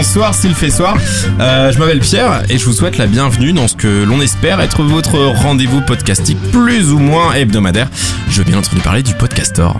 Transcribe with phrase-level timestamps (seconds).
[0.00, 0.96] bonsoir s'il fait soir.
[1.40, 4.58] Euh, je m'appelle Pierre et je vous souhaite la bienvenue dans ce que l'on espère
[4.62, 7.90] être votre rendez-vous podcastique plus ou moins hebdomadaire.
[8.30, 9.78] Je veux bien entendu parler du podcastor.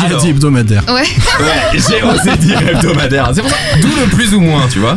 [0.00, 0.22] Alors.
[0.22, 0.84] dit hebdomadaire.
[0.86, 1.02] Ouais.
[1.40, 3.32] Ouais, j'ai osé dire hebdomadaire.
[3.34, 4.96] C'est pour ça, d'où le plus ou moins, tu vois.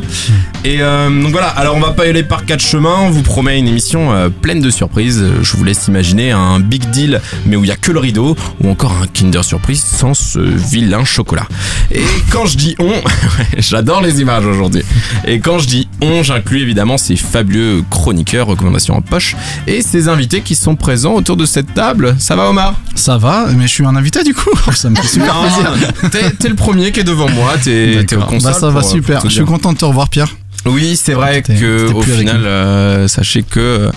[0.67, 2.95] Et euh, donc voilà, alors on va pas y aller par quatre chemins.
[3.01, 5.23] On vous promet une émission euh, pleine de surprises.
[5.43, 8.35] Je vous laisse imaginer un big deal, mais où il y a que le rideau,
[8.63, 11.45] ou encore un Kinder Surprise sans ce vilain chocolat.
[11.91, 12.93] Et quand je dis on,
[13.59, 14.81] j'adore les images aujourd'hui.
[15.27, 19.35] Et quand je dis on, j'inclus évidemment ces fabuleux chroniqueurs, recommandations en poche,
[19.67, 22.15] et ces invités qui sont présents autour de cette table.
[22.17, 22.73] Ça va Omar?
[22.95, 24.49] Ça va, mais je suis un invité du coup.
[24.73, 26.31] Ça me fait super plaisir.
[26.39, 28.39] T'es le premier qui est devant moi, t'es au.
[28.41, 29.19] Bah ça va pour- super.
[29.21, 30.35] pour Je suis content de te revoir Pierre.
[30.65, 33.91] Oui, c'est vrai que au final, euh, sachez que euh,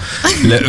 [0.44, 0.60] la-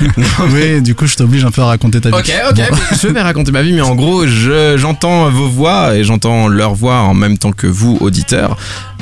[0.00, 2.14] mais- non, mais- Oui, du coup je t'oblige un peu à raconter ta vie.
[2.16, 2.76] Ok, ok, Bon.
[3.02, 6.74] je vais raconter ma vie, mais en gros, je- j'entends vos voix et j'entends leur
[6.74, 8.56] voix en même temps que vous, auditeurs,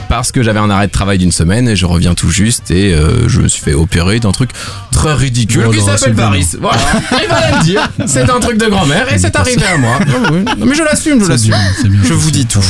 [0.08, 2.92] parce que j'avais un arrêt de travail d'une semaine et je reviens tout juste et
[2.92, 4.50] euh, je me suis fait opérer d'un truc
[4.92, 6.24] très ridicule Oh qui c'est s'appelle bien.
[6.24, 6.56] varice.
[6.61, 6.78] Voilà,
[7.22, 7.88] il va le dire.
[8.06, 9.98] C'est un truc de grand-mère et c'est arrivé à moi.
[10.33, 10.44] Oui.
[10.58, 11.50] Non, mais je l'assume, je C'est l'assume.
[11.50, 12.00] bien, c'est bien.
[12.05, 12.61] Je vous dis tout.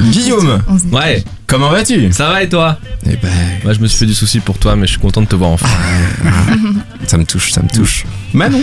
[0.00, 0.60] Guillaume,
[0.92, 2.12] Ouais, comment vas-tu?
[2.12, 2.78] Ça va et toi?
[3.06, 3.30] Eh ben,
[3.62, 5.36] Moi je me suis fait du souci pour toi mais je suis content de te
[5.36, 5.68] voir enfin.
[7.06, 8.04] ça me touche, ça me touche.
[8.32, 8.62] Manon,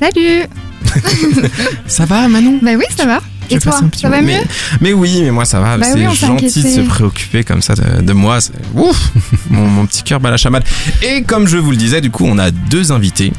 [0.00, 0.42] Salut
[1.86, 2.58] ça va, Manon?
[2.60, 3.20] Bah oui, ça va.
[3.50, 4.26] Je Et toi, ça va mieux?
[4.26, 4.42] Mais,
[4.80, 5.76] mais oui, mais moi ça va.
[5.78, 8.38] Bah c'est oui, gentil de se préoccuper comme ça de, de moi.
[8.74, 9.10] Ouf,
[9.50, 10.64] mon, mon petit cœur bat la chamade.
[11.02, 13.32] Et comme je vous le disais, du coup, on a deux invités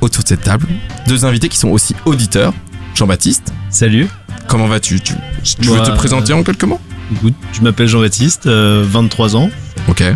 [0.00, 0.66] autour de cette table.
[1.06, 2.52] Deux invités qui sont aussi auditeurs.
[2.94, 4.06] Jean-Baptiste, Salut,
[4.48, 5.14] comment vas-tu Tu,
[5.60, 6.80] tu veux Bah, te présenter en quelques mots
[7.14, 9.50] écoute, je m'appelle Jean-Baptiste, euh, 23 ans
[9.88, 10.00] Ok.
[10.00, 10.14] et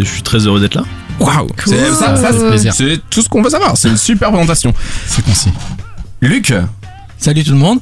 [0.00, 0.84] je suis très heureux d'être là.
[1.18, 2.74] Waouh C'est- ça, ça, Ça fait plaisir.
[2.74, 3.76] c'est tout ce qu'on veut savoir.
[3.76, 4.74] C'est une super présentation.
[5.06, 5.50] C'est concis.
[6.20, 6.52] Luc,
[7.18, 7.78] Salut tout le monde.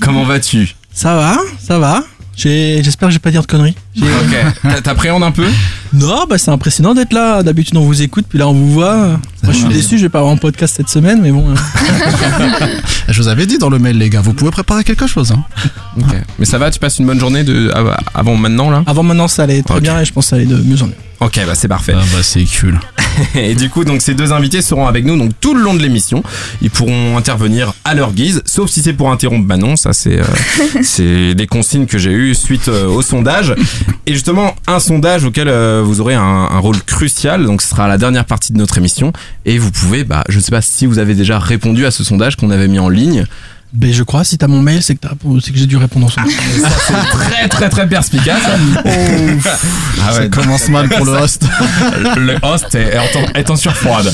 [0.00, 2.02] comment vas-tu Ça va, ça va.
[2.34, 3.74] J'espère que j'ai pas dire de conneries.
[4.00, 4.62] Ok.
[4.62, 5.46] T'a- T'appréhendes un peu?
[5.92, 7.42] Non, bah c'est impressionnant d'être là.
[7.42, 8.96] D'habitude on vous écoute, puis là on vous voit.
[9.42, 11.44] Moi je suis déçu, je vais pas avoir un podcast cette semaine, mais bon.
[11.50, 11.54] euh,
[13.08, 15.32] Je vous avais dit dans le mail les gars, vous pouvez préparer quelque chose.
[15.32, 15.42] Hein.
[15.98, 16.14] Ok.
[16.38, 18.82] Mais ça va, tu passes une bonne journée de, av- avant maintenant là?
[18.86, 20.86] Avant maintenant ça allait très bien et je pense que ça allait de mieux en
[20.86, 20.92] mieux.
[21.20, 21.94] Ok, bah c'est parfait.
[21.96, 22.78] Ah bah c'est cool.
[23.34, 25.80] Et du coup, donc ces deux invités seront avec nous donc tout le long de
[25.80, 26.22] l'émission.
[26.62, 29.76] Ils pourront intervenir à leur guise, sauf si c'est pour interrompre Manon.
[29.76, 30.24] Ça, c'est euh,
[30.82, 33.54] c'est des consignes que j'ai eues suite euh, au sondage.
[34.06, 37.44] Et justement, un sondage auquel euh, vous aurez un, un rôle crucial.
[37.44, 39.12] Donc, ce sera la dernière partie de notre émission.
[39.44, 42.04] Et vous pouvez, bah, je ne sais pas si vous avez déjà répondu à ce
[42.04, 43.26] sondage qu'on avait mis en ligne.
[43.72, 46.06] Ben je crois, si t'as mon mail, c'est que, t'as- c'est que j'ai dû répondre
[46.06, 46.20] en son.
[46.22, 48.40] Ça, c'est très, très, très perspicace.
[50.02, 51.44] Ah Ça commence mal pour le host.
[52.16, 54.12] le host est, est en, est en surfroide.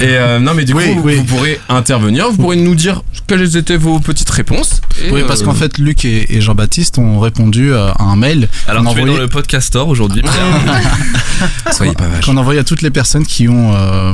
[0.00, 1.16] Et euh, non, mais du Oui, coup, oui.
[1.16, 4.80] vous pourrez intervenir, vous pourrez nous dire quelles étaient vos petites réponses.
[5.04, 8.16] Et, Oui, parce euh, qu'en fait Luc et, et Jean-Baptiste ont répondu euh, à un
[8.16, 10.22] mail Alors tu envoyait- dans le podcastor aujourd'hui.
[11.72, 12.24] soyez pas vaches.
[12.24, 14.12] qu'on envoyait à toutes les personnes qui ont euh,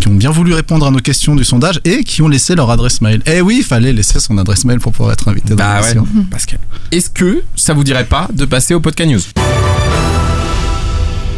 [0.00, 2.70] qui ont bien voulu répondre à nos questions du sondage et qui ont laissé leur
[2.70, 3.20] adresse mail.
[3.26, 5.94] Eh oui, il fallait laisser son adresse mail pour pouvoir être invité dans Bah ouais,
[5.94, 6.06] l'émission.
[6.30, 6.56] parce que.
[6.90, 9.20] Est-ce que ça vous dirait pas de passer au podcast news?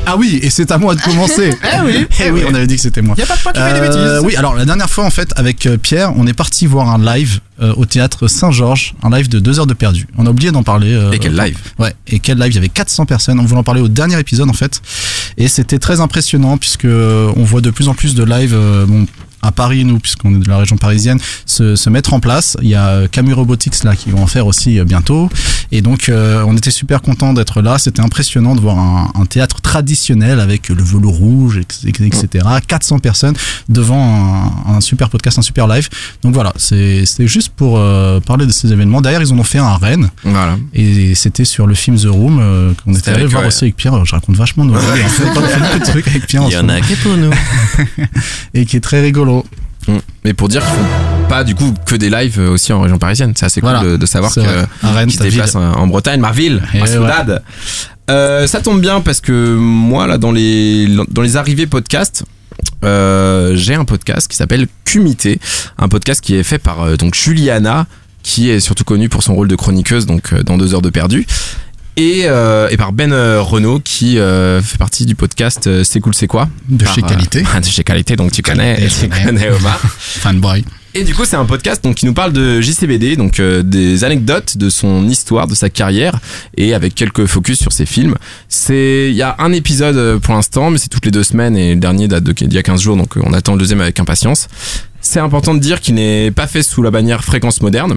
[0.06, 1.55] Ah oui, et c'est à moi de commencer.
[1.65, 3.15] Eh oui, Eh oui, on avait dit que c'était moi.
[3.19, 3.81] Y a pas de des Euh,
[4.19, 4.27] bêtises.
[4.27, 6.99] oui, alors la dernière fois en fait avec euh, Pierre, on est parti voir un
[7.03, 10.06] live euh, au théâtre Saint-Georges, un live de deux heures de perdu.
[10.19, 10.93] On a oublié d'en parler.
[10.93, 11.56] euh, Et quel live?
[11.78, 12.53] Ouais, et quel live?
[12.53, 13.41] Il y avait 400 personnes.
[13.41, 14.83] On voulait en parler au dernier épisode en fait,
[15.39, 18.55] et c'était très impressionnant puisque on voit de plus en plus de lives.
[18.87, 19.06] bon,
[19.44, 22.56] à Paris, nous, puisqu'on est de la région parisienne, se, mettre en place.
[22.62, 25.28] Il y a Camus Robotics là qui vont en faire aussi euh, bientôt.
[25.74, 27.78] Et donc, euh, on était super content d'être là.
[27.78, 31.88] C'était impressionnant de voir un, un théâtre traditionnel avec le velours rouge, etc.
[32.06, 32.46] etc.
[32.64, 33.34] 400 personnes
[33.68, 35.88] devant un, un super podcast, un super live.
[36.22, 39.00] Donc voilà, c'était juste pour euh, parler de ces événements.
[39.00, 40.10] D'ailleurs, ils en ont fait un à Rennes.
[40.22, 40.58] Voilà.
[40.74, 43.48] Et c'était sur le film The Room euh, qu'on était allé voir ouais.
[43.48, 44.04] aussi avec Pierre.
[44.04, 44.62] Je raconte vachement.
[44.62, 46.80] En fait beaucoup de trucs avec Pierre en ce moment.
[46.86, 47.32] qui pour nous.
[48.54, 49.44] et qui est très rigolo.
[50.25, 52.98] Mais pour dire qu'ils font pas du coup que des lives euh, aussi en région
[52.98, 53.33] parisienne.
[53.36, 53.84] C'est assez cool Voilà.
[53.84, 54.66] de, de savoir C'est que vrai.
[54.83, 57.39] à Rennes, qui se déplacent en, Bretagne, ma ville, Eh ma ouais.
[58.10, 62.25] Euh, ça tombe bien parce que moi là dans les dans les arrivées podcast.
[62.84, 65.41] euh, j'ai un podcast qui s'appelle Cumité,
[65.78, 67.87] un podcast qui est fait par euh, donc Juliana,
[68.22, 71.27] qui est surtout connue pour son rôle de chroniqueuse donc dans deux heures de perdu,
[71.96, 76.00] et, euh, et par Ben euh, Renault qui euh, fait partie du podcast euh, C'est
[76.00, 77.42] cool c'est quoi De Par, chez euh, Qualité.
[77.60, 79.50] de chez Qualité donc tu connais, tu connais.
[79.50, 79.78] Omar.
[79.98, 80.64] Fanboy.
[80.96, 84.04] Et du coup, c'est un podcast donc qui nous parle de JCVD, donc euh, des
[84.04, 86.20] anecdotes de son histoire, de sa carrière,
[86.56, 88.14] et avec quelques focus sur ses films.
[88.48, 91.74] C'est, il y a un épisode pour l'instant, mais c'est toutes les deux semaines, et
[91.74, 93.98] le dernier date de- d'il y a 15 jours, donc on attend le deuxième avec
[93.98, 94.46] impatience.
[95.00, 97.96] C'est important de dire qu'il n'est pas fait sous la bannière fréquence moderne.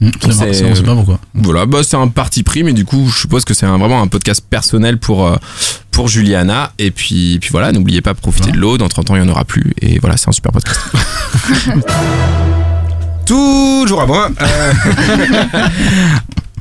[0.00, 1.18] Mmh, c'est on sait pas pourquoi.
[1.34, 4.06] Voilà, bah c'est un parti pris, mais du coup, je suppose que c'est vraiment un
[4.06, 5.36] podcast personnel pour euh,
[5.90, 6.72] pour Juliana.
[6.78, 8.78] Et puis, puis voilà, n'oubliez pas, profitez de l'eau.
[8.78, 9.74] Dans 30 ans, il y en aura plus.
[9.82, 10.80] Et voilà, c'est un super podcast.
[13.26, 14.30] Toujours à moi.
[14.40, 14.72] Euh,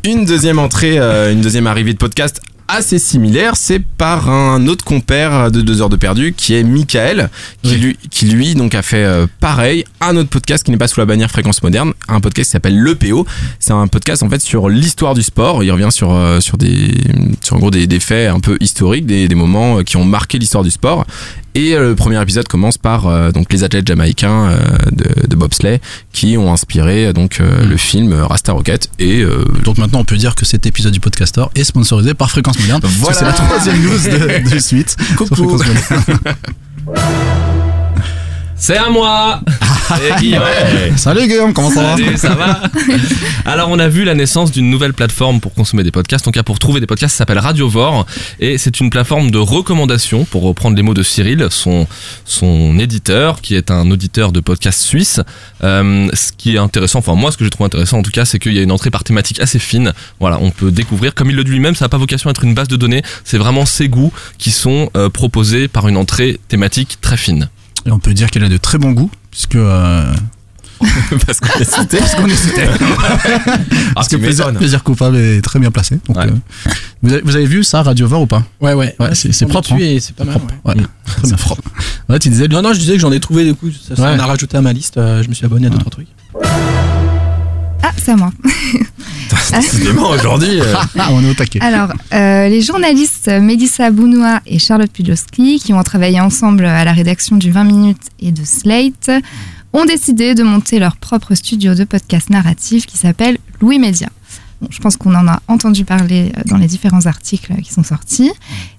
[0.03, 4.83] une deuxième entrée, euh, une deuxième arrivée de podcast assez similaire, c'est par un autre
[4.83, 7.29] compère de deux heures de perdu qui est Michael,
[7.63, 7.77] qui, Oui.
[7.77, 10.99] lui, qui lui donc a fait euh, pareil, un autre podcast qui n'est pas sous
[10.99, 13.25] la bannière fréquence moderne, un podcast qui s'appelle Le PO.
[13.59, 15.63] C'est un podcast en fait sur l'histoire du sport.
[15.63, 16.93] Il revient sur euh, sur des
[17.43, 20.05] sur en gros des, des faits un peu historiques, des, des moments euh, qui ont
[20.05, 21.05] marqué l'histoire du sport.
[21.55, 24.57] Et euh, le premier épisode commence par euh, donc les athlètes jamaïcains euh,
[24.91, 25.79] de, de bobsleigh
[26.13, 30.05] qui ont inspiré euh, donc euh, le film Rasta Rocket et euh, Donc maintenant, on
[30.05, 33.17] peut dire que cet épisode du Podcaster est sponsorisé par Fréquence Que Voilà.
[33.17, 34.95] C'est la troisième news de, de suite.
[35.15, 35.57] Coucou.
[38.59, 39.39] C'est à moi
[40.01, 40.41] Et Guillaume.
[40.97, 42.61] Salut Guillaume, comment ça va Salut, ça va
[43.45, 46.39] Alors on a vu la naissance d'une nouvelle plateforme pour consommer des podcasts, en tout
[46.39, 48.07] cas pour trouver des podcasts, ça s'appelle Radiovore
[48.39, 51.87] et c'est une plateforme de recommandation pour reprendre les mots de Cyril, son
[52.25, 55.21] son éditeur qui est un auditeur de podcasts suisse.
[55.63, 58.25] Euh, ce qui est intéressant, enfin moi ce que je trouve intéressant en tout cas,
[58.25, 59.93] c'est qu'il y a une entrée par thématique assez fine.
[60.19, 62.43] Voilà, on peut découvrir comme il le dit lui-même, ça n'a pas vocation à être
[62.43, 66.39] une base de données, c'est vraiment ses goûts qui sont euh, proposés par une entrée
[66.49, 67.49] thématique très fine.
[67.87, 69.55] Et on peut dire qu'elle a de très bons goûts, puisque.
[69.55, 70.13] euh,
[71.25, 71.97] parce qu'on est cité.
[71.97, 72.61] parce qu'on est cité.
[73.89, 75.97] Ah, Parce que tu plaisir, plaisir coupable est très bien placé.
[76.07, 76.25] Donc, Ouais.
[76.27, 76.69] euh,
[77.01, 78.43] vous, avez, vous avez vu ça, Radio Vor ou pas?
[78.61, 78.95] Ouais, ouais.
[78.99, 80.35] Ouais, c'est- c'est on est propre, Et c'est pas mal.
[80.65, 80.75] ouais.
[80.75, 81.63] Ouais, très bien propre.
[82.09, 83.69] Ouais, tu disais, Non, non, je disais que j'en ai trouvé du coup.
[83.71, 84.97] Ça, en a rajouté à ma liste.
[84.97, 86.07] euh, je me suis abonné à deux, trois trucs.
[87.81, 88.31] Ah, c'est à moi.
[89.53, 90.59] Décidément, aujourd'hui.
[90.61, 91.59] euh, ah, on est au taquet.
[91.61, 96.93] Alors, euh, les journalistes Mélissa Bounois et Charlotte Pudlowski, qui ont travaillé ensemble à la
[96.93, 99.09] rédaction du 20 minutes et de Slate,
[99.73, 104.07] ont décidé de monter leur propre studio de podcast narratif qui s'appelle Louis Média.
[104.61, 107.83] Bon, je pense qu'on en a entendu parler euh, dans les différents articles qui sont
[107.83, 108.31] sortis.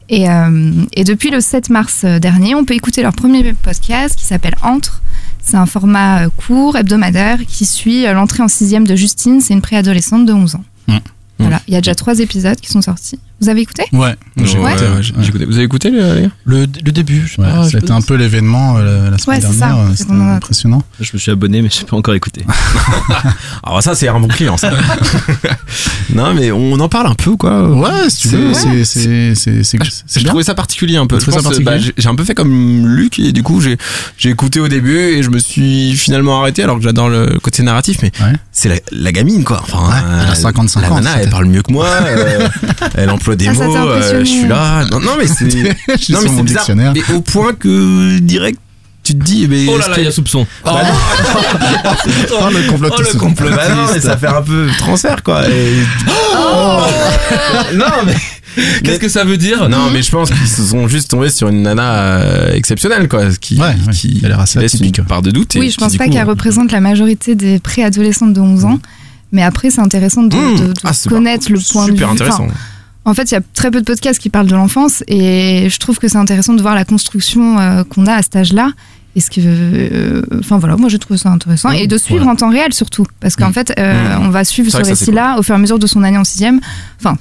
[0.08, 4.24] Et, euh, et depuis le 7 mars dernier, on peut écouter leur premier podcast qui
[4.24, 5.02] s'appelle Entre.
[5.48, 9.40] C'est un format euh, court, hebdomadaire, qui suit euh, l'entrée en sixième de Justine.
[9.40, 10.64] C'est une préadolescente de 11 ans.
[10.88, 10.98] Mm.
[11.38, 13.18] Voilà, il y a déjà trois épisodes qui sont sortis.
[13.40, 15.46] Vous avez écouté Ouais, j'ai ouais, écouté, ouais.
[15.46, 19.18] Vous avez écouté Le, le début, je Ouais, je C'était un peu l'événement euh, la
[19.18, 19.66] semaine Ouais, c'est ça.
[19.68, 19.84] dernière.
[19.84, 20.82] euh, C'est C'était impressionnant.
[21.00, 22.44] Je me suis abonné mais j'ai pas encore écouté.
[23.62, 24.72] Alors ça, c'est un bon client, ça.
[26.14, 27.68] non, mais on en parle un peu, quoi?
[27.68, 28.58] Ouais, si tu veux, Ah,
[30.16, 31.20] J'ai trouvé ça particulier un peu.
[31.20, 33.76] Je que, bah, j'ai un peu fait comme Luc et du coup j'ai
[34.16, 37.62] j'ai écouté au début et je me suis finalement arrêté alors que j'adore le côté
[37.62, 38.32] narratif mais Ouais.
[38.58, 39.62] C'est la, la gamine quoi.
[39.62, 41.86] Enfin, Ouais, elle a 55 la ans, nana, elle parle mieux que moi.
[41.86, 42.48] euh,
[42.96, 43.76] elle emploie des Ah, ça mots.
[43.76, 44.84] euh, je suis là.
[44.90, 46.62] Non, non mais c'est Je suis non mais c'est mon bizarre.
[46.62, 46.92] dictionnaire.
[46.94, 48.58] Mais au point que direct
[49.08, 50.46] tu te dis mais Oh là là, que- il y a soupçon.
[50.64, 51.90] Bah non,
[52.40, 53.50] Oh, le complot Oh, le complot.
[53.50, 55.48] bah non, mais ça fait un peu transfert quoi.
[55.48, 55.82] Et-
[57.74, 58.14] non mais
[58.82, 61.48] Qu'est-ce que ça veut dire Non, mais je pense qu'ils se sont juste tombés sur
[61.48, 63.26] une nana euh, exceptionnelle, quoi.
[63.40, 64.98] Qui, Ouais, ouais, qui, qui a l'air assez laisse atypique.
[64.98, 65.54] une part de doute.
[65.54, 68.80] et Oui, je pense pas qu'elle euh, représente la majorité des préadolescentes de 11 ans.
[69.30, 70.56] Mais après, c'est intéressant de, Mmh.
[70.58, 71.96] de- de Ah, connaître le point de vue.
[71.98, 72.44] Super intéressant.
[72.46, 72.54] Enfin,
[73.04, 75.78] en fait, il y a très peu de podcasts qui parlent de l'enfance et je
[75.78, 78.70] trouve que c'est intéressant de voir la construction euh, qu'on a à cet âge-là.
[79.18, 82.36] Et ce que, euh, enfin voilà, moi j'ai trouvé ça intéressant et de suivre en
[82.36, 83.52] temps réel surtout, parce qu'en Mmh.
[83.52, 84.22] fait, euh, Mmh.
[84.26, 86.60] on va suivre ce récit-là au fur et à mesure de son année en sixième.
[87.00, 87.16] Enfin,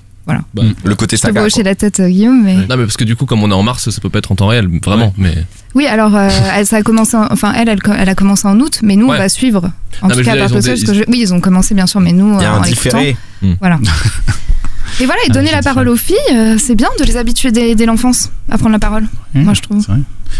[0.83, 1.31] le côté je te saga.
[1.39, 1.45] vois quoi.
[1.47, 3.53] hocher la tête, euh, Guillaume, mais Non mais parce que du coup comme on est
[3.55, 5.33] en mars ça peut pas être en temps réel vraiment mais
[5.73, 5.87] oui.
[5.87, 8.79] Alors, euh, elle, ça a commencé, en- enfin elle, elle, elle a commencé en août,
[8.83, 9.15] mais nous Ouais.
[9.15, 9.71] on va suivre.
[10.03, 11.39] En Non, tout cas, je par dire, Possel, des- parce que je- oui, ils ont
[11.39, 13.15] commencé bien sûr, mais nous, Il y a en différé.
[13.59, 13.79] Voilà.
[14.99, 17.51] Et voilà, et Ah, donner la parole aux filles, euh, c'est bien de les habituer
[17.51, 19.05] dès, dès l'enfance à prendre la parole.
[19.39, 19.85] Mmh, Moi, je trouve.
[19.85, 19.97] vrai.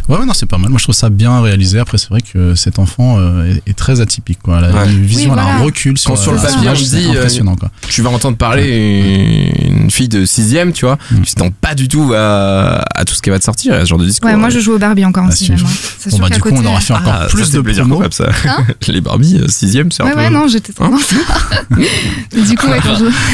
[0.10, 0.70] Ouais, ouais, non, c'est pas mal.
[0.70, 1.80] Moi, je trouve ça bien réalisé.
[1.80, 4.40] Après, c'est vrai que cet enfant euh, est, est très atypique.
[4.44, 4.60] Quoi.
[4.62, 4.86] La Ouais.
[4.92, 7.12] une vision, Oui, elle a un recul sur, Quand sur le euh, papier, c'est euh,
[7.12, 7.56] impressionnant.
[7.56, 7.72] Quoi.
[7.88, 10.98] Tu vas entendre parler une fille de sixième, tu vois.
[11.12, 11.22] Mm.
[11.22, 13.86] Tu t'attends pas du tout à, à tout ce qui va te sortir, à ce
[13.86, 14.30] genre de discours.
[14.30, 15.58] Ouais, moi je joue au Barbie encore en Ah, sixième.
[15.58, 15.72] suivre.
[15.72, 16.10] hein.
[16.12, 16.62] Bon, bah, du coup, côté.
[16.64, 18.30] on aura fait encore Ah, plus ça, de plaisir coupable, ça.
[18.46, 20.20] Hein Les Barbie, euh, sixième, c'est un Ouais, peu.
[20.20, 21.14] ouais, non, j'étais Hein tendance.
[22.50, 22.80] du coup, ouais,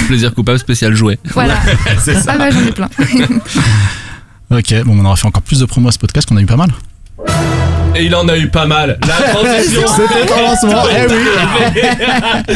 [0.07, 1.19] plaisir coupable spécial jouet.
[1.33, 1.55] Voilà.
[2.03, 2.33] c'est ça.
[2.33, 2.89] Ah bah, j'en ai plein.
[4.53, 6.45] Ok, bon, on aura fait encore plus de promos à ce podcast qu'on a eu
[6.45, 6.69] pas mal.
[7.95, 8.99] Et il en a eu pas mal.
[9.07, 9.81] La transition.
[9.87, 11.81] C'était un lancement, eh oui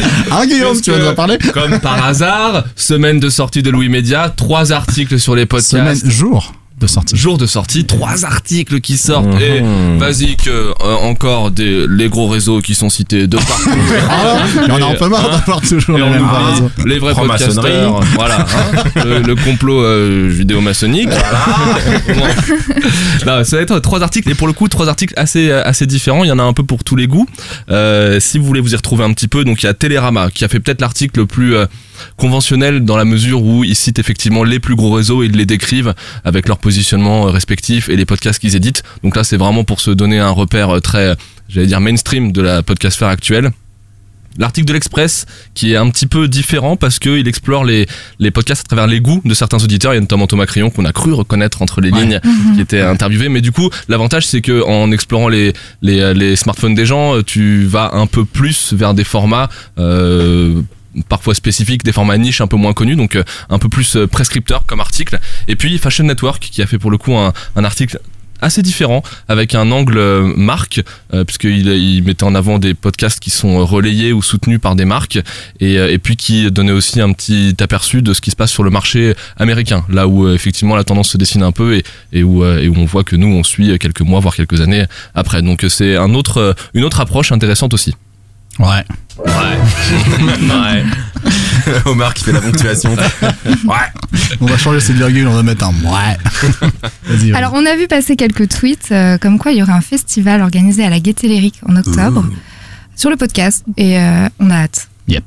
[0.30, 3.70] Hein, Guillaume, Parce tu vas nous en parler Comme par hasard, semaine de sortie de
[3.70, 5.70] Louis Média, trois articles sur les podcasts.
[5.70, 6.52] Semaine, jour.
[6.80, 7.16] De sortie.
[7.16, 9.40] jour de sortie, trois articles qui sortent.
[9.40, 9.98] Et Mhm.
[9.98, 13.70] vas-y que euh, encore des les gros réseaux qui sont cités de partout.
[14.10, 16.70] Ah, y en a un peu marre d'avoir toujours Et les on mêmes réseaux.
[16.86, 21.08] les vrais podcasteurs, voilà, hein, le, le complot euh, judéo-maçonnique.
[23.26, 26.24] Non, ça va être trois articles et pour le coup trois articles assez assez différents.
[26.24, 27.26] Il y en a un peu pour tous les goûts.
[27.70, 30.30] Euh, si vous voulez vous y retrouver un petit peu, donc il y a Télérama
[30.32, 31.66] qui a fait peut-être l'article le plus euh,
[32.16, 35.46] conventionnel dans la mesure où ils citent effectivement les plus gros réseaux et ils les
[35.46, 35.94] décrivent
[36.24, 38.82] avec leur positionnement euh, respectif et les podcasts qu'ils éditent.
[39.02, 41.14] Donc là c'est vraiment pour se donner un repère euh, très, euh,
[41.48, 43.50] j'allais dire mainstream de la podcast sphère actuelle.
[44.36, 47.86] L'article de l'Express qui est un petit peu différent parce qu'il explore les,
[48.20, 49.92] les podcasts à travers les goûts de certains auditeurs.
[49.94, 52.02] Il y a notamment Thomas Crayon qu'on a cru reconnaître entre les Ouais.
[52.02, 52.20] lignes
[52.54, 53.30] qui était interviewé.
[53.30, 57.64] Mais du coup, l'avantage c'est que en explorant les, les, les smartphones des gens, tu
[57.64, 59.48] vas un peu plus vers des formats
[59.78, 60.60] euh,
[61.08, 64.06] parfois spécifiques, des formats niches un peu moins connus, donc euh, un peu plus euh,
[64.06, 65.18] prescripteurs comme article.
[65.46, 68.00] Et puis Fashion Network qui a fait pour le coup un, un article
[68.40, 70.80] assez différent avec un angle euh, marque
[71.26, 75.18] puisqu'il il mettait en avant des podcasts qui sont relayés ou soutenus par des marques
[75.58, 78.62] et, et puis qui donnait aussi un petit aperçu de ce qui se passe sur
[78.62, 82.44] le marché américain là où effectivement la tendance se dessine un peu et, et où,
[82.44, 84.84] et où on voit que nous on suit quelques mois voire quelques années
[85.16, 87.94] après donc c'est un autre une autre approche intéressante aussi
[88.58, 88.84] Ouais.
[89.18, 90.84] ouais
[91.84, 92.94] Omar qui fait la ponctuation.
[93.46, 94.36] ouais.
[94.40, 96.16] On va changer cette virgule, on va mettre un ouais.
[97.04, 97.32] Vas-y.
[97.32, 100.42] Alors, on a vu passer quelques tweets euh, comme quoi il y aurait un festival
[100.42, 102.24] organisé à la Gaîté Lyrique en octobre
[102.96, 104.88] sur le podcast et euh, on a hâte.
[105.08, 105.24] Yep.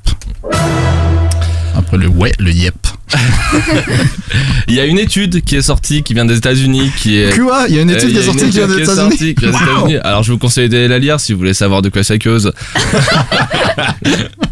[1.76, 2.81] Après le ouais, le yep.
[4.68, 7.66] il y a une étude qui est sortie qui vient des États-Unis qui est Quoi?
[7.70, 9.08] Il y a une Euh, étude qui est une sortie qui vient des Wow.
[9.10, 9.98] États-Unis.
[10.04, 12.52] Alors je vous conseille d'aller la lire si vous voulez savoir de quoi ça cause.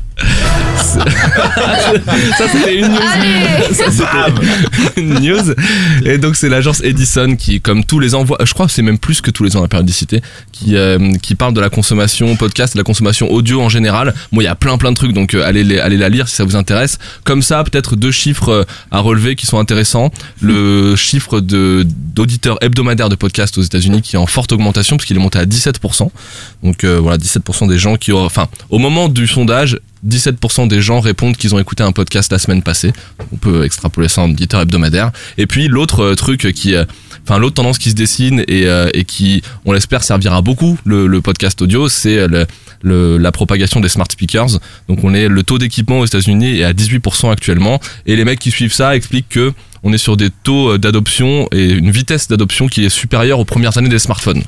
[0.78, 3.74] ça c'était une news.
[3.74, 5.54] Ça, c'était une news.
[6.06, 8.82] Et donc c'est l'agence Edison qui, comme tous les ans, voit- je crois que c'est
[8.82, 10.22] même plus que tous les ans la périodicité,
[10.52, 14.14] qui euh, qui parle de la consommation podcast, de la consommation audio en général.
[14.32, 16.28] Bon, il y a plein plein de trucs, donc euh, allez les- allez la lire
[16.28, 16.98] si ça vous intéresse.
[17.24, 20.12] Comme ça, peut-être deux chiffres euh, à relever qui sont intéressants.
[20.42, 25.16] Le chiffre de d'auditeurs hebdomadaires de podcasts aux États-Unis qui est en forte augmentation puisqu'il
[25.18, 26.10] est monté à 17%.
[26.64, 30.82] Donc euh, voilà, 17% des gens qui ont, enfin, au moment du sondage, 17% des
[30.82, 32.94] gens répondent qu'ils ont écouté un podcast la semaine passée.
[33.32, 35.12] On peut extrapoler ça en auditeur hebdomadaire.
[35.38, 36.86] Et puis l'autre euh, truc qui, euh,
[37.24, 41.62] enfin l'autre tendance qui se dessine et, euh, qui, on l'espère, servira beaucoup le, podcast
[41.62, 42.28] audio, c'est
[42.84, 44.60] la propagation des smart speakers.
[44.88, 47.80] Donc on est le taux d'équipement aux États-Unis est à 18% actuellement.
[48.06, 49.54] Et les mecs qui suivent ça expliquent que
[49.84, 53.78] on est sur des taux d'adoption et une vitesse d'adoption qui est supérieure aux premières
[53.78, 54.44] années des smartphones.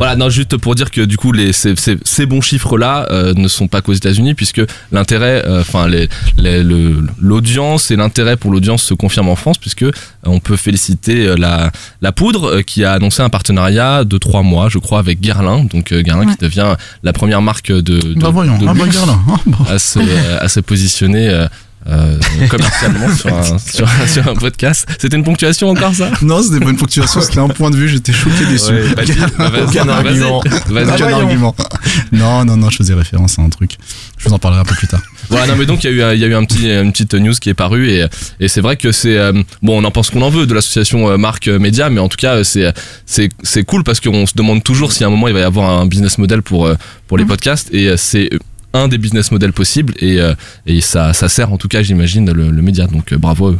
[0.00, 3.34] Voilà, non, juste pour dire que du coup, les, ces, ces, ces bons chiffres-là euh,
[3.36, 8.36] ne sont pas qu'aux États-Unis, puisque l'intérêt, euh, enfin, les, les- le- l'audience et l'intérêt
[8.36, 9.92] pour l'audience se confirment en France, puisque euh,
[10.24, 14.68] on peut féliciter la, la Poudre euh, qui a annoncé un partenariat de trois mois,
[14.70, 16.32] je crois, avec Guerlain, donc euh, Guerlain Ouais.
[16.32, 18.84] qui devient la première marque de, de, Bah voyons, de ah bah.
[19.28, 19.58] Ah, bah.
[19.70, 19.98] à se,
[20.40, 21.28] à se positionner.
[21.88, 22.18] Euh,
[22.48, 24.86] commercialement sur un, sur, un, sur un podcast.
[24.98, 26.10] C'était une ponctuation encore ça?
[26.22, 28.72] Non, c'était pas une ponctuation, c'était un point de vue, j'étais choqué déçu.
[28.72, 30.40] Ouais, bah, dis, bah, vas-y, Aucun vas-y, argument.
[30.68, 30.84] vas-y.
[30.84, 31.20] Aucun voyons.
[31.20, 31.56] argument.
[32.12, 33.72] Non, non, non, je faisais référence à un truc.
[34.18, 35.00] Je vous en parlerai un peu plus tard.
[35.30, 37.14] Voilà, non mais donc il y a eu, y a eu un petit, une petite
[37.14, 38.04] news qui est parue et,
[38.40, 39.32] et c'est vrai que c'est euh,
[39.62, 42.08] bon, on en pense qu'on en veut de l'association euh, Marque euh, Média, mais en
[42.08, 42.72] tout cas c'est
[43.06, 45.44] c'est c'est cool parce qu'on se demande toujours si à un moment il va y
[45.44, 46.68] avoir un business model pour
[47.06, 47.28] pour les Mhm.
[47.30, 48.28] podcasts et c'est
[48.72, 50.34] un des business models possibles et euh,
[50.80, 53.58] ça sert en tout cas j'imagine le, média donc euh, bravo à eux.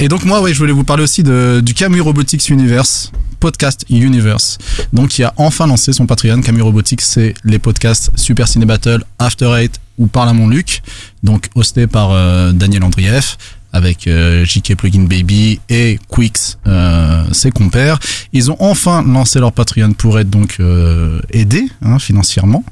[0.00, 4.58] Et donc moi, oui, je voulais vous parler aussi du Camus Robotics Universe, Podcast Universe.
[4.92, 6.40] Donc il a enfin lancé son Patreon.
[6.40, 10.82] Camus Robotics, c'est les podcasts Super Ciné Battle, After Eight ou Parle à mon Luc,
[11.22, 13.36] donc hosté par euh, Daniel Andrieff
[13.72, 17.98] avec euh, JK Plugin Baby et Quix, euh, ses compères.
[18.32, 22.64] Ils ont enfin lancé leur Patreon pour être donc euh, aidés hein, financièrement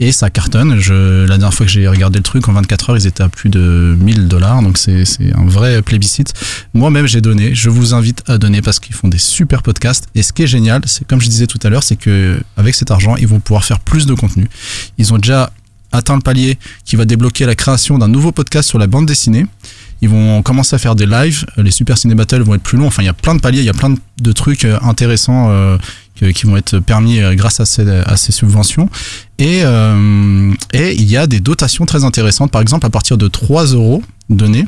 [0.00, 0.78] et ça cartonne.
[0.78, 3.28] Je, la dernière fois que j'ai regardé le truc en 24 heures, ils étaient à
[3.28, 6.32] plus de 1000 dollars, donc c'est un vrai plébiscite.
[6.74, 7.54] Moi-même, j'ai donné.
[7.54, 10.08] Je vous invite à donner parce qu'ils font des super podcasts.
[10.14, 12.74] Et ce qui est génial, c'est comme je disais tout à l'heure, c'est que avec
[12.74, 14.48] cet argent, ils vont pouvoir faire plus de contenu.
[14.98, 15.50] Ils ont déjà
[15.92, 19.46] atteint le palier qui va débloquer la création d'un nouveau podcast sur la bande dessinée.
[20.02, 21.44] Ils vont commencer à faire des lives.
[21.56, 22.86] Les Super Ciné Battle vont être plus longs.
[22.86, 25.48] Enfin, il y a plein de paliers, il y a plein de- trucs euh, intéressants
[25.50, 25.78] euh,
[26.34, 28.88] qui vont être permis euh, grâce à ces, à ces subventions.
[29.38, 32.50] Et, euh, et il y a des dotations très intéressantes.
[32.50, 34.66] Par exemple, à partir de 3 euros donnés,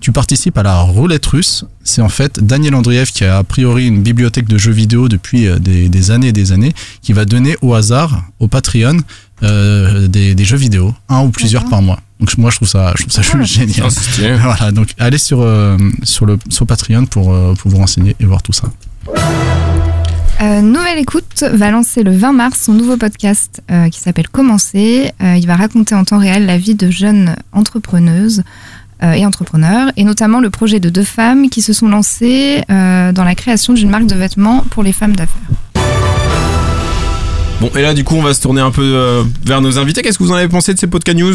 [0.00, 1.64] tu participes à la roulette russe.
[1.82, 5.46] C'est en fait Daniel Andrieff qui a a priori une bibliothèque de jeux vidéo depuis
[5.46, 8.98] euh, des, des années et des années, qui va donner au hasard, au Patreon,
[9.42, 12.00] euh, des, des jeux vidéo, un ou plusieurs par mois.
[12.18, 13.86] Donc moi je trouve ça, je trouve ça génial.
[13.86, 14.36] Ah, stylé.
[14.42, 18.24] Voilà, donc allez sur, euh, sur, le, sur Patreon pour, euh, pour vous renseigner et
[18.24, 18.68] voir tout ça.
[20.42, 25.12] Euh, Nouvelle Écoute va lancer le 20 mars son nouveau podcast euh, qui s'appelle Commencer.
[25.22, 28.42] Euh, il va raconter en temps réel la vie de jeunes entrepreneuses
[29.02, 33.12] euh, et entrepreneurs, et notamment le projet de deux femmes qui se sont lancées euh,
[33.12, 35.82] dans la création d'une marque de vêtements pour les femmes d'affaires.
[37.60, 40.02] Bon, et là, du coup, on va se tourner un peu euh, vers nos invités.
[40.02, 41.34] Qu'est-ce que vous en avez pensé de ces podcast news?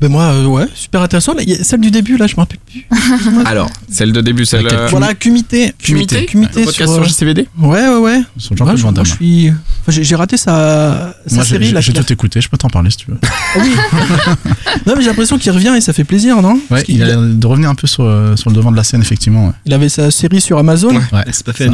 [0.00, 1.34] Ben moi, euh, ouais, super intéressant.
[1.40, 2.86] Il y a celle du début, là, je me rappelle plus.
[3.46, 4.62] Alors, celle de début, celle.
[4.62, 5.72] Laquelle euh, Voilà, Cumité.
[5.76, 8.20] Cumité Cumité Le podcast sur, sur JCVD Ouais, ouais, ouais.
[8.36, 9.48] Sur Ouais, Jean-Claude je, moi, je suis.
[9.50, 11.80] Enfin, j'ai j'ai raté sa, sa Moi j'ai série, là.
[11.80, 13.18] j'ai je l'ai- tout écouté, je peux t'en parler si tu veux.
[13.22, 13.70] Ah oui.
[14.86, 16.60] non, mais j'ai l'impression qu'il revient et ça fait plaisir, non?
[16.70, 18.84] Ouais, il a l'air de revenir un peu sur, euh, sur le devant de la
[18.84, 19.46] scène, effectivement.
[19.48, 19.52] ouais.
[19.66, 20.90] il avait sa série sur Amazon.
[20.90, 21.02] Ouais.
[21.12, 21.22] Ouais.
[21.26, 21.70] Elle s'est pas fait Ça.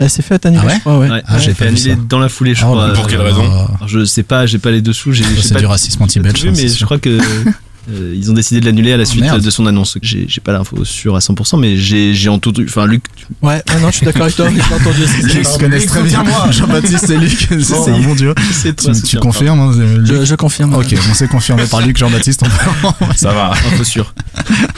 [0.00, 1.10] Elle s'est faite annuler, Ah ouais je crois, ouais.
[1.10, 2.92] Ouais, Ah, j'ai j'ai fait annuler dans la foulée, je Oh crois.
[2.92, 5.60] Pour quelle là raison je sais pas, j'ai pas les dessous, j'ai j'ai C'est pas
[5.60, 6.44] du racisme anti-belge.
[6.46, 7.18] hein, mais c'est je crois que
[7.90, 9.40] euh, ils ont décidé de l'annuler à la suite merde.
[9.42, 9.96] de son annonce.
[10.02, 12.66] J'ai j'ai pas l'info sûre à 100%, mais j'ai j'ai entendu.
[12.68, 14.48] Enfin, Luc, tu- Ouais, non, je suis d'accord avec toi.
[14.50, 15.02] J'ai entendu.
[15.38, 16.24] Ils se connaissent très bien.
[16.50, 17.62] Jean-Baptiste et Luc, c'est Bon.
[17.84, 18.34] c'est un bon duo.
[18.52, 20.74] c'est Tu, tu confirmes hein, Je, Luc je confirme.
[20.74, 22.42] Ok, on s'est confirmé par Luc, Jean-Baptiste.
[22.84, 23.52] on Ça va.
[23.52, 24.14] un peu sûr.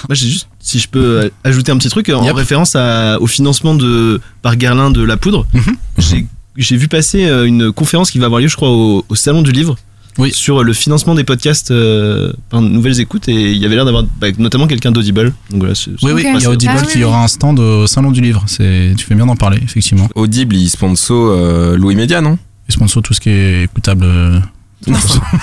[0.09, 2.35] Moi, j'ai juste, si je peux euh, ajouter un petit truc en Yep.
[2.35, 5.47] référence à- au financement de par Guerlain de la poudre.
[5.55, 5.77] Mhm.
[5.99, 6.27] J'ai
[6.57, 9.41] j'ai vu passer euh, une conférence qui va avoir lieu, je crois, au, au salon
[9.43, 9.77] du livre.
[10.19, 10.33] Oui.
[10.35, 14.05] Sur le financement des podcasts euh, par nouvelles écoutes et il y avait l'air d'avoir
[14.21, 15.33] bah, notamment quelqu'un d'Audible.
[15.51, 17.59] Donc voilà, c'est- Oui, oui, il y a Audible Ah, qui oui, aura un stand
[17.59, 18.43] au Salon du Livre.
[18.47, 20.09] C'est, tu fais bien d'en parler, effectivement.
[20.15, 22.39] Audible, il sponsor euh, Louis Média, non?
[22.69, 24.05] Et sponsor tout ce qui est écoutable.
[24.05, 24.41] euh,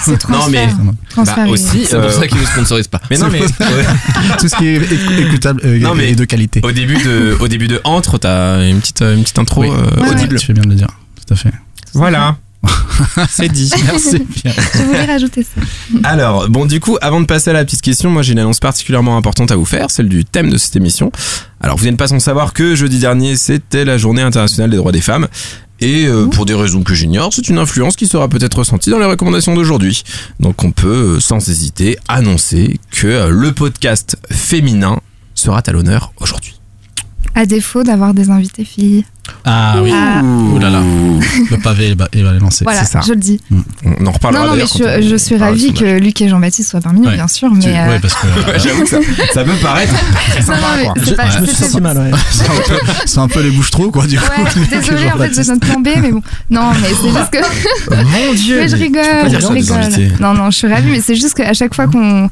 [0.04, 0.28] C'est.
[0.30, 0.68] Non, mais-
[1.16, 3.02] Bah, aussi, C'est pour euh, ça qu'ils ne sponsorisent pas.
[3.12, 3.40] Mais non, mais
[4.40, 6.60] tout ce qui est éc- écoutable euh, Non, mais- et de qualité.
[6.64, 9.70] au début de, au début de Entre, t'as une petite, une petite intro Oui.
[9.72, 10.38] euh, Ouais, audible.
[10.40, 10.88] Tu fais bien de le dire,
[11.26, 11.52] tout à fait.
[11.94, 12.38] Voilà.
[13.30, 13.72] C'est dit.
[13.86, 14.20] Merci.
[14.44, 14.54] Bien.
[14.74, 15.62] Je voulais rajouter ça.
[16.04, 18.60] Alors, bon, du coup, avant de passer à la petite question, moi j'ai une annonce
[18.60, 21.12] particulièrement importante à vous faire, celle du thème de cette émission.
[21.62, 24.92] Alors, vous n'êtes pas sans savoir que jeudi dernier, c'était la journée internationale des droits
[24.92, 25.28] des femmes.
[25.80, 28.98] Et euh, pour des raisons que j'ignore, c'est une influence qui sera peut-être ressentie dans
[28.98, 30.04] les recommandations d'aujourd'hui.
[30.40, 35.00] Donc, on peut, euh, sans hésiter, annoncer que euh, le podcast féminin
[35.36, 36.60] sera à l'honneur aujourd'hui.
[37.36, 39.06] À défaut d'avoir des invités filles.
[39.46, 39.92] Ah oui.
[39.94, 40.22] Ah.
[40.56, 40.82] Oh là là.
[41.52, 42.64] Le pavé est ba- est lancé.
[42.64, 43.02] Voilà, c'est ça.
[43.06, 43.40] je le dis.
[43.86, 45.80] On en reparlera Non, non, mais je, on je suis de ravie sondage.
[45.80, 47.16] que Luc et Jean-Baptiste soient parmi nous, Ouais.
[47.16, 47.50] bien sûr.
[47.60, 48.98] Tu- Mais, euh, ouais, parce que euh, J'avoue que ça,
[49.34, 49.94] ça peut paraître
[50.48, 50.54] non,
[51.06, 52.12] mais pas, Je me suis c'était- senti mal, ouais.
[52.32, 54.26] c'est un peu- c'est un peu les bouches trop, quoi, du coup.
[54.70, 55.50] Désolée en fait de Jean-Baptiste.
[55.50, 56.22] notre plan B, mais bon.
[56.50, 57.96] Non, mais c'est juste que.
[57.96, 60.12] Mon Dieu mais je rigole, je rigole.
[60.20, 62.30] Non, non, je suis ravie, mais c'est juste qu'à chaque fois qu'on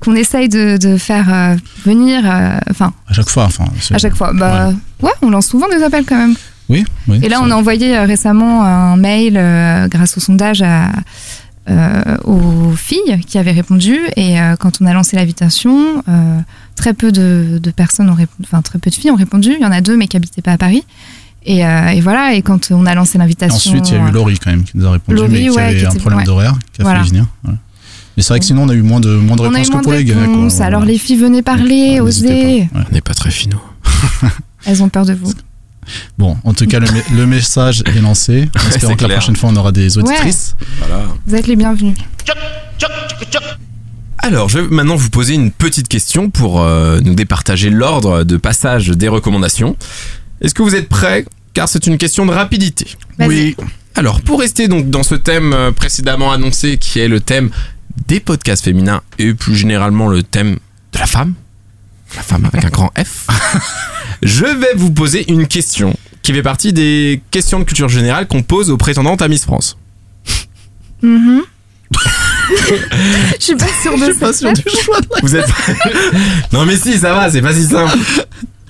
[0.00, 3.64] qu'on essaye de, de faire euh, venir, euh, enfin, À chaque fois, enfin.
[3.92, 6.34] à chaque fois, bah ouais, on lance souvent des appels quand même.
[6.68, 7.20] Oui, oui.
[7.22, 9.34] Et là, on a envoyé euh, récemment un mail
[9.88, 10.90] grâce au sondage à,
[11.70, 13.98] euh, aux filles qui avaient répondu.
[14.16, 16.38] Et euh, quand on a lancé l'invitation, euh,
[16.74, 19.52] très peu de, de personnes ont répondu, enfin très peu de filles ont répondu.
[19.58, 20.84] Il y en a deux, mais qui n'habitaient pas à Paris.
[21.48, 22.34] Et, et voilà.
[22.34, 24.76] Et quand on a lancé l'invitation, Ensuite, il y a eu Laurie quand même qui
[24.76, 26.24] nous a répondu, Laurie, mais qui ouais, avait qui un était- problème ouais.
[26.26, 26.98] d'horaire, qui a Voilà.
[26.98, 27.26] fallu venir.
[27.44, 27.58] voilà.
[28.16, 29.76] Mais c'est vrai que sinon, on a eu moins de, moins de on réponses que
[29.82, 30.14] pour les gars.
[30.14, 30.22] quoi.
[30.22, 30.54] réponses.
[30.54, 30.66] Voilà.
[30.76, 32.68] Alors les filles, venez parler, osez.
[32.74, 33.60] On n'est pas très finaux.
[34.64, 35.32] Elles ont peur de vous.
[36.18, 38.48] Bon, en tout cas, le, me- le message est lancé.
[38.64, 40.56] En espérant que la prochaine fois, on aura des auditrices.
[40.78, 41.04] Voilà.
[41.26, 41.94] Vous êtes les bienvenus.
[44.18, 48.36] Alors, je vais maintenant vous poser une petite question pour euh, nous départager l'ordre de
[48.36, 49.76] passage des recommandations.
[50.40, 51.24] Est-ce que vous êtes prêts?
[51.54, 52.86] Car c'est une question de rapidité.
[53.20, 53.56] Oui.
[53.94, 57.50] Alors, pour rester donc dans ce thème euh, précédemment annoncé, qui est le thème
[58.06, 60.58] des podcasts féminins et plus généralement le thème
[60.92, 61.34] de la femme,
[62.16, 63.26] la femme avec un grand F,
[64.22, 68.42] je vais vous poser une question qui fait partie des questions de culture générale qu'on
[68.42, 69.76] pose aux prétendantes à Miss France.
[71.02, 71.42] Mhm.
[73.38, 75.00] Je suis pas sûre de Je suis pas sûr cette du choix.
[75.00, 75.48] de la- Vous êtes
[76.52, 77.96] Non mais si, ça va, c'est pas si simple.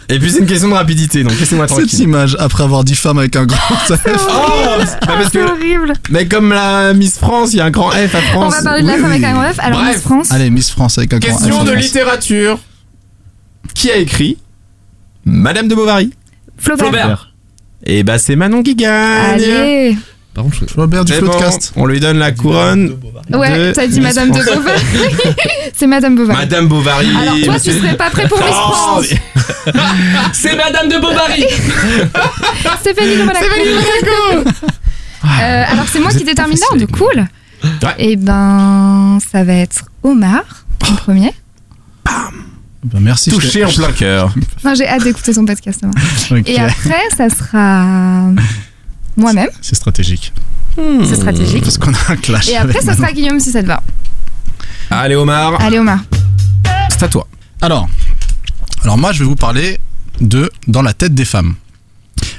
[0.09, 2.01] Et puis c'est une question de rapidité, donc laissez-moi Cette tranquille.
[2.03, 3.90] image, après avoir dit femme avec un grand F.
[4.07, 5.92] Oh bah parce que, horrible.
[6.11, 8.55] mais comme la Miss France, il y a un grand F à On France.
[8.57, 9.59] va parler de la oui, femme avec un grand F.
[9.59, 9.95] Alors, Bref.
[9.97, 10.33] Miss France.
[10.33, 11.42] Allez, Miss France avec un grand F.
[11.42, 12.59] Question de littérature.
[13.75, 14.38] Qui a écrit
[15.25, 16.12] Madame de Bovary?
[16.57, 16.87] Flaubert.
[16.88, 17.33] Flaubert.
[17.85, 19.35] Et bah c'est Manon qui gagne.
[19.35, 19.97] Allez.
[20.37, 21.72] Par contre, je- Flaubert du bon, Floodcast.
[21.77, 22.94] on lui donne la couronne.
[23.33, 24.38] Ouais, de t'as dit Madame de.
[24.38, 24.81] Bovary.
[25.75, 26.38] c'est Madame Bovary.
[26.38, 27.09] Madame Bovary.
[27.18, 29.07] Alors, toi, tu c'est- serais pas prêt pour Miss Oh, France.
[30.35, 31.42] C'est Madame de Bovary
[32.81, 34.51] Stéphanie de Monaco.
[35.25, 36.87] Euh, alors, c'est moi qui détermine l'ordre.
[36.96, 37.27] Cool.
[37.83, 37.94] Ouais.
[37.99, 40.42] Et ben, ça va être Omar
[40.88, 41.33] en premier.
[42.05, 43.31] Bah, merci.
[43.31, 44.33] je Touché en plein cœur.
[44.64, 45.83] Non, j'ai hâte d'écouter son podcast.
[45.83, 46.42] Omar.
[46.46, 48.29] Et après, ça sera
[49.16, 49.48] moi-même.
[49.61, 50.33] C'est stratégique.
[50.76, 51.62] C'est stratégique.
[51.62, 52.48] Parce qu'on a un clash.
[52.48, 53.83] Et après, ça sera Guillaume si ça te va.
[54.90, 55.61] Allez Omar.
[55.61, 56.00] Allez, Omar.
[56.90, 57.26] c'est à toi.
[57.61, 57.88] Alors,
[58.83, 59.81] alors moi, je vais vous parler
[60.20, 61.55] de Dans la tête des femmes.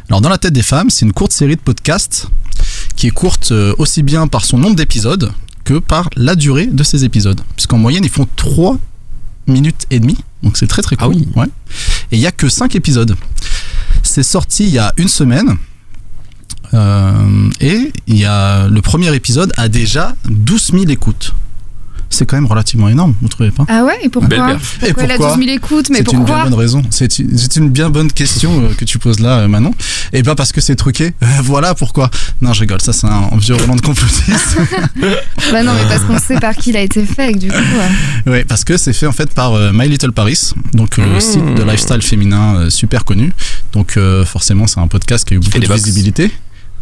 [0.09, 2.27] Alors, Dans la tête des femmes, c'est une courte série de podcasts
[2.95, 5.31] qui est courte euh, aussi bien par son nombre d'épisodes
[5.63, 7.41] que par la durée de ces épisodes.
[7.55, 8.77] Puisqu'en moyenne, ils font 3
[9.47, 10.17] minutes et demie.
[10.43, 11.11] Donc, c'est très très court.
[11.11, 11.27] Ah oui.
[11.35, 11.47] Ouais.
[12.11, 13.15] Et il n'y a que 5 épisodes.
[14.03, 15.57] C'est sorti il y a une semaine.
[16.73, 21.33] Euh, et il y a le premier épisode a déjà 12 000 écoutes.
[22.09, 23.65] C'est quand même relativement énorme, vous trouvez pas?
[23.67, 24.29] Ah ouais, et pourquoi?
[24.37, 24.53] Pourquoi
[24.87, 25.35] Et il a pourquoi?
[25.35, 26.81] 12 000 écoutes Mais C'est une bien pourquoi bonne raison.
[26.89, 27.17] C'est
[27.57, 29.73] une, bien bonne question euh, que tu poses là, euh, Manon.
[30.13, 31.11] Et pas parce que c'est truqué.
[31.21, 32.09] Euh, voilà pourquoi.
[32.41, 32.79] Non, je rigole.
[32.81, 34.57] Ça, c'est un, un vieux Roland de complotiste.
[35.51, 37.55] Bah non, mais parce qu'on sait par qui il a été fait, du coup.
[37.55, 41.05] euh, oui, parce que c'est fait en fait par euh, My Little Paris, donc euh,
[41.05, 41.21] le Mmh.
[41.21, 43.33] site de lifestyle féminin euh, super connu.
[43.73, 45.83] Donc euh, forcément, c'est un podcast qui a eu beaucoup de box.
[45.83, 46.31] visibilité.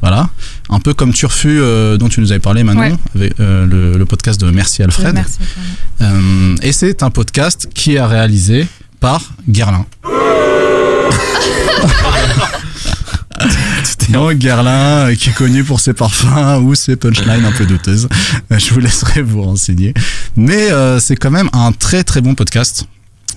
[0.01, 0.29] Voilà,
[0.69, 2.93] un peu comme Turfu euh, dont tu nous avais parlé Manon, Ouais.
[3.15, 5.13] avec euh, le, le podcast de Merci Alfred.
[5.15, 5.39] Merci.
[6.01, 8.67] Euh, et c'est un podcast qui est réalisé
[8.99, 9.85] par Guerlain.
[14.09, 18.07] Non, Guerlain, euh, qui est connu pour ses parfums ou ses punchlines un peu douteuses.
[18.51, 19.93] Je vous laisserai vous renseigner.
[20.35, 22.85] Mais c'est quand même un très très bon podcast.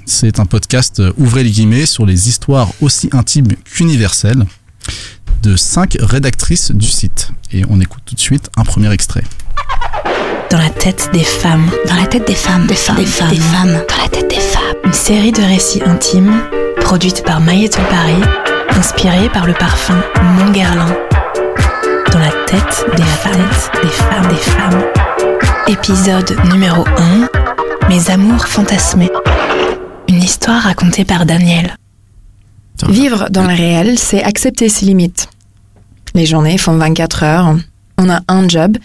[0.05, 4.44] C'est un podcast, ouvrez les guillemets, sur les histoires aussi intimes qu'universelles
[5.42, 7.31] de cinq rédactrices du site.
[7.53, 9.22] Et on écoute tout de suite un premier extrait.
[10.51, 11.70] Dans la tête des femmes.
[11.87, 13.72] Dans la tête des femmes, des femmes, des femmes, des femmes.
[13.88, 14.62] Dans la tête des femmes.
[14.85, 16.40] Une série de récits intimes
[16.81, 18.22] produite par Mailleton Paris,
[18.70, 20.96] inspirée par le parfum Montguerlin.
[22.12, 23.48] Dans la tête des femmes,
[23.83, 24.83] des femmes, des femmes.
[25.66, 27.88] Épisode numéro 1.
[27.90, 29.11] Mes amours fantasmés.
[30.09, 31.77] Une histoire racontée par Daniel.
[32.88, 35.29] Vivre dans le réel, c'est accepter ses limites.
[36.14, 37.57] Les journées font 24 heures,
[37.99, 38.77] on a un job,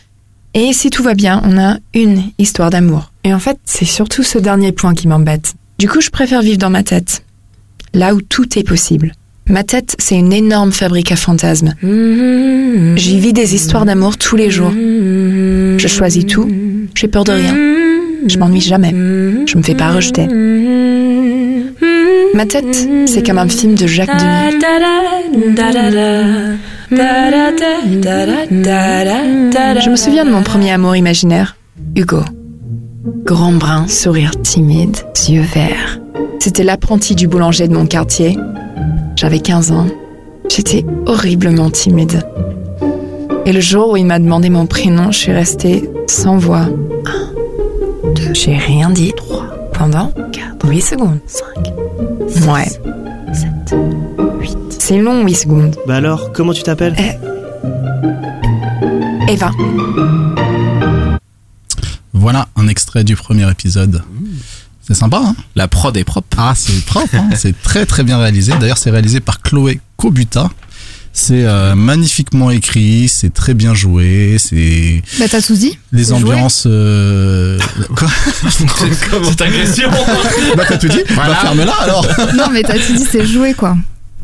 [0.54, 3.12] et si tout va bien, on a une histoire d'amour.
[3.24, 5.54] Et en fait, c'est surtout ce dernier point qui m'embête.
[5.80, 7.24] Du coup, je préfère vivre dans ma tête,
[7.94, 9.14] là où tout est possible.
[9.50, 11.74] Ma tête, c'est une énorme fabrique à fantasmes.
[11.82, 14.72] J'y vis des histoires d'amour tous les jours.
[14.72, 16.50] Je choisis tout,
[16.96, 17.56] j'ai peur de rien.
[18.28, 20.28] Je m'ennuie jamais, je me fais pas rejeter.
[22.34, 24.60] Ma tête, c'est comme un film de Jacques Denis.
[29.82, 31.56] Je me souviens de mon premier amour imaginaire,
[31.96, 32.22] Hugo.
[33.26, 34.98] Grand brun, sourire timide,
[35.30, 36.00] yeux verts.
[36.40, 38.38] C'était l'apprenti du boulanger de mon quartier.
[39.16, 39.88] J'avais 15 ans.
[40.50, 42.24] J'étais horriblement timide.
[43.46, 46.68] Et le jour où il m'a demandé mon prénom, je suis restée sans voix.
[47.06, 49.14] Un, deux, j'ai rien dit.
[49.16, 49.48] Trois.
[49.74, 51.20] Pendant 4, 8 secondes.
[51.28, 51.46] 5,
[52.48, 52.68] Ouais.
[53.34, 53.76] 7,
[54.40, 54.58] 8.
[54.80, 55.76] C'est long, 8 secondes.
[55.88, 56.96] Bah alors, comment tu t'appelles
[59.28, 59.52] Eva.
[62.14, 64.02] Voilà un extrait du premier épisode.
[64.82, 66.28] C'est sympa, hein La prod est propre.
[66.38, 68.54] Ah, c'est propre, hein c'est très très bien réalisé.
[68.60, 70.50] D'ailleurs, c'est réalisé par Chloé Kobuta.
[71.16, 75.78] C'est euh, magnifiquement écrit, c'est très bien joué, c'est Bah t'as tout dit.
[75.92, 76.64] les ambiances.
[76.66, 77.60] euh,
[77.96, 78.08] Quoi
[78.50, 79.92] C'est ta question.
[80.58, 82.08] Bah t'as tout dit Bah ferme-la alors.
[82.36, 83.78] Non, mais t'as tout dit, c'est joué quoi.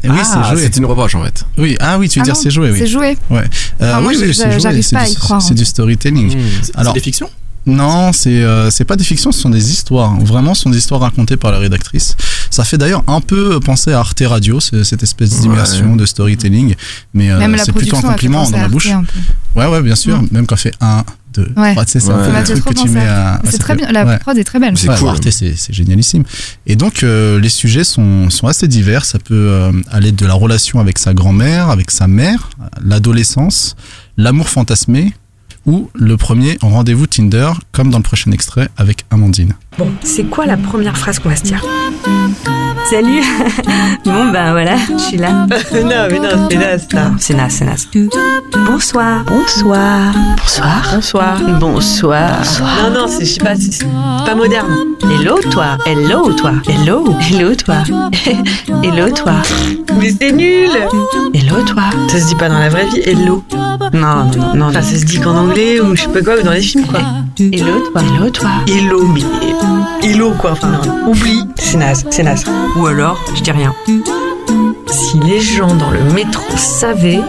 [0.03, 0.63] Et oui, Ah, c'est joué.
[0.63, 1.45] C'est une reproche en fait.
[1.59, 2.79] Oui, ah oui, tu veux Ah dire non, c'est joué, oui.
[2.79, 3.17] C'est joué.
[3.29, 3.43] Ouais.
[3.81, 6.35] Euh, Ah, moi, oui, oui, c'est joué, pas à du- y croire, C'est du storytelling.
[6.73, 7.29] Alors- c'est des fictions
[7.69, 10.19] Non, c'est euh, c'est pas des fictions, ce sont des histoires.
[10.19, 12.15] Vraiment, ce sont des histoires racontées par la rédactrice.
[12.49, 15.97] Ça fait d'ailleurs un peu penser à Arte Radio, ce- cette espèce d'immersion, Ouais.
[15.97, 16.75] de storytelling.
[17.13, 18.87] Mais euh, Même la c'est plutôt un compliment dans la bouche.
[18.91, 19.03] un.
[19.55, 20.21] Ouais, ouais, bien sûr.
[20.31, 21.03] Même quand on fait 1,
[21.33, 21.73] 2, Ouais.
[21.73, 23.41] 3, tu sais, c'est un truc que tu mets à- à.
[23.45, 23.91] C'est ça très bien.
[23.91, 24.17] La ouais.
[24.19, 24.75] prod est très belle.
[24.77, 25.09] C'est Ouais, cool.
[25.09, 26.23] Arte, c'est c'est génialissime.
[26.65, 29.05] Et donc, euh, les sujets sont, sont assez divers.
[29.05, 32.49] Ça peut euh, aller de la relation avec sa grand-mère, avec sa mère,
[32.83, 33.75] l'adolescence,
[34.17, 35.13] l'amour fantasmé,
[35.69, 39.53] ou le premier rendez-vous Tinder, comme dans le prochain extrait avec Amandine.
[39.79, 41.63] Bon, c'est quoi la première phrase qu'on va se dire
[42.89, 43.21] Salut
[44.03, 45.31] Bon ben voilà, je suis là.
[45.31, 45.47] non,
[46.11, 47.11] mais non, c'est ça.
[47.17, 47.87] C'est naze, c'est naze.
[48.65, 49.23] Bonsoir.
[49.23, 50.13] Bonsoir.
[50.37, 50.81] Bonsoir.
[50.93, 51.39] Bonsoir.
[51.61, 52.41] Bonsoir.
[52.83, 53.85] Non, non, c'est, je sais pas, c'est
[54.25, 54.67] pas moderne.
[55.03, 57.77] Hello toi, hello toi, hello, hello toi,
[58.83, 59.35] hello toi.
[59.97, 60.71] Mais c'est nul
[61.33, 61.83] Hello toi.
[62.09, 63.45] Ça se dit pas dans la vraie vie, hello.
[63.93, 64.65] Non, non, non.
[64.67, 66.85] Enfin, ça se dit qu'en anglais ou je sais pas quoi, ou dans les films
[66.85, 66.99] quoi.
[67.41, 68.49] Hello toi, hello toi.
[68.67, 69.21] Hello, mais
[70.03, 71.45] hello quoi, enfin, non, oublie.
[71.55, 72.43] C'est naze, c'est naze.
[72.75, 73.73] Ou alors, je dis rien.
[74.87, 77.21] Si les gens dans le métro savaient,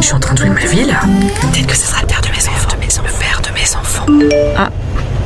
[0.00, 1.02] je suis en train de jouer ma vie là.
[1.40, 2.68] Peut-être que ce sera le père de mes enfants.
[2.74, 3.06] De mes enfants.
[3.06, 4.56] Le père de mes enfants.
[4.56, 4.70] Ah,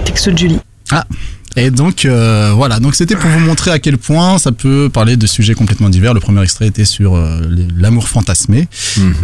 [0.05, 0.61] texto de Julie.
[1.57, 5.17] Et donc euh, voilà, donc c'était pour vous montrer à quel point ça peut parler
[5.17, 6.15] de sujets complètement divers.
[6.15, 7.41] Le premier extrait était sur euh,
[7.77, 8.69] l'amour fantasmé.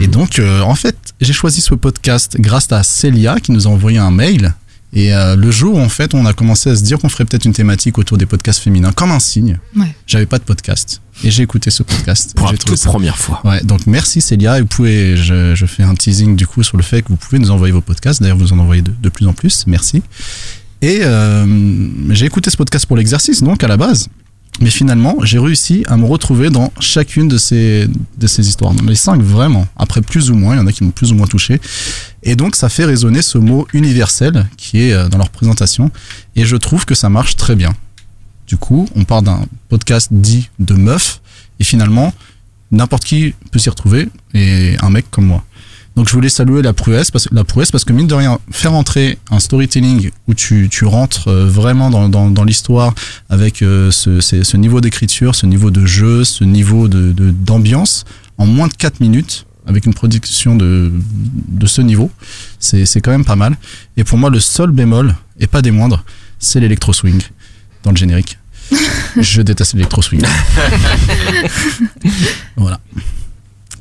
[0.01, 3.71] Et donc euh, en fait, j'ai choisi ce podcast grâce à Célia qui nous a
[3.71, 4.55] envoyé un mail
[4.93, 7.25] Et euh, le jour où en fait on a commencé à se dire qu'on ferait
[7.27, 9.95] peut-être une thématique autour des podcasts féminins, comme un signe, Ouais.
[10.07, 11.01] j'avais pas de podcast.
[11.25, 12.33] Et j'ai écouté ce podcast.
[12.37, 13.41] Pour la toute ça- première fois.
[13.45, 14.59] Ouais, donc merci Célia.
[14.59, 17.17] Et vous pouvez, je, je fais un teasing du coup sur le fait que vous
[17.17, 18.21] pouvez nous envoyer vos podcasts.
[18.21, 19.65] D'ailleurs, vous en envoyez de, de plus en plus.
[19.67, 20.03] Merci.
[20.83, 24.09] Et euh, j'ai écouté ce podcast pour l'exercice, donc à la base.
[24.61, 28.73] Mais finalement, j'ai réussi à me retrouver dans chacune de ces, de ces histoires.
[28.73, 29.67] Dans les cinq, vraiment.
[29.77, 31.61] Après, plus ou moins, il y en a qui m'ont plus ou moins touché.
[32.23, 35.91] Et donc, ça fait résonner ce mot universel qui est euh, dans leur présentation.
[36.37, 37.75] Et je trouve que ça marche très bien.
[38.47, 41.21] Du coup, on part d'un podcast dit de meuf.
[41.61, 42.15] Et finalement,
[42.71, 44.09] n'importe qui peut s'y retrouver.
[44.33, 45.45] Et un mec comme moi.
[45.97, 48.75] Donc je voulais saluer la prouesse parce, la prouesse parce que mine de rien, faire
[48.75, 52.95] entrer un storytelling où tu, tu rentres euh, vraiment dans, dans, dans l'histoire
[53.31, 57.31] avec euh, ce, ce, ce niveau d'écriture, ce niveau de jeu, ce niveau de de-
[57.31, 58.05] d'ambiance
[58.37, 60.93] en moins de 4 minutes avec une production de,
[61.49, 62.11] de ce niveau,
[62.61, 63.57] c'est c'est quand même pas mal.
[63.97, 66.05] Et pour moi, le seul bémol, et pas des moindres,
[66.39, 67.21] c'est l'électro swing
[67.83, 68.39] dans le générique.
[69.21, 70.23] Je déteste l'électro swing.
[72.57, 72.79] voilà.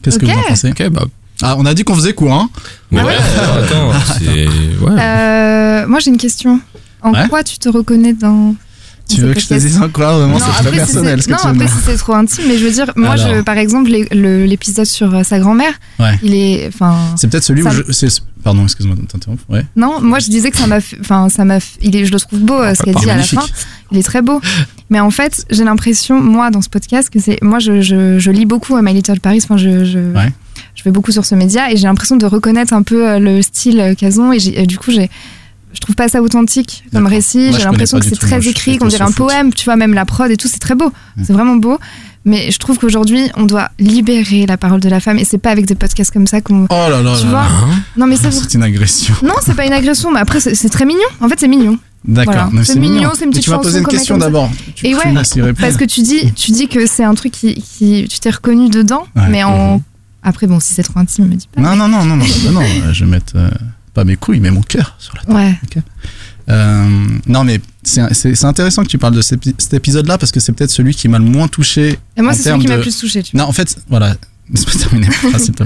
[0.01, 0.73] Qu'est-ce que vous en pensez?
[0.91, 1.05] Bah.
[1.41, 2.49] Ah, on a dit qu'on faisait quoi, hein
[2.91, 4.47] Ouais, ouais attends, c'est.
[4.83, 4.99] Ouais.
[4.99, 6.59] Euh, moi, j'ai une question.
[7.01, 7.27] En Ouais.
[7.29, 8.55] quoi tu te reconnais dans.
[9.07, 11.35] Tu veux que je te dise quoi Vraiment, Non, c'est très si personnel ce c'est-
[11.35, 13.23] que tu non, me après, si c'est trop intime, mais je veux dire, moi, je,
[13.27, 13.43] Alors.
[13.43, 16.17] par exemple, les- le- l'épisode sur euh, sa grand-mère, Ouais.
[16.23, 16.67] il est.
[16.73, 16.95] Enfin.
[17.15, 17.91] C'est peut-être celui ça- où je.
[17.91, 19.43] c'est- Pardon, excuse-moi de t'interrompre.
[19.49, 19.63] Ouais.
[19.75, 22.11] Non, moi je disais que ça m'a, fait- enfin ça m'a, fait- il est, je
[22.11, 23.43] le trouve beau euh, ce qu'elle dit à la fin.
[23.91, 24.39] Il est très beau.
[24.89, 28.31] Mais en fait, j'ai l'impression, moi, dans ce podcast, que c'est, moi, je, je, je
[28.31, 29.39] lis beaucoup à My Little Paris.
[29.43, 30.31] Enfin, je, je, Ouais.
[30.75, 33.41] Je vais beaucoup sur ce média et j'ai l'impression de reconnaître un peu euh, le
[33.41, 35.09] style euh, Cazon et, et du coup, j'ai,
[35.73, 37.51] je trouve pas ça authentique comme récit.
[37.53, 39.17] J'ai l'impression que c'est très écrit, qu'on dirait un foot.
[39.27, 39.53] poème.
[39.53, 40.91] Tu vois, même la prod et tout, c'est très beau.
[41.17, 41.23] Mm.
[41.25, 41.77] C'est vraiment beau.
[42.27, 45.51] Mais je trouve qu'aujourd'hui, on doit libérer la parole de la femme et c'est pas
[45.51, 46.65] avec des podcasts comme ça qu'on.
[46.69, 47.49] Oh là là Tu là vois là.
[47.97, 49.13] Non, mais c'est C'est une agression.
[49.21, 51.01] non, c'est pas une agression, mais après, c'est très mignon.
[51.21, 51.77] En fait, c'est mignon.
[52.03, 52.33] D'accord.
[52.33, 52.49] Voilà.
[52.51, 54.49] mais C'est mignon, c'est une Mais petite tu vas chanson poser une question d'abord.
[54.75, 55.53] Tu Et ouais.
[55.59, 58.69] Parce que tu dis, tu dis que c'est un truc qui, qui tu t'es reconnu
[58.69, 59.23] dedans, Ouais.
[59.29, 59.81] mais en.
[60.25, 61.61] Après, bon, si c'est trop intime, me dis pas.
[61.61, 63.49] Non, non, non, non, non, bah non, euh, je vais mettre euh,
[63.93, 65.35] pas mes couilles, mais mon cœur sur la table.
[65.35, 65.55] Ouais.
[66.49, 70.39] Euh, non, mais c'est intéressant que tu parles de cet épi- cet épisode-là parce que
[70.39, 71.97] c'est peut-être celui qui m'a le moins touché.
[72.17, 73.43] Et moi, c'est celui qui m'a le plus touché, tu vois.
[73.45, 74.15] Non, en fait, voilà.
[74.53, 75.07] Laisse-moi terminer.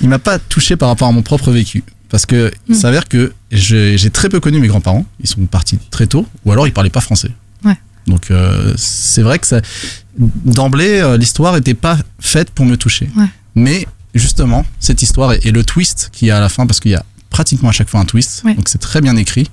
[0.00, 1.84] Il m'a pas touché par rapport à mon propre vécu.
[2.08, 2.78] Parce que il Mm.
[2.78, 5.06] s'avère que j'ai très peu connu mes grands-parents.
[5.20, 7.30] Ils sont partis très tôt, ou alors ils parlaient pas français.
[7.64, 7.76] Ouais.
[8.08, 9.46] Donc euh, c'est vrai que
[10.18, 13.08] d'emblée, l'histoire était pas faite pour me toucher.
[13.16, 13.26] Ouais.
[13.54, 16.80] Mais justement, cette histoire et, et le twist qu'il y a à la fin, parce
[16.80, 18.54] qu'il y a pratiquement à chaque fois un twist, Ouais.
[18.54, 19.50] donc c'est très bien écrit.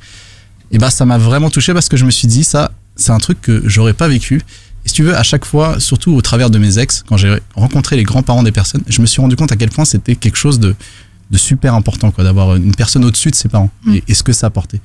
[0.72, 3.20] Et bah ça m'a vraiment touché parce que je me suis dit ça, c'est un
[3.20, 4.42] truc que j'aurais pas vécu.
[4.86, 7.38] Et si tu veux, à chaque fois, surtout au travers de mes ex, quand j'ai
[7.56, 10.38] rencontré les grands-parents des personnes, je me suis rendu compte à quel point c'était quelque
[10.38, 10.76] chose de,
[11.30, 13.94] de super important, quoi, d'avoir une personne au-dessus de ses parents Mm.
[13.96, 14.80] et, et ce que ça apportait.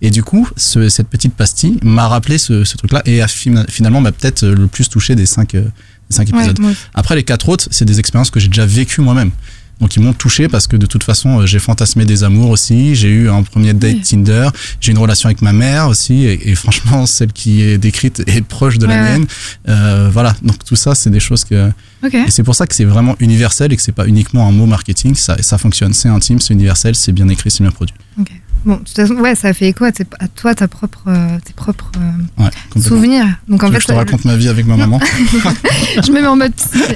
[0.00, 3.66] Et du coup, ce- cette petite pastille m'a rappelé ce, ce truc-là et a fina-
[3.68, 5.64] finalement m'a peut-être le plus touché des cinq, euh,
[6.10, 6.58] cinq épisodes.
[6.94, 9.30] Après, les quatre autres, c'est des expériences que j'ai déjà vécues moi-même.
[9.80, 12.94] Donc ils m'ont touché parce que de toute façon, euh, j'ai fantasmé des amours aussi.
[12.94, 14.02] J'ai eu un premier date Oui.
[14.02, 14.48] Tinder.
[14.80, 16.24] J'ai une relation avec ma mère aussi.
[16.24, 19.02] Et, et franchement, celle qui est décrite est proche de la ouais.
[19.02, 19.26] mienne.
[19.68, 20.34] Euh, voilà.
[20.42, 21.70] Donc tout ça, c'est des choses que.
[22.02, 24.66] Et c'est pour ça que c'est vraiment universel et que c'est pas uniquement un mot
[24.66, 25.14] marketing.
[25.14, 25.94] Ça, ça fonctionne.
[25.94, 27.94] C'est intime, c'est universel, c'est bien écrit, c'est bien produit.
[28.64, 31.38] Bon, de toute façon, ouais, ça fait écho à, tes- à toi, ta propre, euh,
[31.44, 32.82] tes propres euh, Ouais.
[32.82, 33.24] souvenirs.
[33.48, 35.00] Donc en Tu veux fait, que je te raconte ma vie avec ma maman.
[36.04, 36.52] je me mets en mode.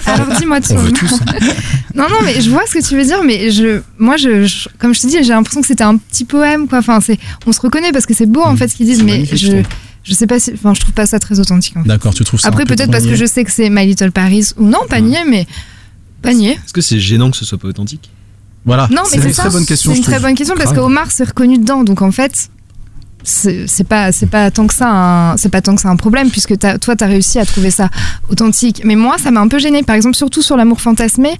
[0.06, 0.72] Alors dis-moi tout.
[0.72, 1.20] On veut tous.
[1.94, 4.68] Non, non, mais je vois ce que tu veux dire, mais je, moi, je, je-
[4.78, 6.78] comme je te dis, j'ai l'impression que c'était un petit poème, quoi.
[6.78, 8.56] Enfin, c'est, on se reconnaît parce que c'est beau, en Mm.
[8.56, 9.62] fait, ce qu'ils disent, mais je je, trouve.
[10.02, 11.76] je sais pas si, enfin, je trouve pas ça très authentique.
[11.76, 11.88] en fait.
[11.88, 14.10] D'accord, tu trouves ça Après, peu peut-être parce que je sais que c'est My Little
[14.10, 15.46] Paris, ou non, pas nier, mais
[16.22, 16.52] pas nier.
[16.52, 18.10] Est-ce que c'est gênant que ce soit pas authentique?
[18.64, 18.88] Voilà.
[18.90, 19.42] Non, mais c'est une ça.
[19.42, 19.90] très bonne question.
[19.92, 22.48] C'est une très bonne question parce qu'Omar s'est reconnu dedans, donc en fait.
[23.24, 26.28] C'est pas c'est pas tant que ça un, c'est pas tant que ça un problème
[26.28, 27.88] puisque t'as- toi t'as réussi à trouver ça
[28.28, 31.30] authentique mais moi ça m'a un peu gêné par exemple surtout sur l'amour fantasmé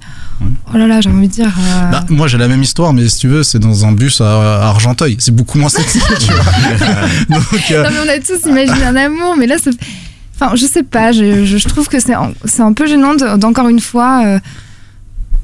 [0.41, 3.09] oh là là j'ai envie de dire euh, Bah, moi j'ai la même histoire, mais
[3.09, 5.17] si tu veux, c'est dans un bus à, à Argenteuil.
[5.19, 6.43] C'est beaucoup moins sexy, tu vois.
[7.29, 9.77] Donc, euh, Non, mais on a tous imaginé un amour, mais là, c'est-
[10.39, 12.13] enfin, je sais pas, je, je- je trouve que c'est
[12.45, 14.23] c'est un peu gênant de- d'encore une fois.
[14.25, 14.39] euh,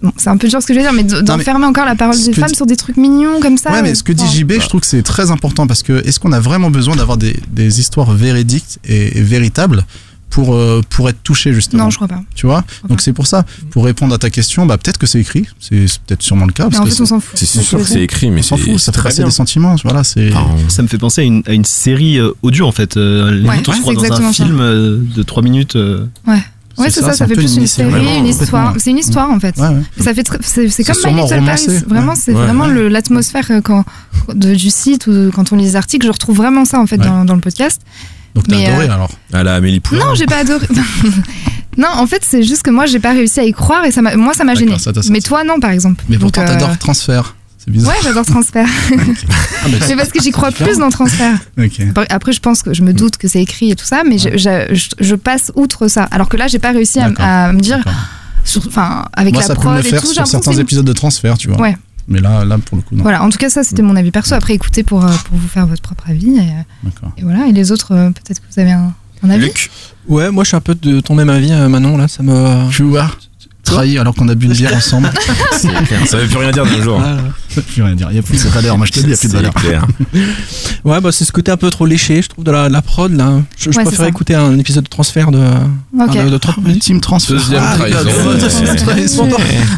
[0.01, 1.95] Bon, c'est un peu dur ce que je veux dire, mais de- d'enfermer encore la
[1.95, 3.71] parole des femmes dit- sur des trucs mignons comme ça.
[3.71, 6.19] ouais, mais ce que dit JB, je trouve que c'est très important parce que est-ce
[6.19, 9.85] qu'on a vraiment besoin d'avoir des, des histoires véridiques et, et véritables
[10.29, 12.21] pour, euh, pour être touché justement Non, je crois pas.
[12.35, 15.19] Tu vois Donc c'est pour ça, pour répondre à ta question, bah, peut-être que c'est
[15.19, 16.65] écrit, c'est peut-être sûrement le cas.
[16.65, 17.37] Mais Parce en que fait, on s'en fout.
[17.37, 19.25] C'est sûr que c'est écrit, mais on s'en c'est fout, ça fait très passer bien.
[19.29, 20.29] des sentiments, voilà, c'est...
[20.31, 22.95] Enfin, Ça me fait penser à une, à une série euh, audio en fait.
[22.95, 24.45] Euh, limite, Ouais, on se c'est croit dans un ça.
[24.45, 25.75] film euh, de 3 minutes.
[25.75, 26.41] euh, Ouais,
[26.77, 28.73] c'est ça, ça, un fait plus une série, Vraiment, une histoire.
[28.77, 29.57] C'est une histoire en fait.
[29.57, 29.81] Ouais, ouais.
[30.03, 31.67] Ça c'est comme My Little Paris.
[31.87, 32.17] Vraiment, ouais.
[32.19, 32.43] c'est Ouais.
[32.43, 33.83] vraiment l'atmosphère euh, quand
[34.33, 36.97] de, du site ou quand on lit les articles, je retrouve vraiment ça en fait
[36.97, 37.05] Ouais.
[37.05, 37.81] dans, dans le podcast.
[38.35, 39.09] Donc t'as adoré euh, alors.
[39.33, 40.05] À la Amélie Poulain.
[40.05, 40.67] Non, j'ai pas adoré.
[41.77, 44.01] non, en fait, c'est juste que moi, j'ai pas réussi à y croire et ça
[44.01, 44.77] moi, ça m'a gêné.
[44.77, 44.91] ça.
[45.09, 46.03] Mais toi, non, par exemple.
[46.09, 47.35] Mais pourtant euh, t'adores transfert.
[47.59, 47.91] C'est bizarre.
[47.93, 48.67] Ouais, j'adore transfert.
[49.61, 51.37] Ah, mais parce que j'y crois plus dans transfert.
[52.09, 54.37] Après- je pense que je me doute que c'est écrit et tout ça, mais je,
[54.37, 56.03] je, je- je passe outre ça.
[56.11, 57.83] Alors que là, j'ai pas réussi à, me dire,
[58.67, 60.53] enfin, avec Moi la ça peut me prod le et faire tout, j'ai sur certains
[60.53, 61.59] épisodes de transfert, tu vois.
[61.59, 61.77] Ouais.
[62.07, 63.03] Mais là, là pour le coup non.
[63.03, 64.33] Voilà, en tout cas, ça, c'était mon avis perso.
[64.33, 66.37] Après, écoutez pour, euh, pour vous faire votre propre avis.
[66.37, 66.43] Et, euh,
[66.83, 67.11] D'accord.
[67.17, 68.93] et voilà, et les autres, euh, peut-être que vous avez un,
[69.23, 69.43] un avis.
[69.45, 69.69] Luc?
[70.07, 72.69] Ouais, moi je suis un peu de ton même avis, euh, Manon, là, ça me.
[72.71, 73.11] Tu vois
[73.73, 75.09] Trahi alors qu'on a bu une bière ensemble.
[75.59, 76.07] Clair.
[76.07, 77.01] Ça veut plus rien dire de nos jours.
[77.49, 78.07] Ça fait rien dire.
[78.11, 78.77] Il y a plus de valeur.
[78.77, 79.53] Moi je te dis, il y a plus de valeur.
[79.53, 79.85] clair.
[80.85, 83.41] Ouais, bah c'est ce côté un peu trop léché, je trouve, de la, prod, là.
[83.57, 86.09] Je, je Ouais, préfère écouter un épisode de transfert de, Ok.
[86.09, 86.81] enfin, de, de 30 minutes.
[86.83, 87.35] Team transfert.
[87.35, 87.97] Deuxième Ah, trahison.
[87.99, 89.27] regarde, deuxième trahison.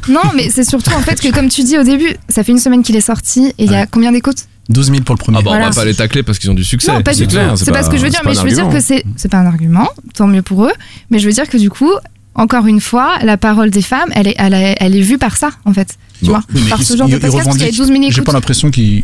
[0.10, 2.60] Non, mais c'est surtout en fait que, comme tu dis au début, ça fait une
[2.60, 4.46] semaine qu'il est sorti et il y a combien d'écoutes?
[4.70, 5.40] 12 000 pour le premier.
[5.40, 5.70] Ah bah on Voilà.
[5.70, 6.92] va pas les tacler parce qu'ils ont du succès.
[6.94, 8.60] Non, pas c'est clair, pas, pas- ce que je veux dire, mais je veux dire
[8.66, 8.80] argument.
[8.80, 10.72] que c'est c'est pas un argument, tant mieux pour eux.
[11.10, 11.90] Mais je veux dire que du coup,
[12.36, 15.36] encore une fois, la parole des femmes, elle est, elle est, elle est vue par
[15.38, 15.98] ça, en fait.
[16.20, 16.32] Tu Bon.
[16.34, 18.22] vois, Oui, par ce genre de podcast, parce qu'il y a revendiquent- 12 000 J'ai
[18.22, 19.04] pas l'impression qu'ils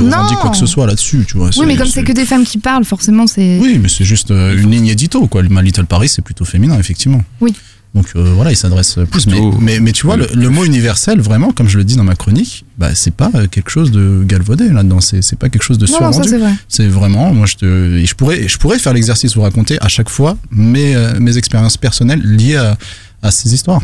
[0.00, 1.50] revendiquent quoi que ce soit là-dessus, tu vois.
[1.56, 3.58] Oui, mais comme c'est que des femmes qui parlent, forcément, c'est.
[3.60, 5.42] Oui, mais c'est juste euh, une ligne édito, quoi.
[5.42, 7.22] My Little Paris, c'est plutôt féminin, effectivement.
[7.40, 7.54] Oui.
[7.94, 9.26] Donc euh, voilà, il s'adresse plus.
[9.26, 11.96] Mais, Plutôt- mais, mais tu vois, le, le mot universel, vraiment, comme je le dis
[11.96, 15.00] dans ma chronique, bah, c'est pas euh, quelque chose de galvaudé là-dedans.
[15.00, 16.28] C'est c'est pas quelque chose de Non, non, ça survendu.
[16.28, 16.52] c'est vrai.
[16.68, 19.88] C'est vraiment, moi je te, et je pourrais, je pourrais faire l'exercice vous raconter à
[19.88, 22.78] chaque fois mes, euh, mes expériences personnelles liées à,
[23.22, 23.82] à ces histoires.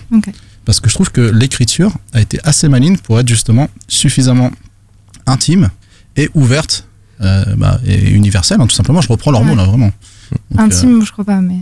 [0.64, 4.51] Parce que je trouve que l'écriture a été assez maligne pour être justement suffisamment
[5.27, 5.71] intime
[6.16, 6.87] et ouverte
[7.23, 9.01] euh, bah, et universelle, hein, tout simplement.
[9.01, 9.47] Je reprends leur Ouais.
[9.49, 9.90] mot là, vraiment.
[10.51, 11.59] Donc, euh, Intime, je crois pas, mais.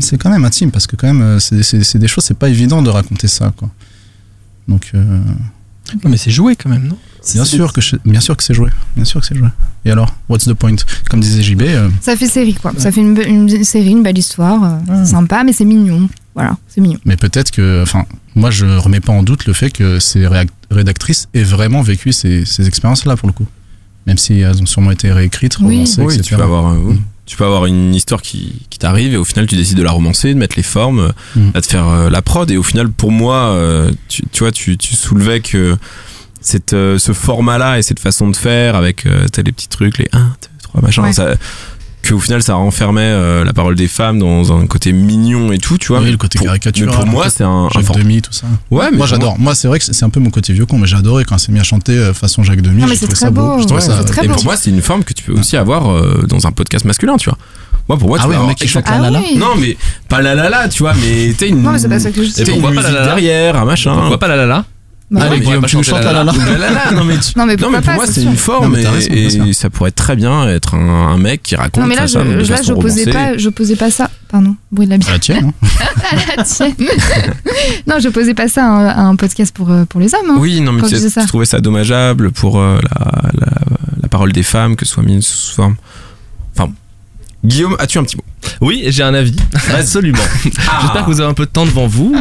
[0.00, 2.82] C'est quand même intime parce que quand même, euh, c'est- des choses, c'est pas évident
[2.82, 3.68] de raconter ça, quoi.
[4.68, 5.20] Donc, euh,
[6.04, 6.98] Non, mais c'est joué quand même, non?
[7.32, 9.48] Bien sûr que je- bien sûr que c'est joué, bien sûr que c'est joué.
[9.86, 10.76] Et alors, what's the point?
[11.10, 12.72] Comme disait JB, euh, Ça fait série, quoi.
[12.76, 14.62] Ça fait une, série, une belle histoire.
[14.62, 15.04] euh, Ouais.
[15.04, 16.08] C'est sympa, mais c'est mignon.
[16.34, 16.98] Voilà, c'est mignon.
[17.06, 18.04] Mais peut-être que, enfin,
[18.36, 20.28] moi je remets pas en doute le fait que ces
[20.70, 23.46] rédactrices aient vraiment vécu ces, ces expériences-là pour le coup.
[24.06, 25.74] Même si elles ont sûrement été réécrites, Oui.
[25.76, 26.22] romancées, Oui, etc.
[26.28, 27.00] tu peux avoir, euh, oui.
[27.28, 29.90] Tu peux avoir une histoire qui, qui t'arrive et au final tu décides de la
[29.92, 31.50] romancer, de mettre les formes, euh, Mm.
[31.54, 34.50] à te faire euh, la prod et au final pour moi, euh, tu, tu vois,
[34.50, 35.76] tu, tu soulevais que
[36.40, 39.98] cette, euh, ce format-là et cette façon de faire avec euh, t'as les petits trucs,
[39.98, 40.26] les 1, 2,
[40.62, 41.12] 3 machin, Ouais.
[41.12, 41.34] ça,
[42.02, 45.58] que au final ça renfermait euh, la parole des femmes dans un côté mignon et
[45.58, 45.98] tout, tu vois.
[45.98, 48.32] Oui, mais le côté pour, caricatural, pour moi c'est un, un Jacques for- Demy, tout
[48.32, 48.46] ça.
[48.70, 49.38] Ouais, mais moi j'adore.
[49.38, 51.52] Moi, c'est vrai que c'est un peu mon côté vieux con, mais j'adorais quand c'est
[51.52, 52.80] mis à chanter euh, façon Jacques Demy.
[52.82, 53.42] Non, mais c'est très ça beau.
[53.56, 53.58] beau.
[53.60, 54.34] Je trouvais Ouais, ça- c'est très Et beau.
[54.34, 57.16] pour moi, c'est une forme que tu peux aussi avoir euh, dans un podcast masculin,
[57.16, 57.38] tu vois.
[57.88, 59.20] Moi, pour moi, tu Ah oui, un mec qui chante Ah la la la.
[59.36, 59.76] Non, mais
[60.08, 61.62] pas la la la, tu vois, mais t'as une.
[61.62, 62.42] Non, mais c'est pas ça que je dis.
[62.42, 63.04] Et pourquoi pas la la?
[63.04, 63.94] derrière, un machin.
[63.94, 64.64] Pourquoi pas la la la?
[65.10, 65.40] Bah, Allez.
[65.40, 67.82] Guillaume, tu nous chantes la la non mais tu- Non, mais non pourquoi mais pour
[67.86, 71.42] pas, moi c'est une forme Non, et, ça pourrait très bien être un, un mec
[71.42, 73.10] qui raconte Non, mais là, je, ça de là, j'opposais romancée.
[73.12, 74.10] pas, j'opposais pas ça.
[74.28, 75.18] Pardon, bruit de la bière.
[75.18, 75.52] Ah, hein.
[76.12, 76.74] à la tienne.
[77.86, 80.30] non, je posais pas ça à un, à podcast pour, euh, pour les hommes.
[80.32, 80.36] hein.
[80.38, 83.52] Oui, non mais je trouvais ça dommageable pour euh, la, la,
[84.02, 85.76] la parole des femmes que ce soit mis sous forme.
[87.48, 88.24] Guillaume, as-tu un petit mot?
[88.60, 89.34] Oui, j'ai un avis.
[89.74, 90.18] Absolument.
[90.42, 92.14] J'espère que vous avez un peu de temps devant vous.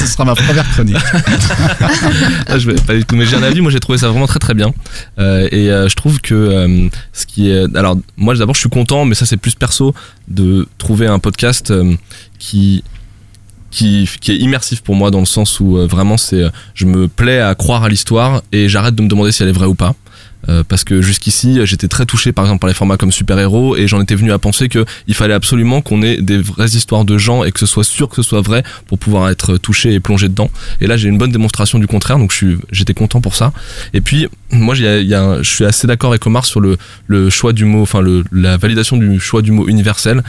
[0.00, 0.96] Ce sera ma première chronique.
[2.48, 3.60] Ah, je vais pas du tout, mais j'ai un avis.
[3.60, 4.72] Moi, j'ai trouvé ça vraiment très très bien.
[5.18, 8.68] Euh, et euh, je trouve que euh, ce qui est, alors moi d'abord, je suis
[8.68, 9.94] content, mais ça c'est plus perso
[10.26, 11.94] de trouver un podcast euh,
[12.38, 12.82] qui
[13.70, 16.86] qui, qui est immersif pour moi dans le sens où euh, vraiment c'est euh, je
[16.86, 19.66] me plais à croire à l'histoire et j'arrête de me demander si elle est vraie
[19.66, 19.94] ou pas
[20.48, 23.76] Euh, parce que jusqu'ici j'étais très touché par exemple par les formats comme super héros
[23.76, 27.04] et j'en étais venu à penser que il fallait absolument qu'on ait des vraies histoires
[27.04, 29.92] de gens et que ce soit sûr que ce soit vrai pour pouvoir être touché
[29.94, 30.48] et plongé dedans.
[30.80, 32.32] Et là j'ai une bonne démonstration du contraire donc
[32.70, 33.52] j'étais content pour ça.
[33.94, 36.78] Et puis moi je suis assez d'accord avec Omar sur le,
[37.30, 40.22] choix du mot enfin la validation du choix du mot universel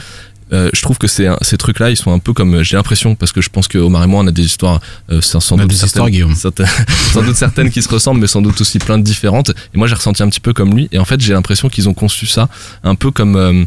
[0.52, 3.32] euh, je trouve que ces, ces trucs-là, ils sont un peu comme j'ai l'impression, parce
[3.32, 5.62] que je pense que Omar et moi, on a des histoires, euh, sans, On a
[5.62, 6.34] doute des certaines- histoires, Guillaume.
[6.34, 6.66] certaines-
[7.12, 9.50] sans doute certaines qui se ressemblent, mais sans doute aussi plein de différentes.
[9.50, 10.88] Et moi, j'ai ressenti un petit peu comme lui.
[10.92, 12.48] Et en fait, j'ai l'impression qu'ils ont conçu ça
[12.82, 13.64] un peu comme euh,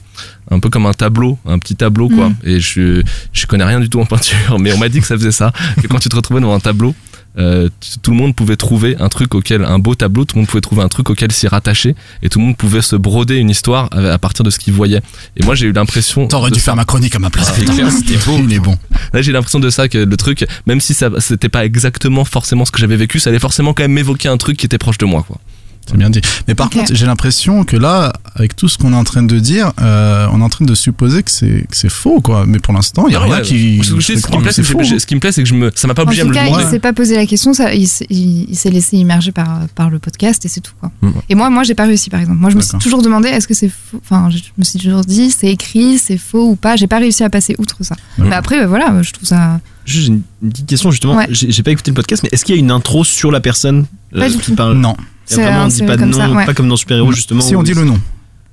[0.51, 2.29] un peu comme un tableau, un petit tableau, quoi.
[2.29, 2.35] Mm.
[2.43, 5.15] Et je je connais rien du tout en peinture, mais on m'a dit que ça
[5.17, 5.51] faisait ça.
[5.81, 6.93] Que quand tu te retrouvais devant un tableau,
[7.37, 7.69] euh,
[8.01, 10.61] tout le monde pouvait trouver un truc auquel, un beau tableau, tout le monde pouvait
[10.61, 13.89] trouver un truc auquel s'y rattacher, et tout le monde pouvait se broder une histoire
[13.91, 15.01] à, à partir de ce qu'il voyait.
[15.37, 16.27] Et moi, j'ai eu l'impression.
[16.27, 16.65] T'aurais dû ça.
[16.65, 17.51] faire ma chronique à ma place.
[17.51, 18.39] Clair, c'était beau.
[18.43, 18.77] Il est bon.
[19.13, 22.65] Là, j'ai l'impression de ça que le truc, même si ça c'était pas exactement forcément
[22.65, 24.97] ce que j'avais vécu, ça allait forcément quand même m'évoquer un truc qui était proche
[24.97, 25.39] de moi, quoi.
[25.85, 26.21] C'est bien dit.
[26.47, 29.39] Mais par contre, j'ai l'impression que là, avec tout ce qu'on est en train de
[29.39, 32.45] dire, euh, on est en train de supposer que c'est que c'est faux, quoi.
[32.47, 33.81] Mais pour l'instant, il y a Ah rien ouais, qui.
[34.01, 35.71] sais, ce qui me plaît, c'est que ce qui me plaît, c'est que je me,
[35.75, 36.69] ça m'a pas En obligé à tout me cas, le il dire.
[36.69, 39.89] s'est pas posé la question, ça, il, s'est- il- il s'est laissé immerger par, par
[39.89, 40.73] le podcast et c'est tout.
[40.79, 40.91] Quoi.
[41.01, 41.11] Mm.
[41.29, 42.39] Et moi, moi, j'ai pas réussi, par exemple.
[42.39, 45.01] Moi, je me suis toujours demandé, est-ce que c'est faux Enfin, je me suis toujours
[45.01, 46.75] dit, c'est écrit, c'est faux ou pas.
[46.75, 47.95] J'ai pas réussi à passer outre ça.
[48.17, 49.59] Mais après, euh, voilà, je trouve ça.
[49.85, 51.15] Juste une une petite question justement.
[51.15, 51.27] Ouais.
[51.29, 53.85] J'ai pas écouté le podcast, mais est-ce qu'il y a une intro sur la personne
[54.15, 54.55] euh, du qui tout.
[54.55, 54.95] parle Non.
[55.31, 56.45] Il y a vraiment, on dit pas de comme nom, ça, ouais.
[56.45, 57.41] pas comme dans Super Héros justement.
[57.41, 57.99] Si on dit le nom.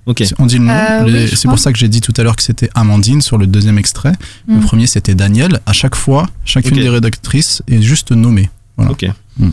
[0.07, 0.23] Ok.
[0.25, 0.73] Si On dit le nom.
[0.73, 3.39] Euh, oui, c'est pour ça que j'ai dit tout à l'heure que c'était Amandine sur
[3.39, 4.13] le deuxième extrait.
[4.49, 4.61] Le Mm.
[4.61, 5.61] premier c'était Daniel.
[5.67, 8.49] À chaque fois, chacune des rédactrices est juste nommée.
[8.77, 8.93] Voilà.
[8.93, 9.07] Ok.
[9.39, 9.49] Mm.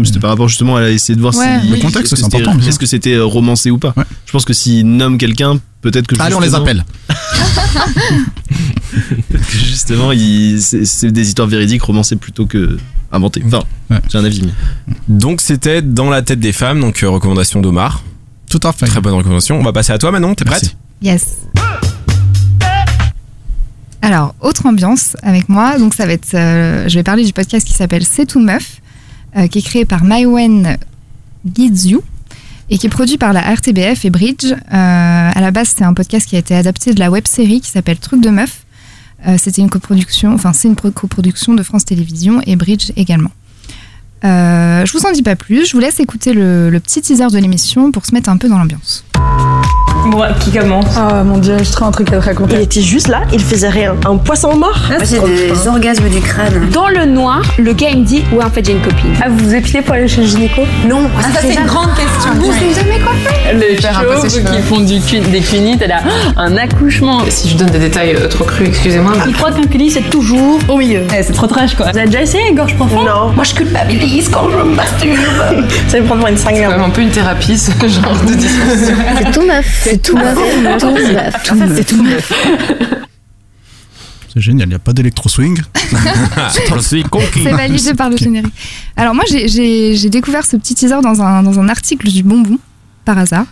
[0.00, 1.60] Mais C'était par rapport justement à essayer de voir Ouais.
[1.62, 2.58] si Le contexte, c'est important.
[2.66, 4.04] Est-ce que c'était euh, romancé ou pas Ouais.
[4.26, 6.84] Je pense que s'il nomme quelqu'un, peut-être que Allez, on les appelle.
[9.48, 10.10] justement,
[10.58, 12.76] c'est des histoires véridiques romancées plutôt que
[13.10, 13.42] inventées.
[13.46, 14.00] Enfin, Ouais.
[14.10, 14.42] j'ai un avis.
[14.42, 18.02] mais- Donc c'était dans la tête des femmes, donc euh, recommandation d'Omar.
[18.50, 18.86] Tout à fait.
[18.86, 19.58] Très bonne recommandation.
[19.58, 20.76] On va passer à toi Manon, t'es prête?
[21.02, 21.38] Yes.
[24.04, 25.78] Alors, autre ambiance avec moi.
[25.78, 26.34] Donc, ça va être.
[26.34, 28.80] euh, je vais parler du podcast qui s'appelle C'est tout meuf,
[29.36, 30.76] euh, qui est créé par Maïwen
[31.54, 31.98] Gizu
[32.70, 34.44] et qui est produit par la RTBF et Bridge.
[34.52, 37.60] Euh, à la base, c'est un podcast qui a été adapté de la web série
[37.60, 38.64] qui s'appelle Truc de meuf.
[39.26, 43.30] Euh, C'était une coproduction, enfin, c'est une pro- coproduction de France Télévisions et Bridge également.
[44.24, 47.38] Je vous en dis pas plus, je vous laisse écouter le, le petit teaser de
[47.38, 49.04] l'émission pour se mettre un peu dans l'ambiance.
[50.10, 52.56] Bon, qui commence Oh mon dieu, j'ai trop un truc à te raconter.
[52.56, 53.94] Il était juste là, il faisait rien.
[54.04, 56.68] Un poisson mort J'ai des orgasmes du crâne.
[56.72, 59.14] Dans le noir, le gars il me dit Ouais, en fait, j'ai une copine.
[59.22, 60.62] Ah, vous vous épilez pour aller chez le gynéco?
[60.88, 62.32] Non, Ah, ça, c'est une grande question.
[62.34, 66.00] Vous n'avez jamais quoi faire Les chauves qui font du cul, des cunis, t'as là,
[66.36, 67.20] un accouchement.
[67.28, 69.12] Si je donne des détails euh, trop crus, excusez-moi.
[69.28, 71.02] Il croit qu'un culis c'est toujours au milieu.
[71.16, 71.90] Eh, c'est trop trash quoi.
[71.92, 73.06] Vous avez déjà essayé, gorge profonde?
[73.06, 75.16] Non, Moi, je culpabilise quand je me masturbe.
[75.86, 76.64] ça va me prendre une C'est cinglante.
[76.72, 78.96] quand même un peu une thérapie, ce genre de discussion.
[79.18, 79.80] C'est tout meuf.
[79.82, 80.18] C'est tout.
[80.78, 81.74] Tout meuf.
[81.76, 82.32] C'est tout meuf.
[84.34, 84.66] C'est génial.
[84.68, 85.60] Il n'y a pas d'électro-swing.
[87.44, 88.52] C'est validé par le générique.
[88.96, 92.58] Alors moi, j'ai- découvert ce petit teaser dans un, dans un article du Bonbon,
[93.04, 93.44] par hasard.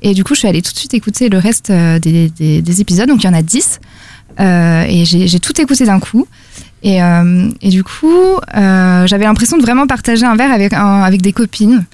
[0.00, 2.62] Et du coup, je suis allée tout de suite écouter le reste euh, des, des-
[2.62, 3.08] des épisodes.
[3.08, 3.80] Donc il y en a 10.
[4.40, 6.26] Euh, et j'ai j'ai tout écouté d'un coup.
[6.82, 8.10] Et, euh, et du coup,
[8.56, 11.84] euh, j'avais l'impression de vraiment partager un verre avec, un- avec des copines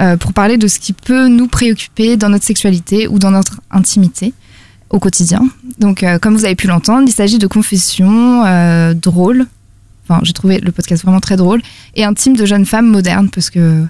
[0.00, 3.60] euh, pour parler de ce qui peut nous préoccuper dans notre sexualité ou dans notre
[3.70, 4.34] intimité
[4.90, 5.42] au quotidien.
[5.78, 9.46] Donc, euh, comme vous avez pu l'entendre, il s'agit de confessions euh, drôles.
[10.06, 11.62] Enfin, j'ai trouvé le podcast vraiment très drôle
[11.94, 13.84] et intime de jeunes femmes modernes parce que.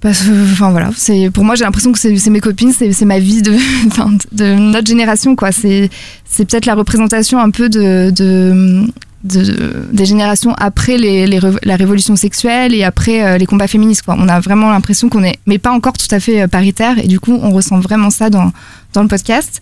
[0.00, 3.40] Parce enfin voilà, c'est pour moi j'ai l'impression que c'est mes copines, c'est ma vie
[4.32, 5.52] de, notre génération quoi.
[5.52, 5.90] C'est
[6.24, 8.84] c'est peut-être la représentation un peu de, de,
[9.24, 13.68] de- des générations après les, les rev- la révolution sexuelle et après euh, les combats
[13.68, 14.16] féministes quoi.
[14.18, 17.06] On a vraiment l'impression qu'on est, mais pas encore tout à fait euh, paritaire et
[17.08, 18.52] du coup on ressent vraiment ça dans
[18.94, 19.60] dans le podcast.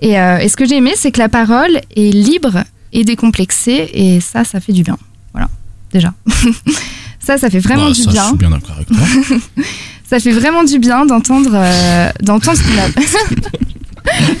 [0.00, 3.88] Et, euh, et ce que j'ai aimé, c'est que la parole est libre et décomplexée,
[3.94, 4.98] et ça, ça fait du bien.
[5.32, 5.48] Voilà,
[5.92, 6.12] déjà.
[7.20, 8.22] ça, ça fait vraiment Bah, du ça, bien.
[8.22, 8.96] Je suis bien d'accord avec toi.
[10.10, 12.86] Ça fait vraiment du bien d'entendre euh, d'entendre ce qu'on a.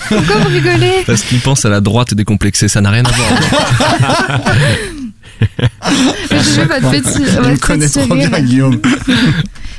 [0.08, 4.40] Pourquoi vous rigolez Parce qu'il pense à la droite décomplexée, ça n'a rien à voir.
[6.30, 8.30] Je veux votre petit, Il me votre connaît petit trop rire.
[8.30, 8.80] bien, Guillaume.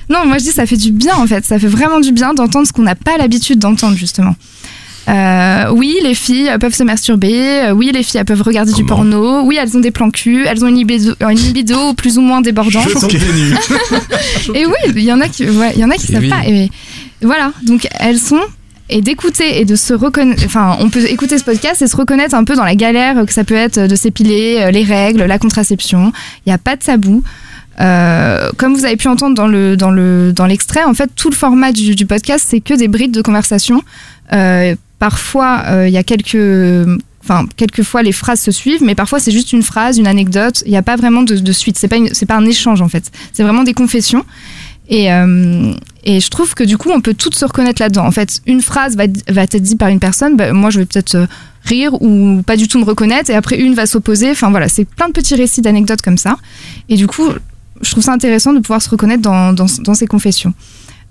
[0.10, 1.46] Non, moi je dis ça fait du bien en fait.
[1.46, 4.36] Ça fait vraiment du bien d'entendre ce qu'on n'a pas l'habitude d'entendre justement.
[5.10, 7.34] Euh, oui, les filles peuvent se masturber.
[7.66, 9.42] Euh, Oui, les filles elles peuvent regarder du porno.
[9.44, 10.46] Oui, elles ont des plans cul.
[10.48, 12.88] Elles ont une libido, une libido plus ou moins débordante.
[13.10, 14.52] Je.
[14.54, 16.30] Et oui, il y en a qui, ouais, il y en a qui savent oui.
[16.30, 16.46] pas.
[16.48, 16.70] Et
[17.22, 18.40] voilà, donc elles sont
[18.94, 20.44] et d'écouter et de se reconnaître.
[20.46, 23.34] Enfin, on peut écouter ce podcast et se reconnaître un peu dans la galère que
[23.34, 26.14] ça peut être de s'épiler, euh, les règles, la contraception.
[26.46, 27.24] Il n'y a pas de tabou.
[27.82, 31.32] Euh, comme vous avez pu entendre dans le dans le dans l'extrait, en fait, tout
[31.32, 33.82] le format du, podcast, c'est que des brides de conversation.
[34.32, 36.38] Euh, parfois, il y a quelques
[37.26, 40.62] Enfin, quelquefois les phrases se suivent, mais parfois c'est juste une phrase, une anecdote.
[40.66, 41.80] Il n'y a pas vraiment de, suite.
[41.80, 43.12] C'est pas c'est pas un échange en fait.
[43.32, 44.26] C'est vraiment des confessions.
[44.89, 45.10] Et,
[46.04, 48.06] et je trouve que du coup, on peut toutes se reconnaître là-dedans.
[48.06, 51.16] En fait, une phrase va, être dite par une personne, bah, moi je vais peut-être
[51.16, 51.26] euh,
[51.64, 54.32] rire ou pas du tout me reconnaître, et après une va s'opposer.
[54.32, 56.38] Enfin voilà, c'est plein de petits récits d'anecdotes comme ça.
[56.89, 57.30] Et du coup,
[57.82, 60.54] je trouve ça intéressant de pouvoir se reconnaître dans, ces confessions.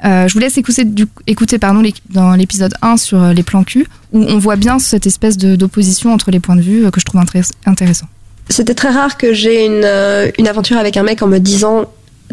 [0.05, 3.65] Euh, je vous laisse écouter, du, écouter pardon, dans l'épisode 1 sur euh, les plans
[3.65, 7.05] cul, où on voit bien cette espèce d'opposition entre les points de vue que je
[7.07, 7.21] trouve
[7.65, 8.07] intéressant.
[8.49, 9.87] C'était très rare que j'ai une,
[10.39, 11.87] une aventure avec un mec en me disant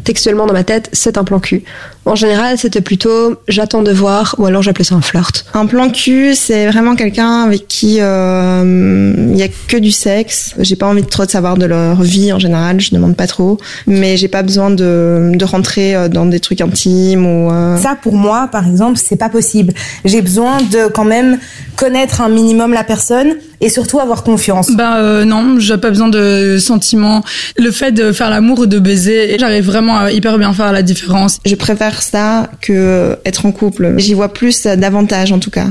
[0.03, 1.63] textuellement dans ma tête, c'est un plan cul.
[2.05, 5.45] En général, c'était plutôt j'attends de voir ou alors j'appelais ça un flirt.
[5.53, 10.55] Un plan cul, c'est vraiment quelqu'un avec qui euh, il y a que du sexe.
[10.59, 13.27] J'ai pas envie de trop de savoir de leur vie en général, je demande pas
[13.27, 17.51] trop, mais j'ai pas besoin de, de rentrer euh, dans des trucs intimes ou.
[17.51, 19.73] euh, Ça, pour moi, par exemple, c'est pas possible.
[20.05, 21.37] J'ai besoin de quand même
[21.75, 24.71] connaître un minimum la personne et surtout avoir confiance.
[24.71, 27.23] Bah euh, non, j'ai pas besoin de sentiments.
[27.57, 30.81] Le fait de faire l'amour ou de baiser, j'arrive vraiment à hyper bien faire la
[30.81, 31.39] différence.
[31.45, 33.95] Je préfère ça que être en couple.
[33.97, 35.67] J'y vois plus d'avantages en tout cas.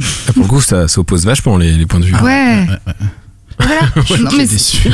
[0.00, 2.14] Ah, Pour le coup, ça s'oppose vachement les, les points de vue.
[2.16, 2.66] Ouais.
[3.58, 3.80] Voilà.
[4.22, 4.88] Non, mais déçu,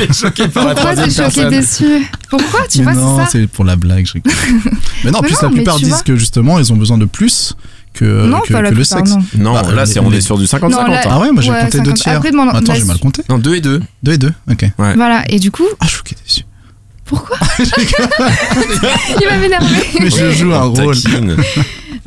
[0.53, 1.85] par la Pourquoi t'es choqué déçu
[2.29, 4.05] Pourquoi Tu Mais vois, non, c'est ça c'est pour la blague.
[4.05, 4.33] je rigole.
[5.05, 6.01] mais non, en Mais plus non, la plupart disent vois.
[6.01, 7.55] que justement ils ont besoin de plus
[7.93, 9.11] que, Non, que, que le plupart, sexe.
[9.37, 10.69] Non, Bah, là, c'est, on est sur du 50-50.
[10.69, 11.09] Non, là- hein.
[11.09, 11.97] Ah ouais, moi j'ai Ouais, compté deux 50.
[11.97, 12.15] tiers.
[12.17, 13.21] Après, demande- Attends, j'ai mal compté.
[13.29, 13.81] Non, 2 et 2.
[14.03, 14.61] Deux et deux, ok.
[14.77, 14.95] Ouais.
[14.95, 15.63] Voilà, et du coup.
[15.79, 16.41] Ah, je suis choqué déçu.
[17.07, 19.75] Pourquoi Il va m'énerver.
[19.99, 20.95] Mais je joue un rôle.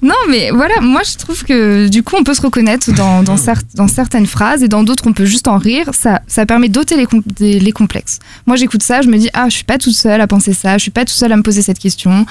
[0.02, 3.34] Non, mais voilà, moi je trouve que du coup on peut se reconnaître dans, dans,
[3.36, 5.90] cer- dans certaines phrases et dans d'autres on peut juste en rire.
[5.92, 8.18] Ça, ça permet d'ôter les, com- des- les complexes.
[8.46, 10.78] Moi j'écoute ça, je me dis, ah, je suis pas toute seule à penser ça,
[10.78, 12.24] je suis pas toute seule à me poser cette question.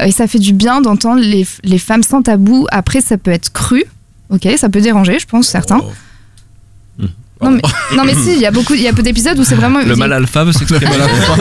[0.00, 2.66] Euh, Et ça fait du bien d'entendre les, les femmes sans tabou.
[2.70, 3.84] Après, ça peut être cru,
[4.30, 5.80] ok, ça peut déranger, je pense, certains.
[7.42, 7.62] Non mais,
[7.96, 9.80] non mais si, il y a beaucoup, il y a peu d'épisodes où c'est vraiment.
[9.80, 10.86] Le mal alpha veut s'exprimer.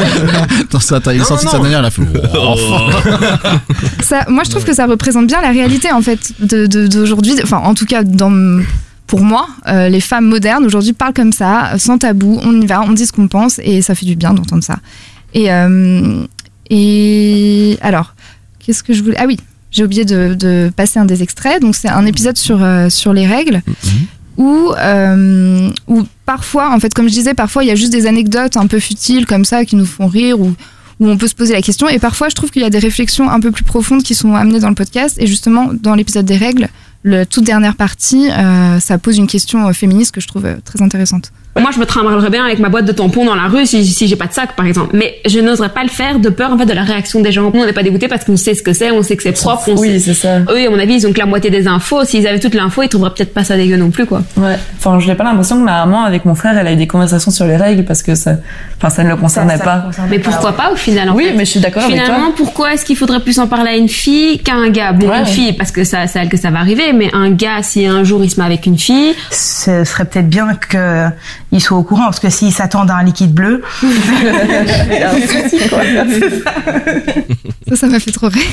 [0.72, 2.02] Dans sa taille, il est sorti de sa dernière, il a fait.
[2.38, 2.56] Oh.
[4.04, 7.34] ça, moi, je trouve que ça représente bien la réalité en fait de- de- d'aujourd'hui.
[7.44, 8.62] Enfin, en tout cas, dans,
[9.08, 12.40] pour moi, euh, les femmes modernes aujourd'hui parlent comme ça, sans tabou.
[12.44, 14.78] On y va, on dit ce qu'on pense et ça fait du bien d'entendre ça.
[15.34, 16.24] Et euh,
[16.70, 18.16] et alors,
[18.60, 19.38] qu'est-ce que je voulais Ah oui,
[19.72, 21.62] j'ai oublié de, de passer un des extraits.
[21.62, 23.62] Donc c'est un épisode sur euh, sur les règles.
[24.78, 28.58] Euh, où parfois, en fait, comme je disais, parfois il y a juste des anecdotes
[28.58, 30.54] un peu futiles comme ça qui nous font rire ou
[31.00, 31.90] où on peut se poser la question.
[31.90, 34.36] Et parfois, je trouve qu'il y a des réflexions un peu plus profondes qui sont
[34.36, 35.18] amenées dans le podcast.
[35.20, 36.70] Et justement, dans l'épisode des règles,
[37.04, 40.84] la toute dernière partie, euh, ça pose une question euh, féministe que je trouve très
[40.84, 41.32] intéressante.
[41.60, 44.08] Moi, je me trimballerais bien avec ma boîte de tampons dans la rue si, si
[44.08, 44.96] j'ai pas de sac, par exemple.
[44.96, 47.52] Mais je n'oserais pas le faire de peur, en fait, de la réaction des gens.
[47.54, 49.34] Nous, on n'est pas dégoûtés parce qu'on sait ce que c'est, on sait que c'est
[49.34, 49.64] propre.
[49.68, 50.40] on Oui, sait- c'est ça.
[50.50, 52.06] Eux, à mon avis, ils ont que la moitié des infos.
[52.06, 54.22] S'ils avaient toute l'info, ils trouveraient peut-être pas ça dégueu non plus, quoi.
[54.38, 54.58] Ouais.
[54.78, 56.88] Enfin, je n'ai pas l'impression que ma maman, avec mon frère, elle a eu des
[56.88, 58.36] conversations sur les règles parce que ça,
[58.78, 59.88] enfin, ça ne le concernait pas.
[60.10, 62.06] Mais pourquoi pas, au final, en Oui, fait mais je suis d'accord avec toi.
[62.06, 64.94] Finalement, pourquoi est-ce qu'il faudrait plus en parler à une fille qu'à un gars?
[64.94, 65.20] Bon, Ouais.
[65.20, 67.62] une fille, parce que ça, c'est à elle que ça va arriver, mais un gars,
[67.62, 70.48] si un jour il se met avec une fille, Ce serait peut-être bien
[71.52, 73.62] qu'ils soient au courant, parce que s'ils s'attendent à un liquide bleu.
[77.70, 78.44] Ça, ça m'a fait trop rire.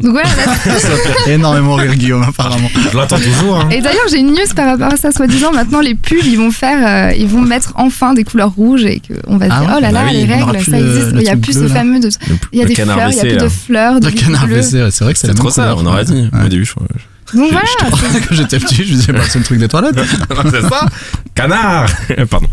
[0.00, 0.28] Donc voilà.
[0.28, 0.90] là- Ça
[1.24, 2.68] fait énormément rire Guillaume apparemment.
[2.92, 3.60] Je l'attends toujours.
[3.60, 3.68] hein.
[3.70, 5.10] Et d'ailleurs, j'ai une news par rapport à ça.
[5.10, 8.84] Soi-disant, maintenant, les pubs, ils vont faire, euh, ils vont mettre enfin des couleurs rouges
[8.84, 10.78] et qu'on va se Ah dire, ouais oh là Bah là, oui, les règles, ça
[10.78, 11.10] le- existe.
[11.14, 11.80] Il y a plus bleu, ce là.
[11.80, 12.08] fameux de,
[12.52, 14.62] il y a des fleurs, il y a plus de fleurs, de Le canard bleu.
[14.62, 16.64] C'est vrai que c'est trop ça, on aurait dit au début.
[16.64, 16.86] Je crois.
[17.34, 17.66] Donc voilà.
[17.90, 19.98] Quand j'étais petit, je disais, bah, c'est le truc des toilettes.
[20.50, 20.86] c'est ça
[21.34, 21.86] Canard
[22.30, 22.46] Pardon.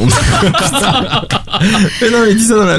[0.00, 0.06] On-
[2.00, 2.78] Mais non, mais dis ça dans la.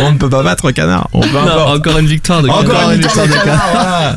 [0.00, 1.08] On ne peut pas battre canard.
[1.12, 1.70] On peut Non, encore.
[1.72, 2.90] encore une victoire de Encore Canard.
[2.92, 3.68] une victoire de canard.
[3.72, 4.16] voilà.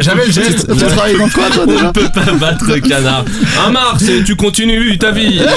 [0.00, 0.66] J'avais le geste.
[0.72, 3.24] Tu travailles dans quoi, toi, On ne peut pas battre canard.
[3.66, 5.40] Un Mars, et tu continues ta vie.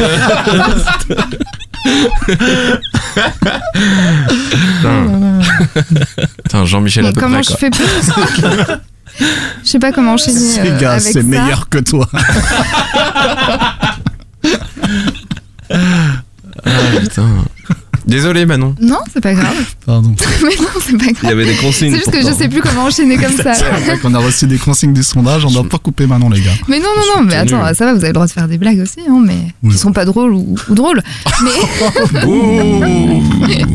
[3.74, 5.40] Putain.
[6.44, 7.58] Putain, Jean-Michel à peu comment près, je quoi.
[7.58, 7.86] fais pour
[9.64, 12.08] Je sais pas comment enchaîner Ces euh, gars, avec c'est meilleur que toi.
[16.66, 17.46] Ah, putain.
[18.10, 18.76] Désolé, Manon.
[18.82, 19.56] Non, c'est pas grave.
[19.86, 20.16] Pardon.
[20.44, 21.20] Mais non, c'est pas grave.
[21.24, 23.54] Il y avait des consignes C'est juste que je sais plus comment enchaîner comme ça.
[23.54, 26.42] C'est vrai qu'on a reçu des consignes du sondage, on doit pas couper maintenant, les
[26.42, 26.52] gars.
[26.68, 28.58] Mais non, non, non, mais attends, ça va, vous avez le droit de faire des
[28.58, 31.02] blagues aussi, hein, mais qui sont pas drôles ou, ou drôles.
[33.48, 33.66] Mais.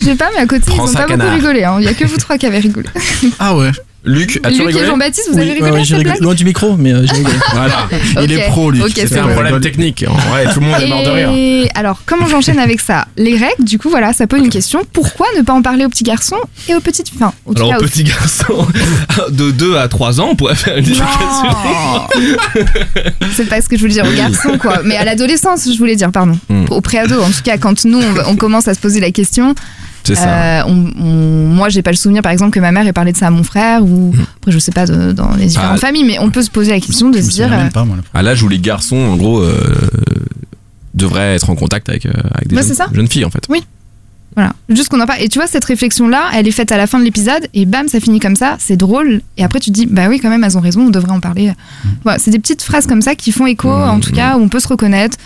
[0.00, 1.26] Je sais pas, mais à côté, Prends ils ont pas canard.
[1.28, 1.64] beaucoup rigolé.
[1.64, 1.76] hein.
[1.80, 2.88] Il y a que vous trois qui avez rigolé.
[3.38, 3.70] Ah ouais.
[4.04, 6.10] Luc, as-tu Luc et rigolé Jean-Baptiste, vous Oui, avez rigolé ouais, à j'ai cette rigolé.
[6.14, 7.36] blague Loin du micro, mais euh, j'ai rigolé.
[7.52, 7.88] Voilà.
[8.20, 8.82] Il est pro, lui.
[8.82, 9.32] ok, C'est un bon.
[9.34, 10.04] problème technique.
[10.34, 11.30] Ouais, tout le monde est mort de rire.
[11.36, 13.06] Et alors, comment j'enchaîne avec ça?
[13.16, 14.80] Les règles, du coup, voilà, ça pose une question.
[14.92, 16.34] Pourquoi ne pas en parler aux petits garçons
[16.68, 18.66] et aux petites filles Enfin, en tout Alors, cas, aux- petit garçon,
[19.28, 21.06] de 2 à 3 ans, on pourrait faire une éducation.
[23.36, 24.80] C'est pas ce que je voulais dire aux garçons, quoi.
[24.84, 26.36] Mais à l'adolescence, je voulais dire, pardon.
[26.48, 26.64] Hmm.
[26.70, 29.54] Au préado, en tout cas, quand nous, on, on commence à se poser la question.
[30.04, 30.28] C'est ça.
[30.28, 33.12] euh, on- on- moi, j'ai pas le souvenir, par exemple, que ma mère ait parlé
[33.12, 35.86] de ça à mon frère, ou après, je sais pas, de- dans les différentes Ah.
[35.86, 37.52] familles, mais on peut se poser la question de se dire.
[37.52, 37.68] euh,
[38.14, 39.56] À l'âge où les garçons, en gros, euh,
[40.94, 42.88] devraient être en contact avec, euh, avec des Ouais, jeunes, c'est ça.
[42.92, 43.44] jeunes filles, en fait.
[43.48, 43.62] Oui.
[44.34, 45.20] Voilà, juste qu'on en parle.
[45.20, 47.88] Et tu vois, cette réflexion-là, elle est faite à la fin de l'épisode, et bam,
[47.88, 49.20] ça finit comme ça, c'est drôle.
[49.36, 51.20] Et après, tu te dis, bah oui, quand même, elles ont raison, on devrait en
[51.20, 51.48] parler.
[51.50, 51.88] Mm.
[52.02, 54.48] Voilà, c'est des petites phrases comme ça qui font écho, en tout cas, où on
[54.48, 55.18] peut se reconnaître.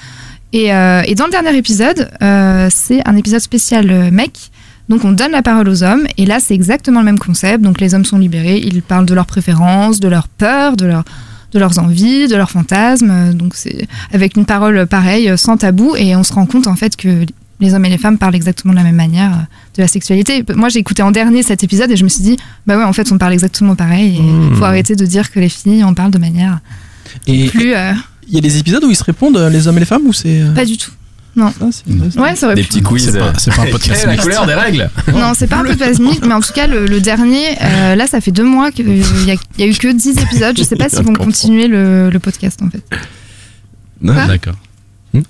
[0.53, 4.51] Et, euh, et dans le dernier épisode, euh, c'est un épisode spécial euh, mec.
[4.89, 7.63] Donc on donne la parole aux hommes et là c'est exactement le même concept.
[7.63, 11.05] Donc les hommes sont libérés, ils parlent de leurs préférences, de leurs peurs, de leurs
[11.53, 13.33] de leurs envies, de leurs fantasmes.
[13.35, 16.97] Donc c'est avec une parole pareille, sans tabou et on se rend compte en fait
[16.97, 17.25] que
[17.59, 19.43] les hommes et les femmes parlent exactement de la même manière euh,
[19.79, 20.45] de la sexualité.
[20.55, 22.93] Moi, j'ai écouté en dernier cet épisode et je me suis dit, bah ouais, en
[22.93, 24.17] fait, on parle exactement pareil.
[24.19, 24.57] Il Mmh.
[24.57, 26.59] faut arrêter de dire que les filles, on parle de manière
[27.27, 27.75] Et plus.
[27.75, 27.93] euh,
[28.29, 30.03] il y a des épisodes où ils se répondent, euh, les hommes et les femmes,
[30.05, 30.43] ou c'est.
[30.43, 30.91] euh, pas du tout.
[31.37, 31.53] Non.
[32.17, 32.69] Ouais, ça aurait Des pu.
[32.69, 33.11] petits quiz.
[33.13, 34.25] C'est pas- c'est pas un podcast la mixte.
[34.25, 37.01] couleur des règles Non, c'est pas un peu phasmique, mais en tout cas, le, le
[37.01, 39.93] dernier, euh, là, ça fait deux mois qu'il y, a- il y a eu que
[39.93, 40.57] 10 épisodes.
[40.59, 42.83] Je sais pas s'ils vont continuer le, le podcast, en fait.
[44.01, 44.55] Non, D'accord.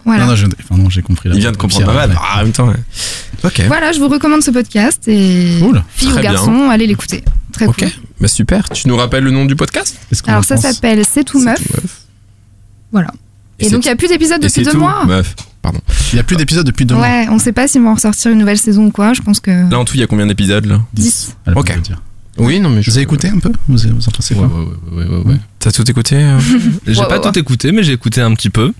[0.05, 0.25] Voilà.
[0.25, 1.29] Non, non, je- enfin, non, j'ai compris.
[1.33, 2.17] Il vient de comprendre pas mal.
[2.21, 2.75] Ah, en même temps, ouais.
[3.45, 3.63] Ok.
[3.69, 5.83] Voilà, je vous recommande ce podcast et Cool.
[5.95, 6.33] filles ou Très bien.
[6.33, 7.23] garçons, allez l'écouter.
[7.53, 7.79] Très Ok.
[7.79, 7.89] cool.
[8.21, 8.69] Bah super.
[8.71, 9.97] Tu nous rappelles le nom du podcast?
[10.27, 11.61] Alors ça s'appelle C'est tout meuf.
[12.91, 13.09] Voilà.
[13.59, 15.05] Et Et, c'est donc il n'y a plus d'épisodes Et depuis c'est deux tout mois?
[15.07, 15.35] Meuf.
[15.67, 15.81] Pardon.
[16.13, 17.05] Il y a plus d'épisodes depuis deux mois.
[17.05, 19.15] Ouais, on sait pas s'ils vont ressortir une nouvelle saison ou quoi.
[19.15, 20.81] Je pense que Là en tout, il y a combien d'épisodes là?
[20.95, 21.37] 10.
[21.45, 21.73] Elle peut Ok.
[22.39, 22.91] Oui, non mais je...
[22.91, 23.51] Vous avez écouté un peu?
[23.67, 24.47] Vous, avez- vous en pensez quoi?
[24.47, 25.37] Ouais, ouais, ouais, ouais, ouais.
[25.59, 26.39] T'as tout écouté euh?
[26.87, 28.73] J'ai Ouais, pas ouais, tout écouté, mais j'ai écouté un petit peu.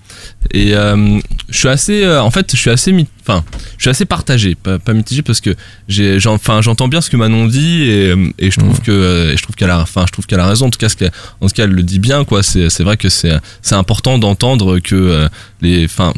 [0.51, 1.19] Et euh,
[1.49, 2.93] je suis assez, euh, en fait, je suis assez,
[3.27, 3.43] enfin,
[3.77, 5.53] je suis assez partagé, pas, pas mitigé parce que
[5.89, 9.33] j'ai, enfin, j'entends bien ce que Manon dit et, euh, et je trouve que, euh,
[9.33, 10.67] et je trouve qu'elle a, enfin, je trouve qu'elle a raison.
[10.67, 11.11] En tout cas, ce qu'elle-
[11.41, 12.43] en tout cas, elle le dit bien, quoi.
[12.43, 15.27] C'est, c'est vrai que c'est, c'est important d'entendre que euh,
[15.61, 16.13] les, enfin.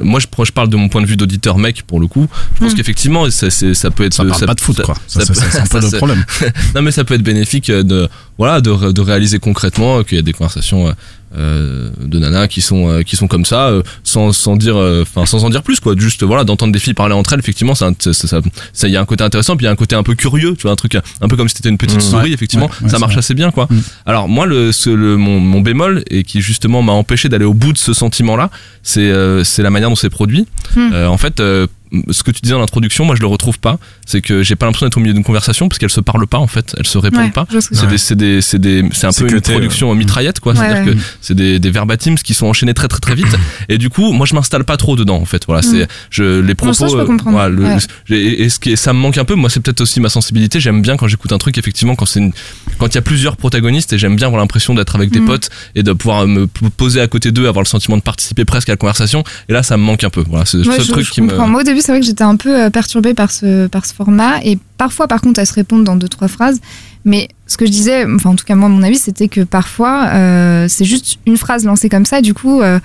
[0.00, 2.26] Moi, je, je parle de mon point de vue d'auditeur mec pour le coup.
[2.56, 2.76] Je pense Mm.
[2.76, 4.14] qu'effectivement, ça, c'est- ça peut être.
[4.14, 4.94] Ça parle pas de foot, quoi.
[5.06, 6.24] Ça, ça, ça, c'est un peu le problème.
[6.74, 8.08] non, mais ça peut être bénéfique euh, de,
[8.40, 10.92] voilà, de, de réaliser concrètement qu'il y a des conversations euh,
[11.36, 15.02] euh, de nanas qui sont, euh, qui sont comme ça, euh, sans, sans dire, euh,
[15.02, 15.94] enfin, sans en dire plus, quoi.
[15.96, 18.40] Juste, voilà, d'entendre des filles parler entre elles, effectivement, ça, ça, ça,
[18.72, 20.14] ça- il y a un côté intéressant, puis il y a un côté un peu
[20.14, 22.00] curieux, tu vois, un truc un peu comme si c'était une petite Mmh.
[22.00, 22.66] souris, Ouais, effectivement.
[22.66, 23.18] ouais, ouais, ça c'est marche vrai.
[23.20, 23.68] assez bien, quoi.
[23.70, 23.78] Mmh.
[24.06, 27.54] Alors, moi, le, ce, le, mon, mon bémol, et qui justement m'a empêché d'aller au
[27.54, 28.50] bout de ce sentiment-là,
[28.82, 30.46] c'est, euh, c'est la manière dont c'est produit.
[30.78, 31.66] Euh, en fait, euh,
[32.10, 33.78] ce que tu disais dans l'introduction, moi je le retrouve pas.
[34.06, 36.38] C'est que j'ai pas l'impression d'être au milieu d'une conversation parce qu'elles se parlent pas
[36.38, 37.46] en fait, elles se répondent Ouais, pas.
[37.50, 40.52] ce C'est des, c'est des, c'est des, c'est un peu une production mitraillette quoi.
[40.52, 40.98] Ouais, C'est-à-dire ouais.
[40.98, 43.26] que c'est des, des verbatims qui sont enchaînés très très très vite.
[43.68, 45.44] Et du coup, moi je m'installe pas trop dedans en fait.
[45.46, 46.72] Voilà, c'est je les propos.
[46.72, 47.32] ça, je peux euh, comprendre.
[47.36, 47.76] voilà, le- Ouais.
[48.10, 49.34] et, et ce qui ça me manque un peu.
[49.34, 50.60] Moi, c'est peut-être aussi ma sensibilité.
[50.60, 52.32] J'aime bien quand j'écoute un truc effectivement quand c'est une-
[52.78, 55.26] quand il y a plusieurs protagonistes et j'aime bien avoir l'impression d'être avec des Mm.
[55.26, 58.68] potes et de pouvoir me poser à côté d'eux, avoir le sentiment de participer presque
[58.68, 59.22] à la conversation.
[59.48, 60.24] Et là, ça me manque un peu.
[60.28, 61.28] Voilà, c'est le je, truc je qui me.
[61.28, 61.48] comprends.
[61.48, 63.94] Moi, au début, c'est vrai que j'étais un peu euh, perturbée par ce, par ce
[63.94, 64.38] format.
[64.44, 66.60] Et parfois, par contre, elles se répondent dans deux, trois phrases.
[67.04, 70.06] Mais ce que je disais, enfin, en tout cas, moi, mon avis, c'était que parfois,
[70.08, 72.18] euh, c'est juste une phrase lancée comme ça.
[72.18, 72.78] Et du coup, euh,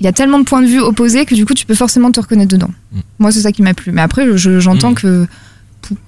[0.00, 2.10] il y a tellement de points de vue opposés que du coup, tu peux forcément
[2.10, 2.70] te reconnaître dedans.
[2.92, 2.98] Mm.
[3.18, 3.92] Moi, c'est ça qui m'a plu.
[3.92, 4.94] Mais après, je- j'entends Mm.
[4.94, 5.26] que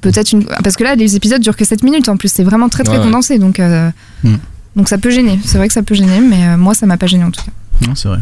[0.01, 0.45] peut-être une.
[0.65, 2.33] Parce que là, les épisodes durent que 7 minutes en plus.
[2.33, 3.05] C'est vraiment très, très Ouais, ouais.
[3.05, 3.39] condensé.
[3.39, 3.91] Donc, euh,
[4.25, 4.35] Mm.
[4.77, 5.39] donc, ça peut gêner.
[5.45, 6.21] C'est vrai que ça peut gêner.
[6.21, 7.53] Mais euh, moi, ça m'a pas gêné en tout cas.
[7.87, 8.19] Non, c'est vrai.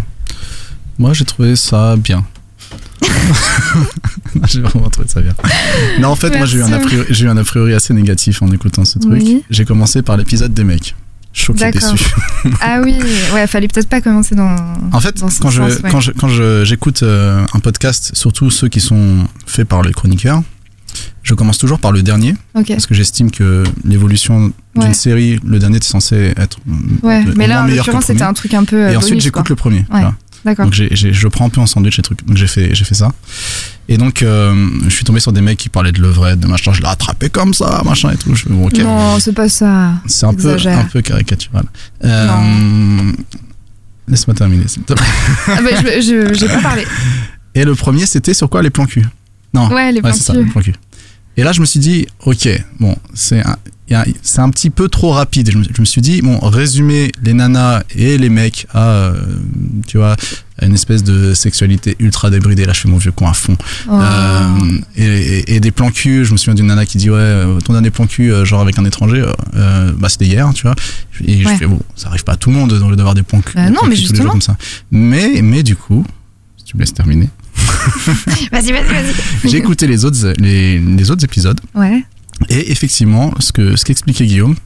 [0.99, 2.24] Moi, j'ai trouvé ça bien.
[4.48, 5.34] j'ai vraiment trouvé ça bien.
[6.00, 7.94] Non, en fait, moi, j'ai eu, un a priori, j'ai eu un a priori assez
[7.94, 9.12] négatif en écoutant ce truc.
[9.22, 9.42] Oui.
[9.50, 10.94] J'ai commencé par l'épisode des mecs.
[11.32, 11.86] Choqué déçu.
[12.61, 12.94] ah oui,
[13.34, 14.55] ouais, fallait peut-être pas commencer dans.
[14.92, 15.90] En fait, dans quand je, sens, ouais.
[15.90, 19.92] quand je, quand je- j'écoute euh, un podcast, surtout ceux qui sont faits par les
[19.92, 20.42] chroniqueurs,
[21.24, 22.36] je commence toujours par le dernier.
[22.52, 24.94] Parce que j'estime que l'évolution d'une Ouais.
[24.94, 26.59] série, le dernier est censé être.
[27.02, 28.76] Ouais, mais là, en l'occurrence, c'était un truc un peu.
[28.76, 29.50] euh, Et ensuite, bonus, j'écoute quoi.
[29.50, 29.78] le premier.
[29.78, 30.14] Ouais, voilà.
[30.45, 30.66] D'accord.
[30.66, 32.26] Donc j'ai- j'ai- je prends un peu en sandwich les trucs.
[32.26, 33.12] Donc j'ai fait, j'ai fait ça.
[33.88, 36.72] Et donc euh, je suis tombé sur des mecs qui parlaient de levrette, de machin.
[36.72, 38.34] Je l'ai attrapé comme ça, machin et tout.
[38.34, 38.78] Je, bon, ok.
[38.78, 39.92] Non, c'est pas ça.
[40.07, 41.64] C'est un peu, un peu caricatural.
[42.05, 43.12] Euh,
[44.07, 45.07] Laisse-moi terminer, s'il te plaît.
[45.49, 46.84] Ah bah, je j'ai pas parlé.
[47.55, 49.07] Et le premier, c'était sur quoi Les plans cul?
[49.55, 49.68] Non.
[49.72, 50.74] Ouais, les plans c'est ça, les plans cul.
[51.37, 53.57] Et là, je me suis dit, ok, bon, c'est un,
[54.22, 55.51] c'est un petit peu trop rapide.
[55.51, 59.14] Je me, je me suis dit, bon, résumer les nanas et les mecs à, euh,
[59.87, 60.16] tu vois,
[60.59, 62.64] à une espèce de sexualité ultra débridée.
[62.66, 63.57] Là, je fais mon vieux con à fond.
[63.89, 63.99] Oh.
[64.01, 67.16] Euh, et, et- et des plans cul, je me souviens d'une nana qui dit, ouais,
[67.18, 70.49] euh, ton dernier plan cul, euh, genre avec un étranger, euh, euh, bah, c'était hier,
[70.55, 70.76] tu vois.
[71.24, 71.57] Et je Ouais.
[71.57, 73.55] fais, bon, ça arrive pas à tout le monde de- d'avoir des plans cul.
[73.57, 74.30] Bah non, mais cul tous les jours justement.
[74.30, 74.57] comme ça.
[74.93, 76.07] Mais, mais du coup,
[76.57, 77.28] si tu me laisses terminer.
[78.52, 79.50] Vas-y, vas-y, vas-y.
[79.50, 82.05] J'ai écouté les autres, les, les autres épisodes Ouais.
[82.48, 84.57] et effectivement, ce que ce qu'expliquait Guillaume,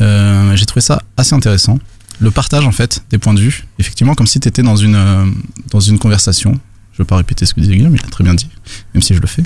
[0.00, 1.78] euh, j'ai trouvé ça assez intéressant.
[2.20, 4.94] Le partage en fait des points de vue, effectivement, comme si tu étais dans une
[4.94, 5.24] euh,
[5.70, 6.58] dans une conversation.
[6.92, 8.48] Je veux pas répéter ce que disait Guillaume, il a très bien dit,
[8.92, 9.42] même si je le fais.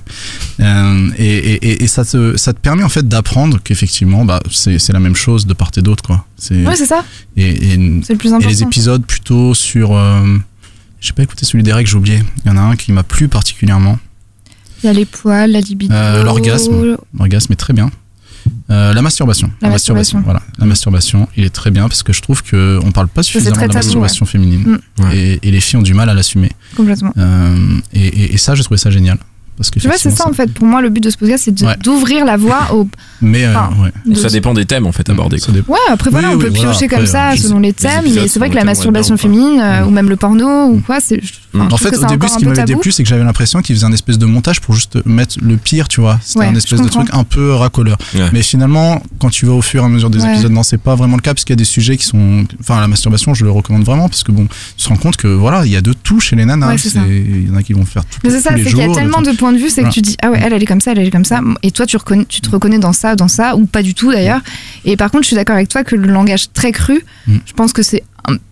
[0.59, 4.80] Euh, et, et, et- ça te ça te permet en fait d'apprendre qu'effectivement, bah c'est
[4.80, 6.26] c'est la même chose de part et d'autre quoi.
[6.37, 7.05] C'est Ouais, c'est ça.
[7.37, 8.49] et, et- C'est le plus et important.
[8.49, 9.93] les épisodes plutôt sur
[11.05, 12.23] j'ai pas écouté celui d'Eric, j'ai oublié.
[12.45, 13.99] Il y en a un qui m'a plu particulièrement.
[14.83, 15.95] Il y a les poils, la libido.
[15.95, 16.97] Euh, L'orgasme.
[17.19, 17.91] L'orgasme est très bien.
[18.71, 19.51] Euh, la masturbation.
[19.63, 20.21] La masturbation.
[20.23, 20.43] Voilà.
[20.59, 23.57] La masturbation, il est très bien parce que je trouve que on parle pas suffisamment
[23.57, 25.05] de la tabou, masturbation féminine Mm.
[25.13, 26.51] et, et les filles ont du mal à l'assumer.
[26.77, 27.13] Complètement.
[27.19, 29.19] Euh, et, et- et ça, j'ai trouvé ça génial
[29.57, 30.53] Parce que Tu vois, c'est ça en fait.
[30.53, 31.77] Pour moi, le but de ce podcast, c'est Ouais.
[31.83, 32.89] d'ouvrir la voie au.
[33.23, 33.93] Mais euh, Enfin, ouais.
[34.05, 35.39] de- Ça dépend des thèmes en fait abordés.
[35.39, 35.55] quoi.
[35.69, 37.73] Ouais, après voilà, Oui, on oui, peut voilà, piocher après, comme ça euh, selon les
[37.73, 40.99] thèmes, mais c'est vrai que la masturbation féminine euh, ou même le porno ou quoi,
[41.01, 41.21] c'est.
[41.55, 43.87] enfin, En fait, au début, ce qui m'avait déplu, c'est que j'avais l'impression qu'ils faisaient
[43.87, 46.19] un espèce de montage pour juste mettre le pire, tu vois.
[46.23, 47.97] C'était un espèce de truc un peu racoleur.
[48.33, 50.95] Mais finalement, quand tu vas au fur et à mesure des épisodes, non, c'est pas
[50.97, 52.45] vraiment le cas, parce qu'il y a des sujets qui sont.
[52.61, 54.47] Enfin, la masturbation, je le recommande vraiment, parce que bon,
[54.77, 56.75] tu te rends compte que voilà, il y a de tout chez les nanas.
[57.07, 58.79] Il y en a qui vont faire tout, Mais c'est ça, tous c'est les qu'il
[58.79, 59.51] y a jours, tellement le de truc.
[59.51, 60.99] points de vue, c'est que tu dis ah ouais, elle, elle est comme ça, elle,
[60.99, 63.57] elle est comme ça, et toi tu, reconnais, tu te reconnais dans ça, dans ça,
[63.57, 64.40] ou pas du tout d'ailleurs.
[64.84, 67.36] Et par contre, je suis d'accord avec toi que le langage très cru, Mm.
[67.47, 68.03] je pense que c'est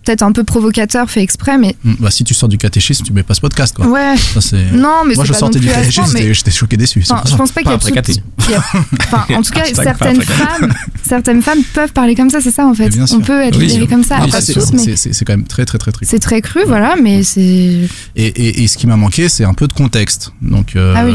[0.04, 3.12] peut-être un peu provocateur, fait exprès, mais Mm, Bah, si tu sors du catéchisme, tu
[3.12, 3.86] mets pas ce podcast, quoi.
[3.86, 4.16] ouais.
[4.34, 6.50] Ça, c'est- Non, mais Moi, c'est je pas sortais non du plus catéchisme, mais- j'étais-
[6.50, 7.02] choqué déçu.
[7.08, 8.12] Enfin, je pense pas qu'il y a après tout- caté.
[8.48, 8.62] il y a-
[9.00, 10.72] Enfin, en tout cas, certaines femmes,
[11.06, 12.90] certaines femmes peuvent parler comme ça, c'est ça en fait.
[13.12, 14.16] On peut être Oui, libéré comme ça.
[14.16, 16.40] Après, pas c'est- mais c'est c'est- c'est quand même très, très, très, très c'est très
[16.42, 17.40] cru, voilà, mais c'est.
[17.42, 20.32] Et, et, et ce qui m'a manqué, c'est un peu de contexte.
[20.42, 21.14] Donc euh, Ah oui.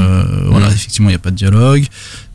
[0.49, 1.85] voilà, effectivement, il n'y a pas de dialogue.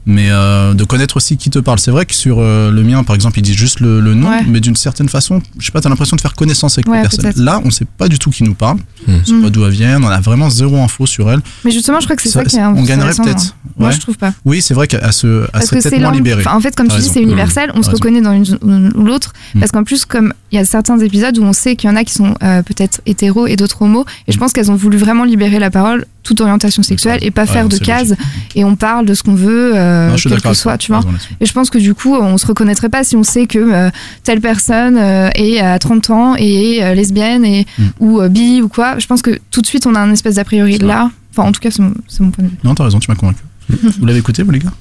[0.04, 1.78] Mais euh, de connaître aussi qui te parle.
[1.78, 4.28] C'est vrai que sur euh, le mien, par exemple, il dit juste le, le nom,
[4.28, 4.42] Ouais.
[4.48, 7.08] mais d'une certaine façon, je sais pas, t'as l'impression de faire connaissance avec Ouais, la
[7.08, 7.32] personne.
[7.36, 8.78] Là, on sait pas du tout qui nous parle.
[9.06, 9.12] Hmm.
[9.20, 9.42] On sait Hmm.
[9.42, 11.40] pas d'où elle vient, on a vraiment zéro info sur elle.
[11.64, 13.54] Mais justement, je crois que c'est ça, Ça- qui est on gagnerait peut-être.
[13.78, 13.94] Moi, Ouais.
[13.94, 14.32] je trouve pas.
[14.44, 17.08] Oui, c'est vrai qu'à se, à se peut-être moins enfin, en fait, comme tu dis,
[17.08, 17.70] c'est universel.
[17.74, 17.92] On se raison.
[17.92, 19.32] reconnaît dans l'une ou l'autre.
[19.54, 19.60] Mm.
[19.60, 21.96] Parce qu'en plus, comme il y a certains épisodes où on sait qu'il y en
[21.96, 24.96] a qui sont euh, peut-être hétéros et d'autres homos, et je pense qu'elles ont voulu
[24.98, 28.14] vraiment libérer la parole, toute orientation sexuelle, et pas Ouais, faire de c'est cases.
[28.54, 31.02] Et on parle de ce qu'on veut, euh, Non, quel que soit, tu vois.
[31.40, 33.90] Et je pense que du coup, on se reconnaîtrait pas si on sait que euh,
[34.22, 37.82] telle personne euh, est à 30 ans et est euh, lesbienne et, Mm.
[38.00, 38.98] ou euh, bi ou quoi.
[38.98, 41.10] Je pense que tout de suite, on a un espèce d'a priori là.
[41.32, 42.56] Enfin, en tout cas, c'est mon, c'est mon point de vue.
[42.64, 43.40] Non, t'as raison, tu m'as convaincu.
[43.70, 44.72] Vous l'avez écouté, vous, les gars?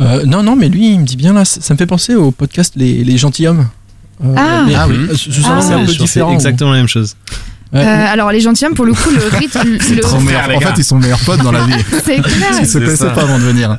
[0.00, 2.14] Euh, non, non, mais lui, il me dit bien là, ça ça me fait penser
[2.14, 3.66] au podcast Les, les Gentilhommes.
[4.24, 4.64] Euh, Ah.
[4.66, 4.96] mais, Ah oui.
[5.08, 5.14] un
[5.44, 5.74] Ah.
[5.74, 6.32] un peu différent.
[6.32, 7.16] exactement la même chose.
[7.74, 9.60] Euh, alors, les gentilshommes, pour le coup, le rythme.
[9.64, 10.16] le- Trop.
[10.16, 10.20] En
[10.60, 11.72] fait, ils sont meilleurs potes dans la vie.
[12.04, 12.50] C'est clair.
[12.60, 13.76] Ils se connaissaient pas avant de venir.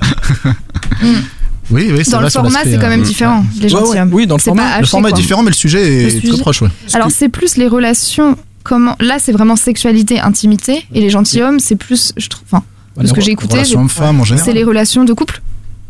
[1.72, 4.10] Oui, oui, c'est Dans le format, c'est quand même euh, différent, les Ouais, ouais, gentilshommes.
[4.14, 4.80] oui, dans le format.
[4.82, 6.70] Le format est différent, mais le sujet Le est sujet- très proche, ouais.
[6.94, 8.38] Alors, c'est plus les relations.
[8.64, 10.86] Comment Là, c'est vraiment sexualité, intimité.
[10.94, 12.44] Et les gentilshommes, c'est plus, je trouve.
[12.52, 12.64] Enfin,
[12.98, 15.41] de ce que j'ai écouté, c'est les relations de couple.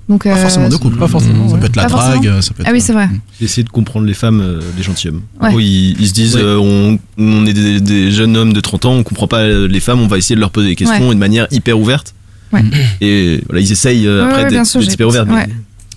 [0.09, 0.97] Donc, Pas euh, forcément de couple.
[0.97, 1.59] Pas forcément, Ça ouais.
[1.61, 2.41] peut être la Pas drague, forcément.
[2.41, 2.69] ça peut être.
[2.69, 3.07] Ah oui, c'est vrai.
[3.39, 5.21] J'ai essayé de comprendre les femmes, euh, les gentilshommes.
[5.41, 5.47] Ouais.
[5.47, 6.41] En gros, ils, ils se disent, Ouais.
[6.43, 9.67] euh, on, on est des, des jeunes hommes de 30 ans, on comprend pas euh,
[9.67, 11.13] les femmes, on va essayer de leur poser des questions Ouais.
[11.15, 12.13] de manière hyper ouverte.
[12.51, 12.63] Ouais.
[13.01, 15.25] Et voilà, ils essayent euh, Ouais, après ouais, d'être hyper ouverts.
[15.25, 15.47] mais-.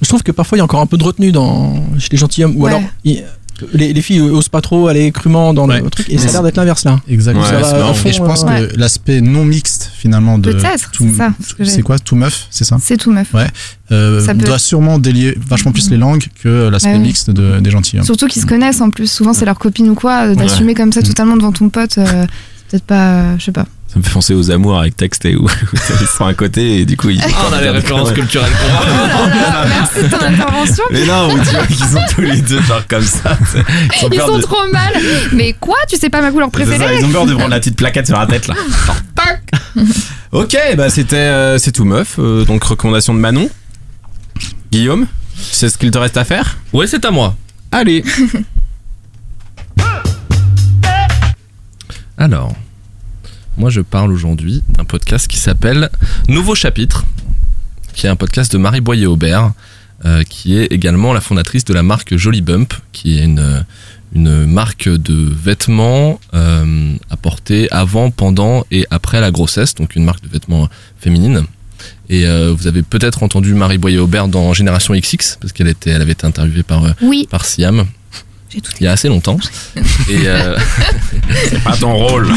[0.03, 2.19] Je trouve que parfois il y a encore un peu de retenue dans, chez les
[2.19, 2.57] gentilshommes.
[2.57, 2.71] Ou Ouais.
[2.71, 3.25] alors, il-
[3.73, 5.81] les, les filles osent pas trop aller crûment dans Ouais.
[5.81, 6.09] le truc.
[6.09, 7.01] Et ça a l'air d'être l'inverse là.
[7.09, 7.45] Exactement.
[7.47, 11.09] Ouais, Ça fond, Et je pense euh, que l'aspect non mixte finalement de Peut-être, tout,
[11.65, 13.33] c'est quoi tout meuf, c'est ça C'est tout meuf.
[13.35, 13.47] Ouais.
[13.93, 17.71] Euh, Ça peut- doit sûrement délier vachement plus les langues que l'aspect mixte de- des
[17.71, 18.05] gentilshommes.
[18.05, 19.11] Surtout qu'ils se connaissent en plus.
[19.11, 20.27] Souvent, c'est leur copine ou quoi.
[20.29, 22.05] euh, D'assumer comme ça totalement devant ton pote, euh,
[22.69, 23.09] c'est peut-être pas.
[23.09, 23.67] euh, je sais pas.
[23.97, 26.85] Ça me fait penser aux amours avec texte et où ils sont à côté et
[26.85, 27.19] du coup ils.
[27.49, 29.65] On a les références culturelles qu'on a.
[29.67, 30.85] Merci de ton intervention.
[30.93, 33.39] Mais non, où tu vois qu'ils sont tous les deux genre comme ça.
[34.13, 34.93] Ils sont de- trop mal.
[35.33, 37.59] Mais quoi Tu sais pas ma couleur ça, préférée ils ont peur de prendre la
[37.59, 38.55] petite plaquette sur la tête là.
[40.33, 42.17] Ok, bah c'était euh, c'est tout meuf.
[42.19, 43.49] euh, donc recommandation de Manon.
[44.71, 45.07] Guillaume,
[45.39, 46.59] c'est ce qu'il te reste à faire?
[46.75, 47.35] Ouais, c'est à moi.
[47.73, 48.05] Allez.
[52.19, 52.55] Alors,
[53.57, 55.91] moi je parle aujourd'hui d'un podcast qui s'appelle
[56.29, 57.05] Nouveau Chapitre,
[57.95, 59.53] qui est un podcast de Marie Boyer-Aubert,
[60.05, 63.65] euh, qui est également la fondatrice de la marque Jolly Bump, qui est une,
[64.15, 70.05] une marque de vêtements euh, à porter avant, pendant et après la grossesse, donc une
[70.05, 71.45] marque de vêtements féminine.
[72.09, 76.03] Et euh, vous avez peut-être entendu Marie Boyer-Aubert dans Génération XX, parce qu'elle était, elle
[76.03, 77.27] avait été interviewée par, euh, Oui.
[77.31, 77.87] par Siam.
[78.81, 79.39] Il y a assez longtemps.
[80.09, 80.57] et euh,
[81.49, 82.29] C'est pas ton rôle.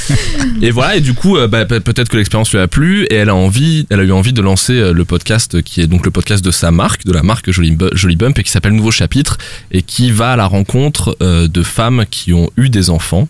[0.62, 3.14] et voilà, et du coup, euh, bah, pe- peut-être que l'expérience lui a plu et
[3.14, 6.04] elle a envie, elle a eu envie de lancer euh, le podcast qui est donc
[6.04, 9.38] le podcast de sa marque, de la marque Jolly Bump et qui s'appelle Nouveau Chapitre
[9.70, 13.28] et qui va à la rencontre de femmes qui ont eu des enfants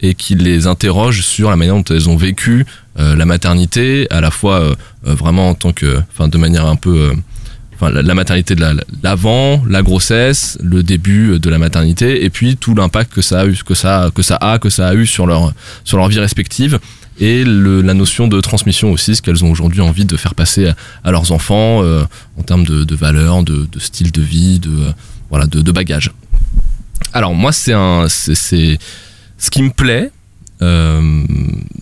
[0.00, 2.64] et qui les interroge sur la manière dont elles ont vécu
[2.98, 6.76] euh, la maternité, à la fois euh, vraiment en tant que, enfin, de manière un
[6.76, 7.12] peu euh,
[7.80, 12.74] la, maternité de la- l'avant, la grossesse, le début de la maternité, et puis tout
[12.74, 15.26] l'impact que ça a eu, que ça, que ça a, que ça a eu sur
[15.26, 15.52] leur
[15.84, 16.78] sur leur vie respective,
[17.20, 20.72] et la notion de transmission aussi, ce qu'elles ont aujourd'hui envie de faire passer
[21.04, 22.04] à, leurs enfants euh,
[22.38, 24.70] en termes de, valeurs, de, de style de vie, de
[25.30, 26.10] voilà, de, bagages.
[27.12, 28.76] Alors moi, c'est un, ce
[29.50, 30.10] qui me plaît.
[30.62, 31.22] euh,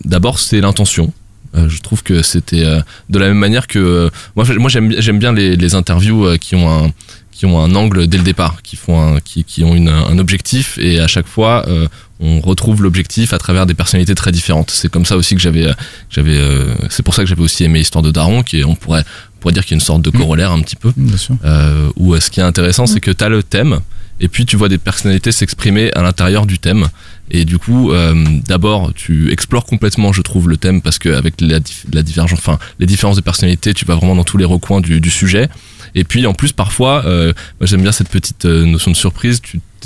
[0.05, 1.13] D'abord, c'est l'intention.
[1.55, 2.79] Euh, je trouve que c'était euh,
[3.09, 6.69] de la même manière que euh, moi, moi j'aime bien les, les interviews qui ont
[6.69, 6.91] un
[7.37, 10.17] qui ont un angle dès le départ, qui font un, qui, qui ont une, un
[10.17, 11.87] objectif et à chaque fois euh,
[12.19, 14.71] on retrouve l'objectif à travers des personnalités très différentes.
[14.71, 15.67] C'est comme ça aussi que j'avais,
[16.09, 18.73] j'avais, euh, c'est pour ça que j'avais aussi aimé Histoire de Daron, qui est, on
[18.73, 19.03] pourrait,
[19.35, 20.91] on pourrait dire qu'il y a une sorte de corollaire un petit peu.
[20.97, 21.35] Bien sûr.
[21.45, 23.81] Euh, où ce qui est intéressant, c'est que tu as le thème,
[24.19, 26.87] et puis tu vois des personnalités s'exprimer à l'intérieur du thème.
[27.29, 28.13] Et du coup, euh,
[28.47, 31.59] d'abord, tu explores complètement, je trouve, le thème, parce qu'avec la,
[31.91, 35.01] la divergence, enfin, les différences de personnalités, tu vas vraiment dans tous les recoins du,
[35.01, 35.49] du sujet.
[35.95, 39.41] Et puis, en plus, parfois, euh, j'aime bien cette petite euh, notion de surprise,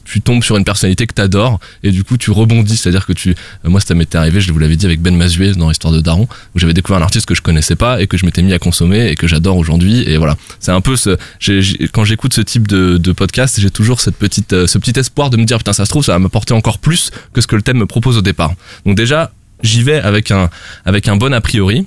[0.06, 3.30] tu tombes sur une personnalité que t'adores, et du coup, tu rebondis, c'est-à-dire que tu,
[3.32, 6.02] euh, moi, ça m'était arrivé, je vous l'avais dit avec Ben Mazué dans Histoire de
[6.02, 8.54] Daron, où j'avais découvert un artiste que je connaissais pas et que je m'étais mis
[8.54, 10.04] à consommer et que j'adore aujourd'hui.
[10.10, 14.02] Et voilà, c'est un peu ce, j'ai- quand j'écoute ce type de, podcast, j'ai toujours
[14.02, 16.20] cette petite, euh, ce petit espoir de me dire putain, ça se trouve, ça va
[16.20, 18.54] m'apporter encore plus que ce que le thème me propose au départ.
[18.86, 19.32] Donc déjà,
[19.64, 20.50] j'y vais avec un,
[20.86, 21.86] avec un bon a priori.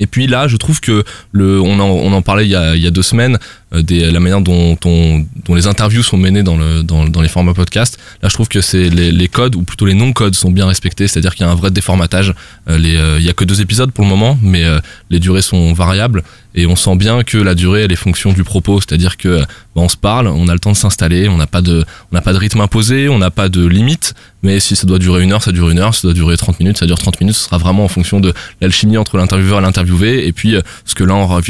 [0.00, 1.02] Et puis là, je trouve que
[1.32, 3.36] le, on en, on en parlait il y a, il y a deux semaines,
[3.72, 7.28] des, la manière dont, on- dont les interviews sont menées dans, le, dans, dans les
[7.28, 7.98] formats podcast.
[8.22, 11.06] Là, je trouve que c'est les, les codes ou plutôt les non-codes sont bien respectés,
[11.08, 12.30] c'est-à-dire qu'il y a un vrai déformatage.
[12.68, 14.78] Euh, euh, il y a que deux épisodes pour le moment, mais euh,
[15.10, 16.22] les durées sont variables
[16.54, 19.40] et on sent bien que la durée elle est fonction du propos, c'est-à-dire que euh,
[19.76, 21.84] bah, on se parle, on a le temps de s'installer, on n'a pas de,
[22.24, 24.14] pas de rythme imposé, on n'a pas de limite.
[24.42, 25.94] Mais si ça doit durer une heure, ça dure une heure.
[25.94, 27.34] Si ça doit durer 30 minutes, ça dure 30 minutes.
[27.36, 30.94] Ce sera vraiment en fonction de l'alchimie entre l'intervieweur et l'interviewé, et puis euh, ce
[30.94, 31.40] que l'un aura-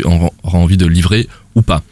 [0.42, 1.82] aura envie de livrer ou pas.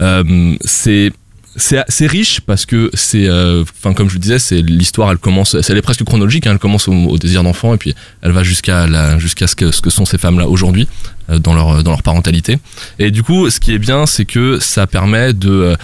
[0.00, 1.12] Euh, c'est
[1.58, 5.56] c'est riche parce que c'est euh, enfin comme je vous disais c'est l'histoire elle commence
[5.68, 9.18] elle est presque chronologique hein, elle commence au, désir d'enfant et puis elle va jusqu'à
[9.18, 10.88] jusqu'à ce que ce que sont ces femmes là aujourd'hui
[11.30, 12.58] euh, dans leur dans leur parentalité.
[12.98, 15.76] Et du coup ce qui est bien c'est que ça permet de euh,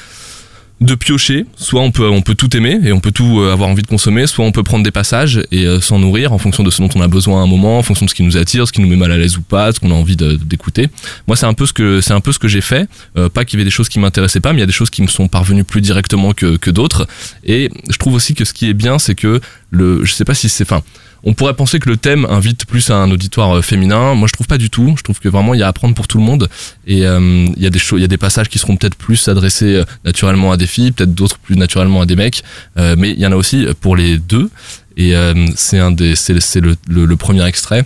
[0.81, 1.47] de piocher.
[1.57, 3.87] Soit on peut, on peut tout aimer et on peut tout euh, avoir envie de
[3.87, 6.83] consommer, soit on peut prendre des passages et euh, s'en nourrir en fonction de ce
[6.83, 8.73] dont on a besoin à un moment, en fonction de ce qui nous attire, ce
[8.73, 10.89] qui nous met mal à l'aise ou pas, ce qu'on a envie d'écouter.
[11.27, 12.89] Moi, c'est un peu ce que c'est un peu ce que j'ai fait.
[13.17, 14.73] Euh, pas qu'il y avait des choses qui m'intéressaient pas, mais il y a des
[14.73, 17.07] choses qui me sont parvenues plus directement que, que d'autres.
[17.45, 20.35] Et je trouve aussi que ce qui est bien, c'est que le, je sais pas
[20.35, 20.83] si c'est, enfin,
[21.25, 24.15] on pourrait penser que le thème invite plus à un auditoire euh, féminin.
[24.15, 24.95] Moi, je trouve pas du tout.
[24.97, 26.49] Je trouve que vraiment il y a à apprendre pour tout le monde.
[26.87, 27.67] Et euh, il y
[28.05, 31.39] a des passages qui seront peut-être plus adressés euh, naturellement à des filles, peut-être d'autres
[31.39, 32.45] plus naturellement à des mecs.
[32.79, 34.51] Euh, mais il y en a aussi pour les deux.
[34.97, 35.13] Et
[35.57, 37.85] c'est un des, c'est le premier extrait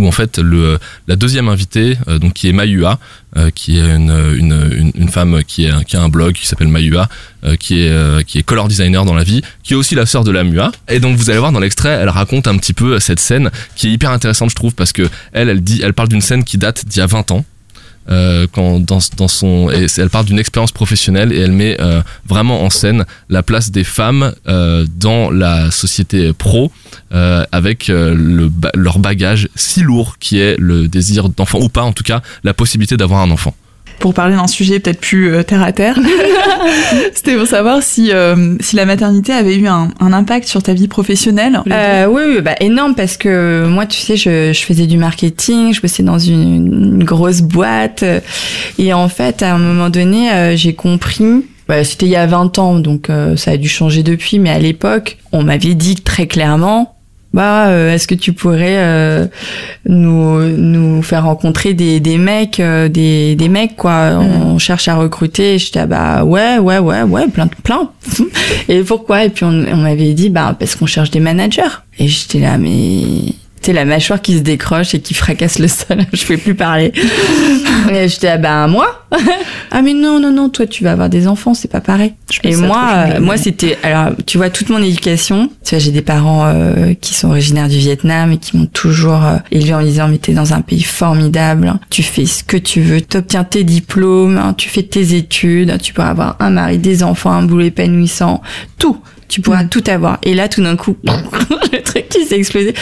[0.00, 0.40] où en fait
[1.06, 2.98] la deuxième invitée euh, donc qui est Mayua
[3.36, 7.08] euh, qui est une, femme qui, a un blog qui s'appelle Mayua
[7.44, 10.24] euh, qui est qui est color designer dans la vie qui est aussi la sœur
[10.24, 10.72] de la Mua.
[10.88, 13.88] Et donc vous allez voir dans l'extrait elle raconte un petit peu cette scène qui
[13.88, 16.58] est hyper intéressante je trouve parce que elle elle dit elle parle d'une scène qui
[16.58, 17.44] date d'il y a 20 ans
[18.08, 22.62] euh, quand dans, dans son elle parle d'une expérience professionnelle et elle met euh, vraiment
[22.62, 26.72] en scène la place des femmes euh, dans la société pro
[27.10, 32.22] avec leur bagage si lourd qui est le désir d'enfant ou pas en tout cas
[32.44, 33.54] la possibilité d'avoir un enfant.
[34.00, 35.96] Pour parler d'un sujet peut-être plus euh, terre à terre,
[37.14, 40.74] c'était pour savoir si, euh, si la maternité avait eu un, un impact sur ta
[40.74, 41.60] vie professionnelle.
[41.70, 45.72] Euh, oui, oui, bah énorme parce que moi, tu sais, je, je faisais du marketing,
[45.72, 48.04] je bossais dans une, une grosse boîte
[48.78, 51.44] et en fait, à un moment donné, euh, j'ai compris.
[51.68, 54.50] bah, C'était il y a 20 ans, donc euh, ça a dû changer depuis, mais
[54.50, 56.96] à l'époque, on m'avait dit très clairement,
[57.32, 59.26] bah, euh, est-ce que tu pourrais euh,
[59.88, 64.18] nous nous faire rencontrer des des mecs, euh, des des mecs quoi?
[64.18, 65.58] On cherche à recruter.
[65.58, 67.90] J'étais ah, bah ouais, ouais, ouais, ouais, plein, plein.
[68.68, 69.24] Et pourquoi?
[69.24, 71.62] Et puis on, on m'avait dit bah parce qu'on cherche des managers.
[71.98, 75.98] Et j'étais là mais c'est la mâchoire qui se décroche et qui fracasse le sol.
[76.12, 76.92] Je pouvais plus parler.
[77.92, 79.06] Et j'étais ah bah moi.
[79.70, 82.14] ah mais non non non toi tu vas avoir des enfants c'est pas pareil.
[82.44, 85.50] Et moi euh, moi c'était alors tu vois toute mon éducation.
[85.64, 89.24] Tu vois j'ai des parents euh, qui sont originaires du Vietnam et qui m'ont toujours
[89.24, 91.68] euh, élevé en me disant mais t'es dans un pays formidable.
[91.68, 91.80] hein.
[91.90, 95.92] Tu fais ce que tu veux, t'obtiens tes diplômes, hein, tu fais tes études, tu
[95.92, 98.40] pourras avoir un mari, des enfants, un boulot épanouissant,
[98.78, 98.98] tout.
[99.28, 100.18] Tu pourras tout avoir.
[100.22, 102.74] Et là tout d'un coup le truc qui s'est explosé.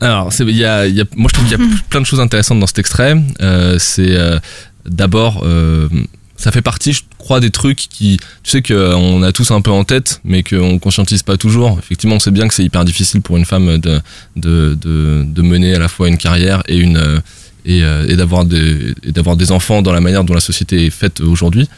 [0.00, 2.60] Alors, y a, y a- moi je trouve qu'il y a plein de choses intéressantes
[2.60, 3.16] dans cet extrait.
[3.40, 4.38] Euh, c'est euh,
[4.84, 5.88] d'abord, euh,
[6.36, 9.70] ça fait partie, je crois, des trucs qui, tu sais qu'on a tous un peu
[9.70, 11.78] en tête, mais qu'on conscientise pas toujours.
[11.78, 14.00] Effectivement, on sait bien que c'est hyper difficile pour une femme de,
[14.36, 17.22] de, de, de mener à la fois une carrière et une
[17.64, 21.68] et, et d'avoir des des enfants dans la manière dont la société est faite aujourd'hui.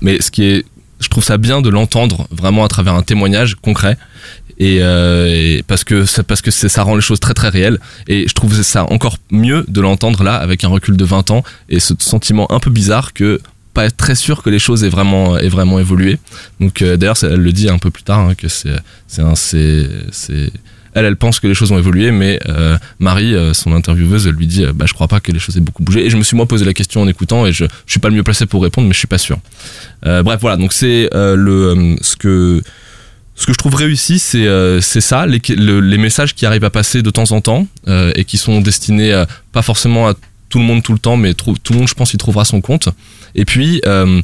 [0.00, 0.64] Mais ce qui est,
[1.00, 3.96] je trouve ça bien de l'entendre vraiment à travers un témoignage concret
[4.80, 9.16] euh, parce que ça, rend les choses très très réelles et je trouve ça encore
[9.30, 12.70] mieux de l'entendre là avec un recul de 20 ans et ce sentiment un peu
[12.70, 13.40] bizarre que
[13.74, 16.18] pas être très sûr que les choses aient vraiment aient vraiment évolué
[16.60, 18.70] donc euh, d'ailleurs elle le dit un peu plus tard hein, que c'est
[20.94, 24.46] elle, elle pense que les choses ont évolué, mais euh, Marie, son intervieweuse, elle lui
[24.46, 26.04] dit, bah, je crois pas que les choses aient beaucoup bougé.
[26.04, 28.10] Et je me suis moi posé la question en écoutant, et je, je suis pas
[28.10, 29.38] le mieux placé pour répondre, mais je suis pas sûr.
[30.02, 30.58] Bref, voilà.
[30.58, 32.62] Donc c'est le ce que
[33.42, 36.70] ce que je trouve réussi, c'est euh, ça, les, le- les messages qui arrivent à
[36.70, 40.14] passer de temps en temps euh, et qui sont destinés euh, pas forcément à
[40.48, 42.60] tout le monde tout le temps, mais tout le monde, je pense, y trouvera son
[42.60, 42.88] compte.
[43.34, 44.22] Et puis euh,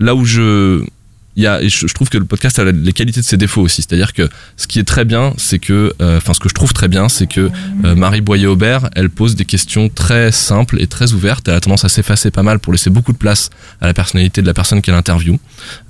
[0.00, 0.82] là où je
[1.36, 3.82] il y a, je, trouve que le podcast a les qualités de ses défauts aussi.
[3.82, 6.72] C'est-à-dire que ce qui est très bien, c'est que, euh, enfin, ce que je trouve
[6.72, 7.50] très bien, c'est que
[7.84, 11.48] euh, Marie Boyer-Aubert, elle pose des questions très simples et très ouvertes.
[11.48, 13.50] Elle a tendance à s'effacer pas mal pour laisser beaucoup de place
[13.82, 15.38] à la personnalité de la personne qu'elle interviewe.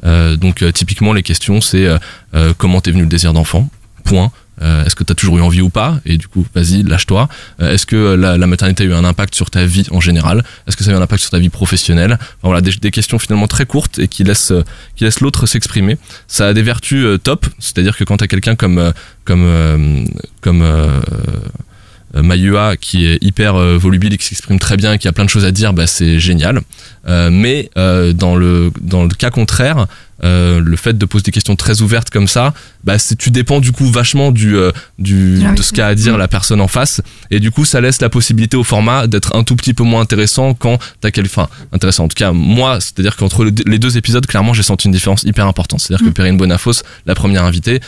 [0.05, 1.87] Euh, donc, typiquement, les questions, c'est
[2.59, 3.71] comment t'es venu le désir d'enfant?
[4.05, 4.33] Point.
[4.63, 7.29] Euh, Est-ce que tu as toujours eu envie ou pas Et du coup, vas-y, lâche-toi.
[7.61, 10.43] Euh, Est-ce que la, la maternité a eu un impact sur ta vie en général
[10.67, 13.19] Est-ce que ça a eu un impact sur ta vie professionnelle Voilà, des, des questions
[13.19, 14.63] finalement très courtes et qui laissent, euh,
[14.97, 15.99] qui laissent l'autre s'exprimer.
[16.27, 18.93] Ça a des vertus euh, top, c'est-à-dire que quand tu as quelqu'un comme, euh,
[19.25, 20.05] comme, euh,
[20.41, 21.01] comme euh,
[22.15, 25.13] euh, Mayua qui est hyper euh, volubile et qui s'exprime très bien et qui a
[25.13, 26.63] plein de choses à dire, bah, c'est génial.
[27.09, 29.87] Euh, mais euh, dans, le, dans le cas contraire,
[30.25, 32.55] euh, le fait de poser des questions très ouvertes comme ça,
[32.85, 34.57] bah, tu dépends du coup vachement du,
[34.99, 37.03] du, de ce qu'a à dire la personne en face.
[37.31, 40.01] Et du coup, ça laisse la possibilité au format d'être un tout petit peu moins
[40.01, 42.05] intéressant quand t'as quel, enfin, intéressant.
[42.05, 45.23] En tout cas, moi, c'est-à-dire qu'entre le- les deux épisodes, clairement, j'ai senti une différence
[45.25, 45.81] hyper importante.
[45.81, 47.81] C'est-à-dire que Perrine Bonafos, la première invitée,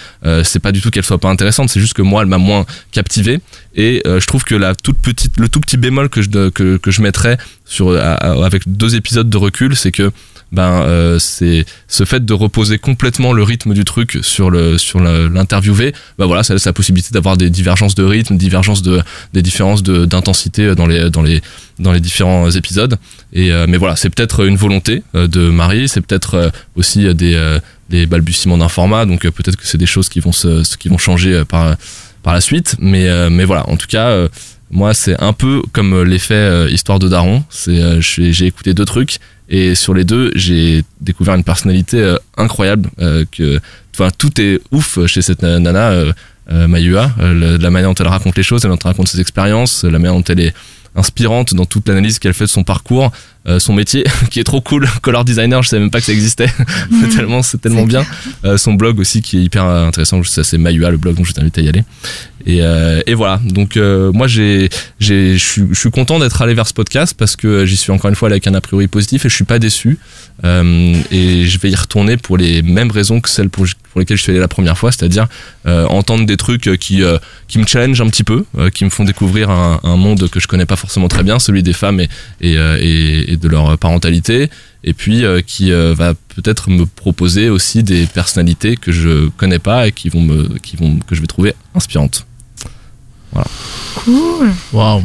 [0.44, 2.66] c'est pas du tout qu'elle soit pas intéressante, c'est juste que moi, elle m'a moins
[2.92, 3.40] captivé.
[3.74, 6.90] Et je trouve que la toute petite, le tout petit bémol que je, que, que
[6.90, 10.10] je mettrais sur, à- à- avec deux épisodes de recul, c'est que
[10.50, 14.98] ben euh, c'est ce fait de reposer complètement le rythme du truc sur le sur
[14.98, 19.02] l'interviewé ben voilà ça laisse la possibilité d'avoir des divergences de rythme divergences de
[19.34, 21.42] des différences d'intensité dans les dans les
[21.78, 22.96] dans les différents épisodes.
[23.34, 27.06] Et euh, mais voilà c'est peut-être une volonté euh, de Marie c'est peut-être euh, aussi
[27.06, 27.58] euh, des euh,
[27.90, 30.88] des balbutiements d'un format donc euh, peut-être que c'est des choses qui vont se qui
[30.88, 31.76] vont changer euh, par
[32.22, 32.76] par la suite.
[32.78, 34.28] Mais euh, mais voilà en tout cas euh,
[34.70, 37.44] moi c'est un peu comme euh, l'effet euh, histoire de Daron.
[37.50, 42.90] C'est euh, j'ai écouté deux trucs et sur les deux j'ai découvert une personnalité incroyable
[43.32, 43.58] que
[43.94, 46.04] enfin tout est ouf chez cette nana
[46.50, 47.10] Mayua.
[47.18, 50.40] La, manière dont elle raconte les choses elle raconte ses expériences la manière dont elle
[50.40, 50.54] est
[50.94, 53.10] inspirante dans toute l'analyse qu'elle fait de son parcours
[53.48, 54.86] euh, son métier qui est trop cool.
[55.02, 56.48] Color designer je savais même pas que ça existait.
[57.00, 58.04] C'est tellement c'est tellement bien
[58.44, 60.22] Euh, son blog aussi qui est hyper intéressant.
[60.24, 61.84] Ça c'est Mayua le blog donc je t'invite à y aller.
[62.46, 63.40] Et, euh, et voilà.
[63.44, 64.68] Donc moi j'ai
[65.00, 68.28] je suis content d'être allé vers ce podcast parce que j'y suis encore une fois
[68.28, 69.98] avec un a priori positif et je suis pas déçu.
[70.44, 74.22] Et je vais y retourner pour les mêmes raisons que celles pour, pour lesquelles je
[74.22, 75.26] suis allé la première fois c'est-à-dire
[75.66, 77.02] entendre des trucs qui
[77.48, 80.46] qui me challenge un petit peu qui me font découvrir un, un monde que je
[80.46, 82.08] connais pas forcément très bien celui des femmes et
[82.40, 84.50] et, et, et de leur parentalité
[84.84, 89.58] et puis euh, qui euh, va peut-être me proposer aussi des personnalités que je connais
[89.58, 92.26] pas et qui vont me qui vont que je vais trouver inspirantes
[93.32, 93.46] voilà
[93.96, 94.50] Cool.
[94.72, 95.02] Waouh.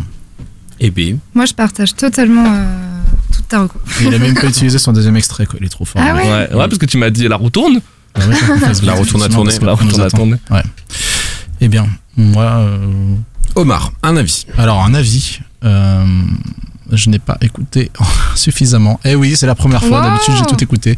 [0.79, 1.17] Et B.
[1.34, 3.79] Moi, je partage totalement euh, toute ta reco.
[4.01, 5.57] Il a même pas utilisé son deuxième extrait, quoi.
[5.59, 6.01] Il est trop fort.
[6.03, 7.81] Ah ouais ouais, ouais, parce que tu m'as dit la roue tourne
[8.15, 8.19] Ah
[8.84, 10.36] La retourne à tourner, la retourne à tourner.
[10.51, 10.63] Ouais.
[11.61, 12.43] Eh bien, moi.
[12.43, 13.15] euh,
[13.55, 14.45] Omar, un avis.
[14.57, 15.39] Alors, un avis.
[15.63, 16.05] euh,
[16.95, 17.91] je n'ai pas écouté
[18.35, 18.99] suffisamment.
[19.05, 19.99] Eh oui, c'est la première fois.
[20.01, 20.05] Wow.
[20.09, 20.91] D'habitude, j'ai tout écouté.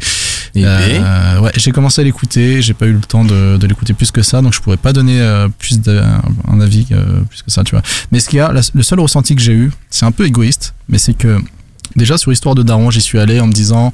[0.54, 2.62] Et Euh, ouais, j'ai commencé à l'écouter.
[2.62, 4.92] J'ai pas eu le temps de, de l'écouter plus que ça, donc je pourrais pas
[4.92, 7.82] donner euh, plus d'un un avis euh, plus que ça, tu vois.
[8.12, 10.24] Mais ce qu'il y a, la- le seul ressenti que j'ai eu, c'est un peu
[10.26, 11.38] égoïste, mais c'est que
[11.94, 13.92] déjà sur l'histoire de Daron, j'y suis allé en me disant,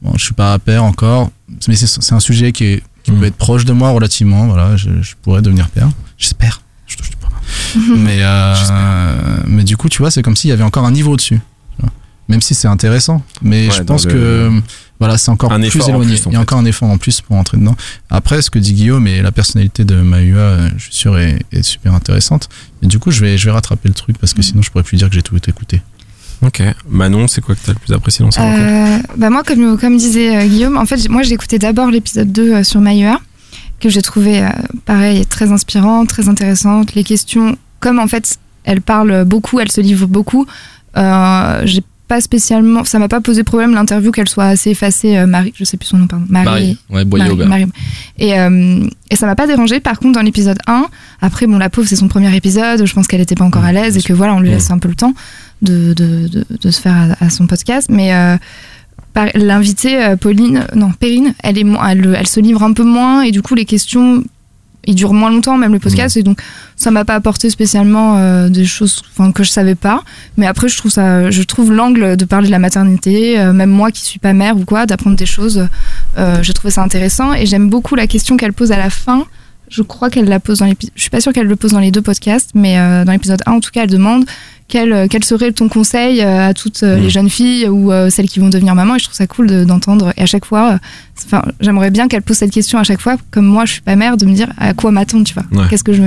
[0.00, 1.30] bon, je suis pas à père encore,
[1.68, 4.46] mais c'est un sujet qui est qui peut être proche de moi relativement.
[4.46, 5.88] Voilà, je, je pourrais devenir père.
[6.18, 6.62] J'espère.
[6.86, 7.21] Je bois.
[7.96, 8.54] Mais euh,
[9.46, 11.40] mais du coup, tu vois, c'est comme s'il y avait encore un niveau dessus.
[11.76, 11.90] tu vois.
[12.28, 14.50] Même si c'est intéressant, mais Ouais, je pense le- que
[15.00, 16.14] voilà, c'est encore Un plus effort en éloigné.
[16.14, 16.42] plus, en Il y a fait.
[16.42, 17.74] encore un effort en plus pour entrer dedans.
[18.10, 21.40] Après, ce que dit Guillaume et la personnalité de Mahua, euh, je suis sûr, est,
[21.52, 22.48] est super intéressante.
[22.82, 24.84] Et du coup, je vais, je vais rattraper le truc parce que sinon, je pourrais
[24.84, 25.82] plus dire que j'ai tout écouté.
[26.42, 26.62] Ok.
[26.88, 29.96] Manon, c'est quoi que t'as le plus apprécié dans ça Euh, bah moi, comme, comme
[29.96, 33.20] disait euh, Guillaume, en fait, j'ai- moi j'ai écouté d'abord l'épisode 2 euh, sur Mayua,
[33.82, 34.48] que j'ai trouvé euh,
[34.86, 36.94] pareil, très inspirant, très intéressante.
[36.94, 40.46] Les questions, comme en fait, elle parle beaucoup, elle se livre beaucoup,
[40.96, 45.26] euh, j'ai pas spécialement, ça m'a pas posé problème l'interview qu'elle soit assez effacée, euh,
[45.26, 46.26] Marie, je sais plus son nom, pardon.
[46.28, 46.44] Marie.
[46.46, 47.48] Marie ouais Boyer Marie, Aubert.
[47.48, 47.66] Marie.
[48.18, 49.80] Et, euh, et ça m'a pas dérangé.
[49.80, 50.86] Par contre, dans l'épisode 1,
[51.22, 52.84] après, bon, la pauvre, c'est son premier épisode.
[52.84, 54.78] Je pense qu'elle était pas encore à l'aise et que voilà, on lui laisse un
[54.78, 55.14] peu le temps
[55.62, 57.88] de, de, de, de se faire à, à son podcast.
[57.90, 58.36] Mais euh,
[59.34, 63.30] l'invitée, euh, Pauline, non, Perrine, elle, est, elle, elle se livre un peu moins et
[63.30, 64.24] du coup, les questions,
[64.84, 66.16] ils durent moins longtemps, même le podcast.
[66.16, 66.40] Et donc,
[66.76, 69.02] ça m'a pas apporté spécialement euh, des choses
[69.34, 70.02] que je savais pas.
[70.36, 73.70] Mais après, je trouve, ça, je trouve l'angle de parler de la maternité, euh, même
[73.70, 75.68] moi qui suis pas mère ou quoi, d'apprendre des choses,
[76.18, 77.32] euh, j'ai trouvé ça intéressant.
[77.34, 79.24] Et j'aime beaucoup la question qu'elle pose à la fin.
[79.68, 80.92] je crois qu'elle la pose dans l'épisode.
[80.96, 83.52] Je suis pas sûre qu'elle le pose dans les deux podcasts, mais dans l'épisode 1,
[83.52, 84.26] en tout cas, elle demande
[84.68, 88.28] quel, euh, quel serait ton conseil euh, à toutes euh, les jeunes filles ou celles
[88.28, 88.96] qui vont devenir maman.
[88.96, 90.12] Et je trouve ça cool de- d'entendre.
[90.16, 90.78] et à chaque fois,
[91.26, 93.96] enfin, j'aimerais bien qu'elle pose cette question à chaque fois, comme moi, je suis pas
[93.96, 95.44] mère, de me dire à quoi m'attendre, tu vois.
[95.52, 95.68] Ouais.
[95.68, 96.02] Qu'est-ce que je,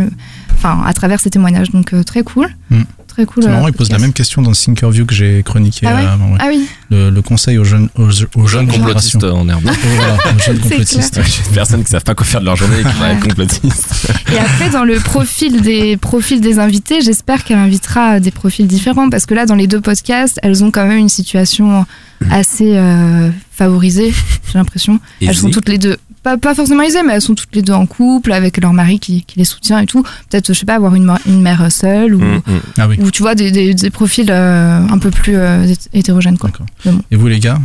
[0.53, 1.69] enfin, à travers ces témoignages.
[1.71, 2.81] Donc très cool, Mm.
[3.15, 3.43] Très cool.
[3.43, 5.95] C'est marrant, euh, il pose la même question dans le Thinkerview que j'ai chroniqué Ah
[5.95, 6.31] ouais avant.
[6.31, 6.37] ouais.
[6.39, 6.67] Ah oui.
[6.91, 9.41] Le, le conseil aux jeunes, aux, aux jeunes complotistes générations.
[9.41, 9.63] en herbe.
[9.95, 11.19] Voilà, aux jeunes complotistes.
[11.53, 14.11] personnes qui savent pas quoi faire de leur journée et qui paraissent complotistes.
[14.33, 19.09] Et après, dans le profil des profils des invités, j'espère qu'elle invitera des profils différents
[19.09, 21.85] parce que là, dans les deux podcasts, elles ont quand même une situation
[22.29, 24.13] assez euh, favorisée,
[24.51, 24.99] j'ai l'impression.
[25.21, 27.73] Elles sont toutes les deux, pas, pas forcément aisées, mais elles sont toutes les deux
[27.73, 30.03] en couple avec leur mari qui, qui les soutient et tout.
[30.29, 32.59] Peut-être, je sais pas, avoir une, mère seule ou, Mm, mm.
[32.79, 32.97] Ah oui.
[32.99, 36.37] ou tu vois, des, des, des profils euh, un peu plus euh, hétérogènes.
[36.37, 36.49] Quoi.
[36.83, 36.99] Bon.
[37.11, 37.59] Et vous les gars?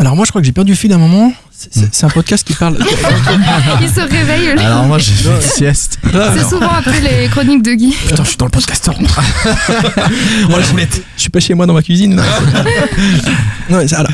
[0.00, 1.32] Alors moi je crois que j'ai perdu le fil à un moment.
[1.50, 2.78] C'est- C'est un podcast qui parle.
[3.82, 4.52] Il se réveille.
[4.52, 4.60] lui.
[4.60, 5.98] Alors moi j'ai fait une sieste.
[6.04, 7.96] C'est souvent après les chroniques de Guy.
[8.06, 8.88] Putain, je suis dans le podcast.
[10.48, 10.84] Moi, je,
[11.16, 12.14] je suis pas chez moi dans ma cuisine.
[13.70, 14.12] non, ça- alors,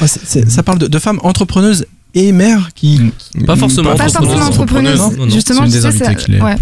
[0.64, 1.84] parle de, de femmes entrepreneuses
[2.14, 3.00] et mères qui.
[3.46, 4.98] Pas forcément Pas forcément entrepreneuse.
[4.98, 5.30] Non, non, non.
[5.30, 6.40] Justement, C'est l'est.
[6.42, 6.54] ouais.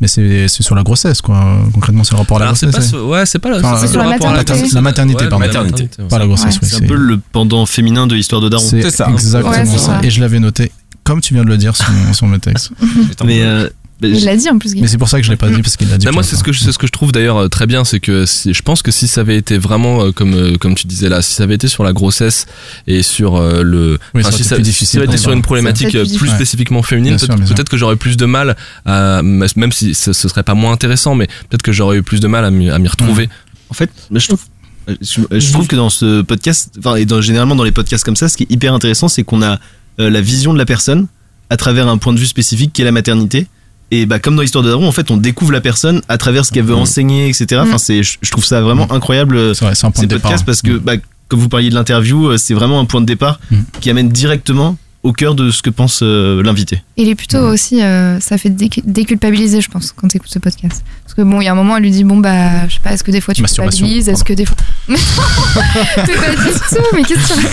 [0.00, 1.58] Mais c'est c'est sur la grossesse quoi.
[1.72, 2.90] Concrètement c'est le rapport à la grossesse.
[2.92, 4.74] pas, ouais, c'est pas, Enfin, c'est sur la rapport à maternité.
[4.74, 5.40] La maternité, Ouais, pardon.
[5.46, 5.88] la Maternité.
[6.08, 6.60] Pas la grossesse, Ouais.
[6.62, 6.68] oui.
[6.70, 8.64] C'est un peu le pendant féminin de l'histoire de Daron.
[8.66, 9.08] C'est ça.
[9.10, 9.78] exactement ça.
[9.78, 10.00] ça.
[10.02, 10.72] Et je l'avais noté,
[11.04, 12.72] comme tu viens de le dire sur, mon- sur mes textes.
[13.24, 13.70] Mais, euh, mais
[14.02, 14.74] Il l'a dit en plus.
[14.74, 16.04] Mais c'est pour ça que je l'ai pas dit, parce qu'il l'a dit.
[16.04, 17.84] Bah, moi, c'est ce que je, c'est ce que je trouve d'ailleurs euh, très bien,
[17.84, 20.74] c'est que si, je pense que si ça avait été vraiment euh, comme euh, comme
[20.74, 22.46] tu disais là, si ça avait été sur la grossesse
[22.86, 25.32] et sur euh, le, Oui, ça si ça, plus si difficile ça avait été sur
[25.32, 30.12] une problématique plus spécifiquement féminine, peut-être que j'aurais plus de mal, à, même si ce,
[30.12, 32.88] ce serait pas moins intéressant, mais peut-être que j'aurais eu plus de mal à m'y
[32.88, 33.28] retrouver.
[33.70, 34.40] En fait, mais je trouve,
[34.88, 38.16] je, je trouve que dans ce podcast, enfin, et dans, généralement dans les podcasts comme
[38.16, 39.58] ça, ce qui est hyper intéressant, c'est qu'on a
[39.98, 41.06] euh, la vision de la personne
[41.50, 43.46] à travers un point de vue spécifique qui est la maternité.
[43.90, 46.44] Et bah, comme dans l'histoire de Daron, en fait, on découvre la personne à travers
[46.44, 47.60] ce qu'elle veut enseigner, etc.
[47.64, 49.36] Enfin, c'est, je, trouve ça vraiment incroyable.
[49.36, 50.30] euh, C'est vrai, c'est un point ces de départ.
[50.30, 50.94] podcasts parce que, bah,
[51.28, 53.56] comme vous parliez de l'interview, euh, c'est vraiment un point de départ Mm.
[53.80, 54.76] qui amène directement
[55.06, 56.82] au cœur de ce que pense euh, l'invité.
[56.96, 60.38] Il est plutôt aussi, euh, ça fait décu- déculpabiliser, je pense, quand tu écoutes ce
[60.38, 60.82] podcast.
[61.04, 62.80] Parce que bon, il y a un moment, elle lui dit bon bah, je sais
[62.82, 63.42] pas, est-ce que des fois tu
[63.86, 64.56] bise, est-ce que des fois,
[64.88, 67.46] mais c'est pas du tout, mais qu'est-ce que tu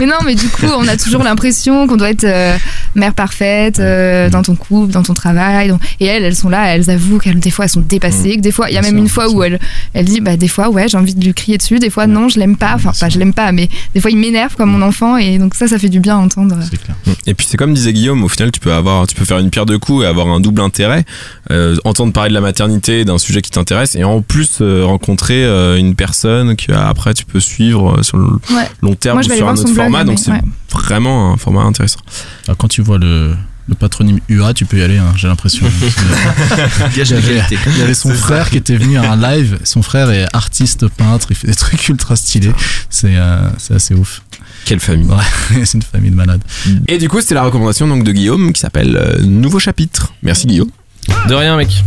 [0.00, 2.56] Mais non, mais du coup, on a toujours l'impression qu'on doit être euh,
[2.94, 5.68] mère parfaite euh, dans ton couple, dans ton travail.
[5.68, 8.40] donc- Et elles, elles sont là, elles avouent qu'elles des fois elles sont dépassées, que
[8.40, 9.58] des fois, il y a Bien même sûr, une fois où elle,
[9.92, 12.28] elle dit bah des fois ouais, j'ai envie de lui crier dessus, des fois non,
[12.28, 14.82] je l'aime pas, enfin pas je l'aime pas, mais des fois il m'énerve comme mon
[14.82, 16.56] enfant et donc ça, ça fait du bien à entendre.
[16.68, 16.96] Clair.
[17.26, 19.50] Et puis c'est comme disait Guillaume, au final tu peux avoir, tu peux faire une
[19.50, 21.04] pierre de coups et avoir un double intérêt,
[21.50, 25.44] euh, entendre parler de la maternité, d'un sujet qui t'intéresse, et en plus euh, rencontrer
[25.44, 28.68] euh, une personne que après tu peux suivre sur le Ouais.
[28.82, 30.40] long terme Moi, ou sur un autre blog, format, donc c'est ouais.
[30.72, 32.00] vraiment un format intéressant.
[32.46, 33.34] Alors, quand tu vois le,
[33.68, 35.66] le patronyme UA, tu peux y aller, hein, j'ai l'impression.
[36.96, 37.58] Il y avait- qualité.
[37.66, 39.58] il y avait son frère qui était venu à un live.
[39.64, 42.52] Son frère est artiste peintre, il fait des trucs ultra stylés.
[42.90, 44.22] C'est euh, c'est assez ouf.
[44.64, 45.06] Quelle famille.
[45.08, 46.42] Ouais, c'est une famille de malades.
[46.88, 50.14] Et du coup c'était la recommandation donc de Guillaume qui s'appelle euh, Nouveau chapitre.
[50.22, 50.70] Merci Guillaume.
[51.28, 51.84] De rien, mec.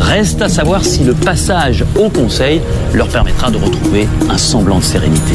[0.00, 2.60] Reste à savoir si le passage au conseil
[2.92, 5.34] leur permettra de retrouver un semblant de sérénité.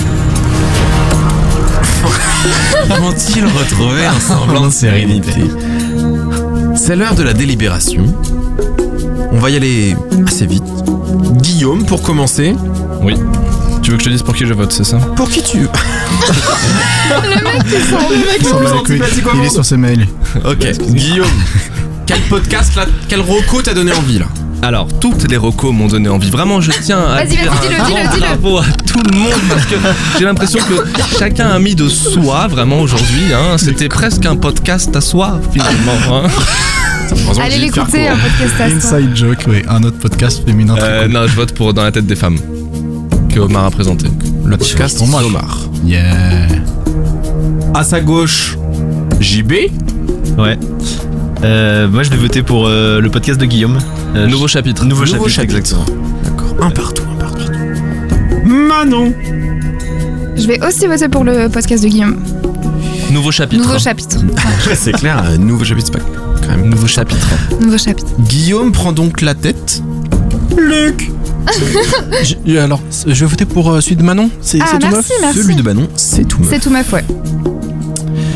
[2.88, 5.42] Vont-ils retrouver un semblant de sérénité?
[6.76, 8.06] C'est l'heure de la délibération.
[9.38, 9.96] On va y aller
[10.28, 10.64] assez vite.
[11.42, 12.56] Guillaume, pour commencer.
[13.04, 13.14] Oui.
[13.84, 14.98] Tu veux que je te dise pour qui je vote, c'est ça?
[15.16, 19.00] Pour qui tu Le mec qui Sans blague, oui.
[19.36, 20.08] Il est sur ses mails.
[20.44, 21.28] Ok, Guillaume.
[22.08, 24.26] Quel podcast là, quel roco t'a donné envie là?
[24.64, 26.32] Alors, toutes les recos m'ont donné envie.
[26.32, 29.76] Vraiment, je tiens à Vas-y, dire un grand bravo à tout le monde parce que
[30.18, 30.84] j'ai l'impression que
[31.20, 33.32] chacun a mis de soi vraiment aujourd'hui.
[33.36, 33.58] Hein.
[33.60, 36.24] C'était presque un podcast à soi finalement.
[36.26, 36.28] hein.
[37.42, 38.62] Allez l'écouter, un podcast.
[38.94, 39.62] Inside Joke, oui.
[39.68, 41.14] Un autre podcast féminin très Euh, cool.
[41.14, 42.38] non, je vote pour Dans la tête des femmes
[43.30, 44.08] que Omar a présenté.
[44.46, 45.60] Le podcast moi, Omar.
[45.86, 46.48] Yeah.
[47.74, 48.58] À sa gauche,
[49.20, 49.52] JB.
[50.38, 50.58] Ouais.
[51.44, 53.78] Euh, moi, je vais voter pour euh, le podcast de Guillaume.
[54.16, 54.86] Euh, Nouveau chapitre.
[54.86, 55.58] Nouveau, Nouveau chapitre, chapitre.
[55.58, 55.86] exactement.
[56.24, 56.66] D'accord.
[56.66, 57.52] Un partout, un partout.
[58.46, 59.14] Manon.
[60.36, 62.18] Je vais aussi voter pour le podcast de Guillaume.
[63.12, 63.62] Nouveau chapitre.
[63.64, 64.18] Nouveau chapitre.
[64.76, 66.06] c'est clair, nouveau chapitre, c'est pas
[66.48, 67.28] quand même nouveau chapitre.
[67.62, 68.08] Nouveau chapitre.
[68.22, 69.82] Guillaume prend donc la tête.
[70.58, 71.12] Luc.
[72.24, 74.30] Je- alors, je vais voter pour euh, celui de Manon.
[74.42, 75.38] C'est Ah, c'est tout merci, neuf merci.
[75.44, 76.40] Celui de Manon, c'est tout.
[76.50, 77.06] C'est tout meuf, ouais.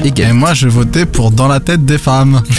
[0.03, 2.41] Et moi, je votais pour Dans la tête des femmes.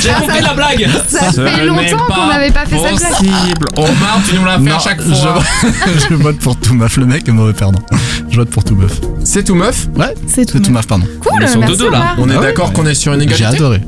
[0.00, 3.10] J'ai compris la blague Ça fait longtemps qu'on n'avait pas fait cette blague.
[3.10, 3.66] Possible.
[3.76, 5.42] Omar, tu nous l'as fait à chaque je- fois.
[6.10, 7.80] je vote pour tout meuf, le mec est mauvais perdant.
[8.28, 9.00] Je je vote pour tout meuf.
[9.24, 11.06] C'est tout meuf Ouais, c'est tout, meuf, pardon.
[11.24, 11.98] Cool, Ils sont merci, deux, deux, là.
[11.98, 12.14] Omar.
[12.18, 13.82] On est Ah ouais d'accord qu'on est sur une égalité J'ai adoré.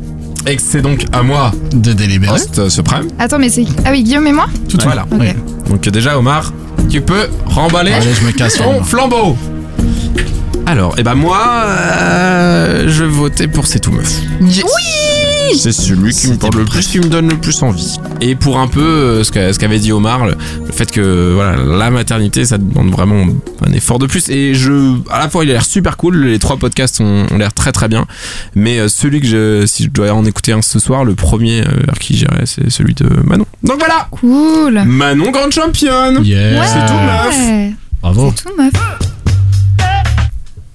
[0.47, 2.35] Et que c'est donc à moi, De délibérer.
[2.35, 3.09] host suprême.
[3.19, 3.65] Attends, mais c'est.
[3.85, 4.47] Ah oui, Guillaume et moi?
[4.69, 5.07] Tout de Voilà.
[5.11, 5.69] suite.
[5.69, 6.53] Donc déjà, Omar,
[6.91, 8.57] tu peux remballer Allez, je me casse.
[8.57, 9.37] ton flambeau.
[10.67, 14.21] Alors, et ben moi, euh, je vais voter pour C'est tout meuf.
[14.41, 14.53] Oui
[15.55, 17.99] C'est celui qui me parle le plus, qui me donne le plus envie.
[18.21, 20.35] Et pour un peu euh, ce qu'a- ce qu'avait dit Omar, le,
[20.67, 23.27] le fait que voilà, la maternité, ça demande vraiment
[23.67, 24.29] un effort de plus.
[24.31, 26.25] Et je, à la fois, il a l'air super cool.
[26.25, 28.07] Les trois podcasts ont, ont l'air très très bien.
[28.55, 31.61] Mais euh, celui que je, si je dois en écouter un ce soir, le premier
[31.61, 33.47] euh, vers qui j'irai, c'est celui de Manon.
[33.63, 36.25] Donc voilà, Cool Manon grande championne.
[36.25, 36.65] Yeah.
[36.67, 37.73] C'est tout meuf.
[38.01, 38.33] Bravo.
[38.37, 38.73] c'est tout meuf.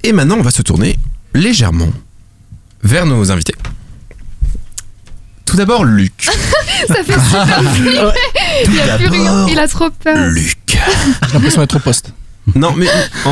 [0.04, 0.98] Et maintenant, on va se tourner
[1.34, 1.90] légèrement
[2.84, 3.56] vers nos invités.
[5.48, 6.14] Tout d'abord, Luc.
[6.88, 8.12] Ça fait super flipper.
[8.66, 9.48] Il a plus rien.
[9.50, 10.28] Il a trop peur.
[10.28, 10.58] Luc.
[10.68, 12.14] J'ai l'impression d'être au poste.
[12.56, 12.86] Non, mais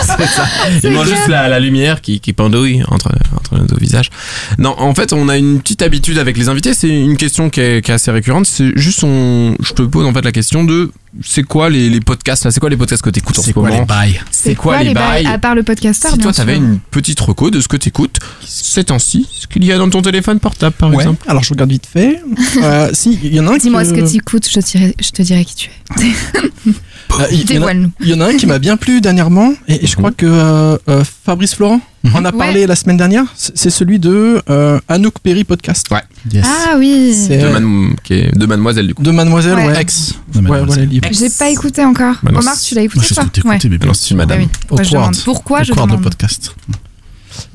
[0.00, 0.46] c'est ça.
[0.84, 4.10] Il manque juste la, la lumière qui, qui pendouille entre, entre nos deux visages.
[4.58, 6.72] Non, en fait, on a une petite habitude avec les invités.
[6.72, 8.46] C'est une question qui est, qui est assez récurrente.
[8.46, 10.92] C'est juste, on, je te pose en fait la question de
[11.22, 13.64] c'est quoi les, les podcasts C'est quoi les podcasts que t'écoutes en C'est ce quoi
[13.68, 16.56] moment les bails C'est quoi, les bails À part le podcasteur, Si bien toi, t'avais
[16.56, 20.02] une petite reco de ce que t'écoutes ces temps-ci, ce qu'il y a dans ton
[20.02, 20.96] téléphone portable, par Ouais.
[20.98, 21.24] exemple.
[21.28, 22.20] Alors je regarde vite fait.
[22.62, 23.62] Euh, si, il y en a un qui.
[23.62, 26.70] Dis-moi ce que tu écoutes, je, te dirai- je te dirai qui tu es.
[27.18, 27.90] Euh, il, il y en a, Dévoile-nous.
[28.00, 30.26] il y en a un qui m'a bien plu dernièrement et, et je crois que
[30.26, 31.80] euh, euh, Fabrice Florent
[32.14, 32.38] en a Ouais.
[32.38, 33.24] parlé la semaine dernière.
[33.34, 35.86] C'est c'est celui de euh, Anouk Perry podcast.
[35.90, 36.02] Ouais.
[36.32, 36.44] Yes.
[36.46, 39.02] Ah oui C'est De, Man- est de Mademoiselle, du coup.
[39.02, 39.66] de Mademoiselle, Ouais.
[39.68, 39.80] ouais.
[39.80, 40.14] Ex.
[40.34, 40.82] Ouais, voilà.
[41.12, 42.16] J'ai pas écouté encore.
[42.22, 44.38] Bah Omar, tu l'as Moi, écouté je ce que t'écoutais, mais Alors, si madame.
[44.40, 44.48] Ah oui.
[44.68, 45.10] Pourquoi je Awkward.
[45.12, 46.54] demande Pourquoi je Awkward, le demande podcast.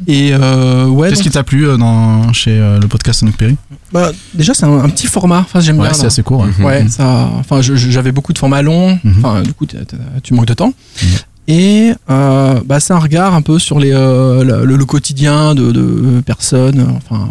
[0.07, 3.55] Et euh, ouais, Qu'est-ce qui t'a plu euh, dans, chez euh, le podcast Anouk Perry?
[3.91, 5.39] Bah, déjà c'est un, un petit format.
[5.39, 5.93] Enfin j'aime Ouais, bien.
[5.93, 6.07] c'est là.
[6.07, 6.41] assez court.
[6.41, 6.49] ouais.
[6.57, 6.65] Mhm.
[6.65, 7.29] Ouais, ça.
[7.37, 8.97] Enfin, je- je- j'avais beaucoup de formats longs.
[9.03, 9.13] Mhm.
[9.19, 10.73] Enfin, du coup, t'as- t'as- tu manques de temps.
[11.03, 11.09] Mhm.
[11.47, 15.71] Et euh, bah, c'est un regard un peu sur les, euh, le, le quotidien de,
[15.71, 16.83] de personnes.
[16.97, 17.29] Enfin,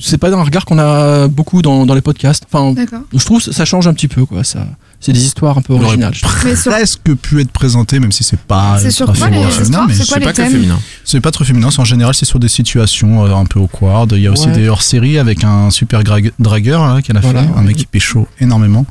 [0.00, 2.44] c'est- pas un regard qu'on a beaucoup dans, dans les podcasts.
[2.50, 2.74] Enfin,
[3.12, 4.44] je trouve que ça change un petit peu, quoi.
[4.44, 4.66] Ça,
[5.00, 6.14] c'est des histoires un peu originales.
[6.44, 9.42] Mais sur- presque pu être présenté, même si c'est pas C'est sur ultra quoi les
[9.42, 10.78] féminin, histoires mais C'est pas que thèmes féminin.
[11.04, 11.68] c'est pas très féminin.
[11.76, 14.12] En général, c'est sur des situations euh, un peu awkward.
[14.12, 14.52] Il y a aussi Ouais.
[14.52, 16.02] des hors-séries avec un super
[16.38, 18.86] dragueur là, qu'elle a Voilà, fait, un mec qui pécho énormément.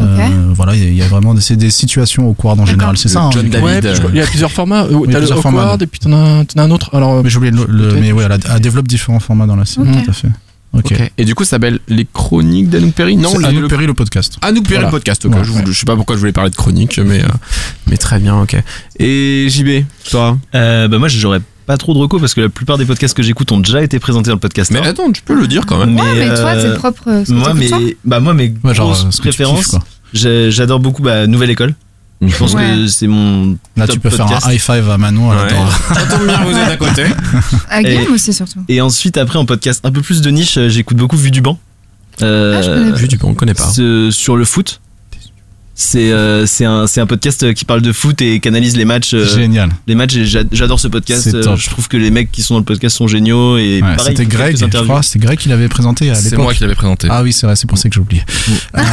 [0.00, 2.66] Euh, voilà, il y a- il y, a vraiment des, c'est des situations awkward en
[2.66, 2.96] général.
[2.96, 3.22] C'est ça.
[3.22, 3.48] hein, John.
[3.48, 3.64] David.
[3.64, 3.80] Ouais,
[4.10, 4.84] il y a plusieurs formats.
[4.84, 6.70] Euh, Il y a T'as le plusieurs formats, awkward et puis t'en as, as un
[6.72, 6.90] autre.
[6.94, 9.86] Alors, Mais j'ai oublié le, mais ouais, elle, développe différents formats dans la série.
[10.04, 10.28] Tout à fait.
[10.76, 10.86] Ok.
[10.90, 11.12] Ok.
[11.18, 13.16] Et du coup, ça s'appelle Les Chroniques d'Anouk Perry?
[13.16, 14.38] Non, les- Anouk Perry le podcast.
[14.42, 14.88] Anouk Perry Voilà.
[14.88, 15.24] le podcast.
[15.24, 15.32] ok.
[15.32, 15.62] Ouais, je, ouais.
[15.64, 17.28] je sais pas pourquoi je voulais parler de chronique, mais, euh,
[17.86, 18.56] mais très bien, ok.
[18.98, 20.36] Et JB, toi?
[20.56, 23.22] Euh, bah moi j'aurais pas trop de recours parce que la plupart des podcasts que
[23.22, 24.70] j'écoute ont déjà été présentés dans le podcast.
[24.70, 25.96] Mais attends, tu peux le dire quand même.
[25.98, 27.22] Ouais, mais toi, euh, tes propres.
[27.24, 29.76] ce que moi, mes, bah moi mes Ouais, genre, grosses euh, préférences,
[30.12, 31.74] j'adore beaucoup bah, Nouvelle École.
[32.22, 32.62] Je pense Ouais.
[32.62, 34.30] que c'est mon Là, top tu peux podcast.
[34.44, 35.30] faire un high five à Manon.
[35.30, 35.36] Ouais.
[35.94, 37.04] Ça tombe bien, vous êtes à côté.
[37.68, 38.60] À Guillaume aussi, surtout.
[38.68, 41.40] Et ensuite après en podcast un peu plus de niche, euh, j'écoute beaucoup Vue du
[41.42, 41.58] banc.
[42.22, 42.96] Euh, Ah, je connais pas.
[42.96, 43.64] Vu du coup, on connaît pas.
[43.68, 44.80] ce- sur le foot.
[45.76, 48.84] C'est euh, c'est un, c'est un podcast qui parle de foot et qui analyse les
[48.84, 49.12] matchs.
[49.14, 49.70] euh, Génial.
[49.88, 50.14] les matchs,
[50.52, 51.22] j'adore ce podcast.
[51.24, 51.56] C'est euh.
[51.56, 53.58] Je trouve que les mecs qui sont dans le podcast sont géniaux.
[53.58, 55.02] Et Ouais, C'était Greg, je crois.
[55.02, 56.44] C'était Greg qui l'avait présenté à C'est l'époque.
[56.44, 57.08] moi qui l'avais présenté.
[57.10, 58.22] Ah oui, c'est vrai, c'est pour ça que j'ai oublié.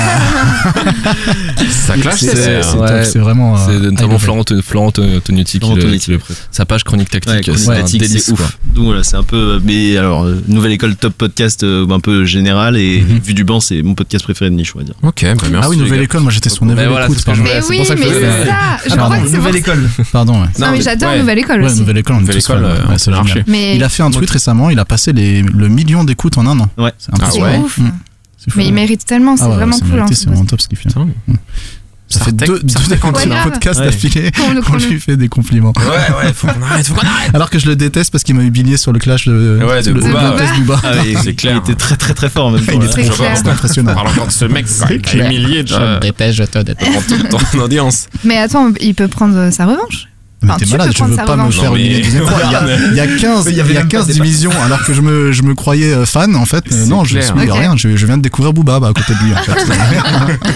[1.69, 2.63] Ça clash, C'est c'est.
[2.63, 3.05] c'est ouais.
[3.05, 3.55] c'est vraiment.
[3.55, 6.47] euh, C'est notamment Florent, Florent Tonuti qui le, prête.
[6.51, 8.25] Sa page chronique Ouais, tactique, Chronique c'est un délice.
[8.25, 8.57] c'est ouf.
[8.73, 9.35] Donc voilà, c'est un peu.
[9.55, 13.19] euh, Mais alors, euh, nouvelle école top podcast euh, un peu général et Mhm.
[13.23, 14.95] Vue du banc, c'est mon podcast préféré de niche, on va dire.
[15.03, 15.55] Ok, bah merci.
[15.61, 16.01] Ah oui, Nouvelle.
[16.01, 17.18] École, moi j'étais sur Nouvelle voilà, Écoute.
[17.23, 18.56] c'est Mais oui, pour ça que mais c'est ça.
[18.85, 19.72] Je crois que c'est Nouvelle pour ça.
[19.73, 19.89] école.
[20.11, 20.48] Pardon, ouais.
[20.60, 21.19] Non, mais j'adore ouais.
[21.19, 21.80] Nouvelle École Ouais, aussi.
[21.80, 23.48] Nouvelle École, on est Nouvelle tous École, euh, c'est.
[23.48, 26.45] Mais Il a fait un tweet récemment, il a passé les, le million d'écoutes en
[26.48, 26.69] un an.
[26.77, 26.91] Ouais.
[26.98, 27.11] C'est.
[27.22, 27.57] Ah ouais.
[27.57, 27.77] ouf.
[27.77, 27.91] Mm.
[28.56, 29.99] Mais il mérite tellement, c'est Ah ouais, vraiment cool.
[29.99, 30.89] hein, C'est ce vraiment top ce qu'il fait.
[32.11, 33.43] Ça Ça fait deux, deux, grave.
[33.51, 33.85] podcasts Ouais.
[33.85, 34.31] d'affilée
[34.65, 35.73] qu'on le- lui fait des compliments.
[35.77, 37.33] Ouais, ouais, faut qu'on arrête, faut qu'on arrête.
[37.33, 39.91] Alors que je le déteste parce qu'il m'a humilié sur le clash de, Ouais, de
[39.91, 40.59] le, Booba, le test ouais.
[40.59, 40.81] Booba.
[40.83, 41.61] Ah oui, C'est clair.
[41.65, 42.73] Il était très très très fort en même temps.
[42.75, 43.38] Il est très clair.
[43.38, 43.93] c'est impressionnant.
[43.97, 44.65] On encore de ce mec,
[45.03, 45.25] clair.
[45.25, 45.99] humilié déjà.
[45.99, 47.07] déteste, je te déteste.
[47.07, 48.07] Toute ton audience.
[48.23, 50.07] Mais attends, il peut prendre sa revanche.
[50.43, 52.39] Mais Enfin, t'es malade, je veux pas me faire mais- une deuxième fois.
[52.45, 53.97] Il y a, il y a 15, Il il y avait y a même pas
[53.97, 54.26] 15 de débat.
[54.26, 56.63] divisions alors que je me, je me croyais euh, fan en fait.
[56.72, 57.23] Euh, non, je clair.
[57.38, 57.77] suis rien.
[57.77, 59.53] Je, je viens de découvrir Booba bah, à côté de lui en fait.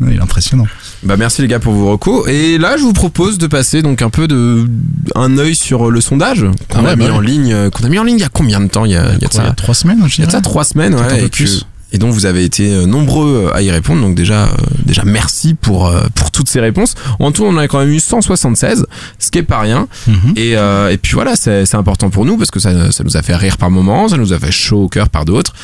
[0.00, 0.66] Il est impressionnant.
[1.02, 2.28] Bah merci les gars pour vos recos.
[2.28, 4.66] Et là, je vous propose de passer donc un peu de
[5.14, 7.26] un œil sur le sondage qu'on Ah ouais, a mis bah en ouais.
[7.26, 7.52] ligne.
[7.52, 8.84] euh, Qu'on a mis en ligne il y a combien de temps?
[8.84, 10.16] Il y a, il y a de Quoi, il y ça a trois semaines, je
[10.16, 11.66] Il y a de ça trois semaines, ouais, peu et, que- plus.
[11.92, 14.02] Et donc vous avez été euh, nombreux à y répondre.
[14.02, 14.48] Donc déjà, euh,
[14.84, 16.94] déjà merci pour euh, pour toutes ces réponses.
[17.20, 18.86] En tout, on a quand même eu 176,
[19.18, 19.88] ce qui est pas rien.
[20.06, 20.34] Mhm.
[20.36, 23.22] Et, euh, et puis voilà, c'est important pour nous parce que ça, ça nous a
[23.22, 25.54] fait rire par moments, ça nous a fait chaud au cœur par d'autres.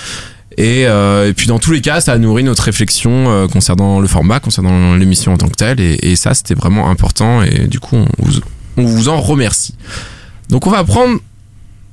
[0.58, 4.00] Et, euh, et puis dans tous les cas, ça a nourri notre réflexion euh, concernant
[4.00, 5.80] le format, concernant l'émission en tant que telle.
[5.80, 7.42] Et, et ça, c'était vraiment important.
[7.42, 8.40] Et du coup, on vous,
[8.76, 9.74] on vous en remercie.
[10.50, 11.18] Donc on va prendre,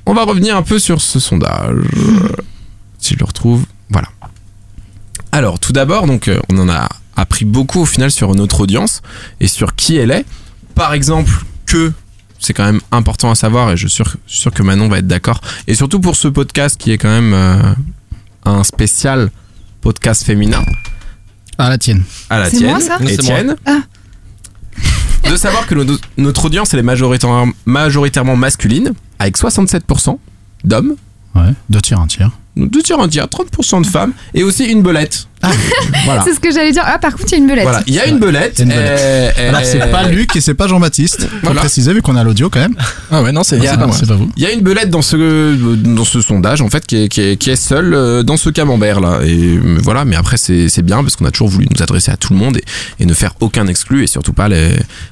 [0.05, 1.77] on va revenir un peu sur ce sondage.
[1.97, 2.29] Euh,
[2.99, 3.63] si je le retrouve.
[5.31, 9.01] Alors tout d'abord, donc euh, on en a appris beaucoup au final sur notre audience
[9.39, 10.25] et sur qui elle est.
[10.75, 11.31] Par exemple,
[11.65, 11.91] que
[12.39, 14.87] c'est quand même important à savoir et je suis sûr, je suis sûr que Manon
[14.87, 15.41] va être d'accord.
[15.67, 17.73] Et surtout pour ce podcast qui est quand même euh,
[18.45, 19.29] un spécial
[19.81, 20.63] podcast féminin.
[21.57, 22.03] À la tienne.
[22.29, 22.69] À la C'est tienne.
[22.69, 23.55] moi, ça Étienne.
[23.65, 23.79] Ah.
[25.29, 30.17] De savoir que notre, notre audience elle est majoritairement, majoritairement masculine, avec 67%
[30.63, 30.95] d'hommes.
[31.35, 32.31] Ouais, deux tiers, un tiers.
[32.55, 35.27] Deux tiers, un tiers, 30% de femmes et aussi une belette.
[36.05, 36.23] voilà.
[36.25, 36.83] C'est ce que j'allais dire.
[36.85, 37.63] Ah, par contre, il y a une belette.
[37.63, 38.59] Voilà, il y a une belette.
[38.59, 41.21] Une euh, Alors euh, c'est pas Luc et c'est pas Jean-Baptiste.
[41.21, 41.53] Faut Voilà.
[41.55, 42.75] le préciser vu qu'on a l'audio quand même.
[43.11, 43.95] Ah ouais, non, c'est pas moi.
[43.97, 44.29] C'est pas vous.
[44.35, 47.21] Il y a une belette dans ce, dans ce sondage en fait qui est, qui
[47.21, 50.69] est, qui est seule euh, dans ce camembert là et euh, voilà mais après c'est
[50.69, 52.63] c'est bien parce qu'on a toujours voulu nous adresser à tout le monde et,
[52.99, 54.71] et ne faire aucun exclu et surtout pas les,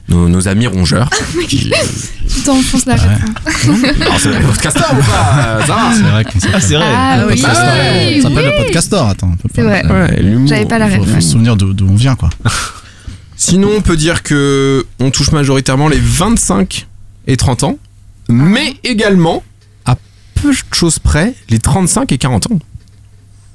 [0.09, 1.09] nos, nos amis rongeurs
[1.47, 1.71] qui,
[2.35, 3.01] Tu t'enfonces la Ouais.
[3.01, 3.81] réponse.
[3.99, 6.51] non c'est le podcasteur ou pas ça va C'est vrai qu'on s'appelle.
[6.55, 6.85] Ah, c'est vrai.
[6.87, 7.63] Ah Le oui, podcastor.
[8.07, 8.51] oui, Ça s'appelle oui.
[8.57, 9.07] le podcastor.
[9.09, 9.85] Attends, on peut C'est pas- vrai.
[9.85, 12.29] ouais l'humour J'avais pas la Faut, faut se souvenir d'où d'où on vient quoi.
[13.35, 16.87] sinon on peut dire que on touche majoritairement les 25
[17.27, 17.77] et 30 ans
[18.29, 19.43] mais également
[19.85, 19.95] à
[20.35, 22.59] peu de choses près les 35 et 40 ans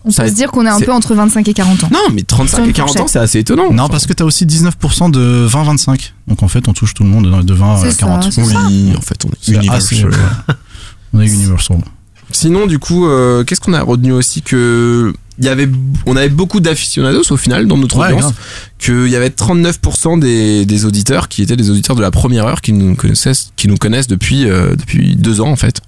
[0.04, 1.90] On Ça peut se dire qu'on est un peu entre 25 et 40 ans.
[1.92, 4.24] non mais 35 Sur et une 40 ans c'est assez étonnant Non, parce que t'as
[4.24, 6.12] aussi 19% de 20-25.
[6.28, 8.32] Donc en fait, on touche tout le monde de- de 20 à C'est ça, 40.
[8.32, 8.64] c'est ça.
[8.68, 10.10] oui en fait on est ouais.
[11.14, 11.78] On est universal.
[12.30, 15.68] Sinon, du coup, euh, qu'est-ce qu'on a retenu aussi que il y avait,
[16.06, 18.32] on avait beaucoup d'aficionados au final dans notre Ouais, audience,
[18.78, 22.60] qu'il y avait 39% des, des auditeurs qui étaient des auditeurs de la première heure
[22.60, 25.80] qui nous connaissent, qui nous connaissent depuis euh, depuis deux ans en fait.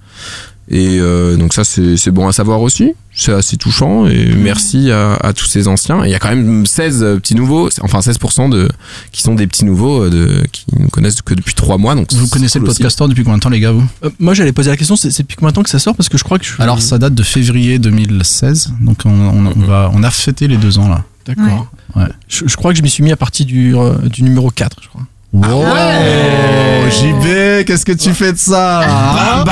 [0.67, 4.89] Et euh, donc ça c'est c'est bon à savoir aussi, c'est assez touchant et merci
[4.89, 6.03] à, à tous ces anciens.
[6.03, 8.67] Et il y a quand même 16 petits nouveaux, enfin 16% de
[9.11, 11.93] qui sont des petits nouveaux euh, de qui nous connaissent que depuis trois mois.
[11.93, 12.79] Donc Vous connaissez le cool aussi.
[12.79, 13.85] podcastor depuis combien de temps, les gars, vous?
[14.03, 15.95] Euh, moi, j'allais poser la question, c'est depuis combien de temps que ça sort?
[15.95, 16.53] Parce que je crois que je.
[16.59, 18.73] Alors, ça date de février 2016.
[18.81, 21.03] Donc, on, on- on va, on a fêté les deux ans là.
[21.27, 21.67] D'accord.
[21.95, 22.03] Ouais.
[22.27, 24.77] Je, je crois que je m'y suis mis à partir du, euh, du numéro 4,
[24.81, 25.01] je crois.
[25.35, 29.43] Wow, JB, qu'est-ce que tu fais de ça hein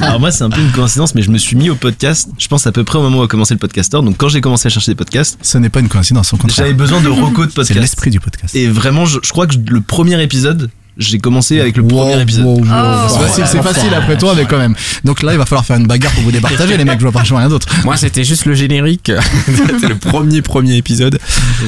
[0.00, 2.48] Alors moi c'est un peu une coïncidence mais je me suis mis au podcast je
[2.48, 4.68] pense à peu près au moment où a commencé le podcasteur donc quand j'ai commencé
[4.68, 6.56] à chercher des podcasts Ce n'est pas une coïncidence, au contraire.
[6.64, 8.54] j'avais besoin de recos de C'est podcast l'esprit du podcast.
[8.54, 12.22] et vraiment je, je crois que le premier épisode j'ai commencé avec le Wow, premier
[12.22, 12.64] épisode wow, wow.
[12.66, 13.08] Oh.
[13.08, 14.74] C'est facile, c'est facile après toi, mais quand même.
[15.04, 16.98] Donc là, il va falloir faire une bagarre pour vous départager, les mecs.
[17.00, 17.66] Je vois pas rien d'autre.
[17.84, 19.10] Moi c'était juste le générique,
[19.46, 21.18] c'était le premier premier épisode.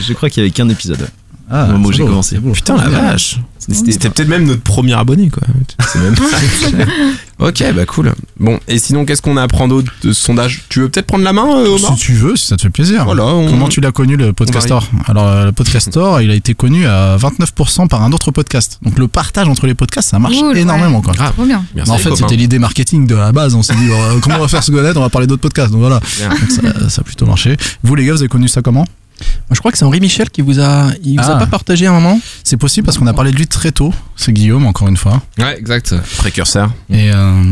[0.06, 1.08] je crois qu'il y avait qu'un épisode
[1.56, 2.38] Ah, au moment où j'ai commencé.
[2.52, 3.38] Putain la vache.
[3.58, 5.42] C'était peut-être même notre premier abonné quoi.
[5.86, 6.14] C'est même.
[7.38, 8.12] ok bah cool.
[8.38, 10.64] Bon et sinon qu'est-ce qu'on apprend d'autre de ce sondage?
[10.68, 11.92] Tu veux peut-être prendre la main euh, Omar?
[11.96, 13.04] Si tu veux, si ça te fait plaisir.
[13.04, 16.54] Voilà, on- Comment tu l'as connu le podcastor Alors euh, le podcastor, il a été
[16.54, 18.78] connu à 29% par un autre podcast.
[18.82, 21.04] Donc le partage entre les podcasts, ça marche Cool, énormément ouais.
[21.04, 21.14] quoi.
[21.14, 21.32] Grave.
[21.34, 21.64] Trop bien.
[21.74, 23.54] Merci en fait, c'était l'idée marketing de la base.
[23.54, 24.98] On s'est dit, euh, comment on va faire se connaître?
[24.98, 25.70] On va parler d'autres podcasts.
[25.70, 26.00] Donc voilà.
[26.18, 26.28] Bien.
[26.28, 27.56] Donc, ça, ça a plutôt marché.
[27.82, 28.84] Vous, les gars, vous avez connu ça comment?
[29.20, 31.36] Moi, je crois que c'est Henri Michel qui vous a, il vous Ah.
[31.36, 33.72] a pas partagé à un moment C'est possible parce qu'on a parlé de lui très
[33.72, 33.92] tôt.
[34.16, 35.22] C'est Guillaume, encore une fois.
[35.38, 35.94] Ouais, exact.
[36.18, 36.72] Précurseur.
[36.90, 37.42] Et, euh,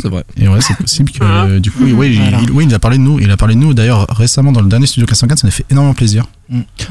[0.00, 0.24] C'est vrai.
[0.36, 1.44] et ouais, c'est possible que Ah.
[1.44, 2.38] euh, du coup, oui, Voilà.
[2.42, 3.18] il- oui, il a parlé de nous.
[3.18, 5.38] Il a parlé de nous d'ailleurs récemment dans le dernier studio 404.
[5.40, 6.26] Ça nous a fait énormément plaisir.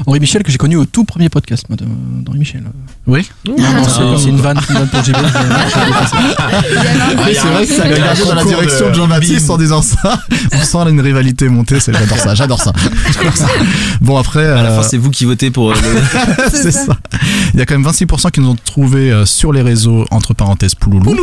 [0.06, 1.84] Henri Michel que j'ai connu au tout premier podcast moi, de-
[2.22, 2.64] d'Henri Michel.
[3.06, 3.28] Oui.
[3.46, 5.14] Non, non, c'est c'est une vanne, une vanne pour JB.
[7.32, 10.18] C'est vrai que ça regardé dans la direction de, Jean-Baptiste en disant ça.
[10.52, 11.80] On sent une rivalité monter.
[11.80, 12.34] c'est- J'adore ça.
[12.34, 12.72] J'adore ça.
[13.14, 13.46] J'adore ça.
[14.00, 14.46] Bon après.
[14.46, 16.96] à la euh, fin c'est vous qui votez pour euh, le c'est ça.
[17.54, 20.34] Il y a quand même 26% qui nous ont trouvé euh, sur les réseaux, entre
[20.34, 21.14] parenthèses, Pouloulou.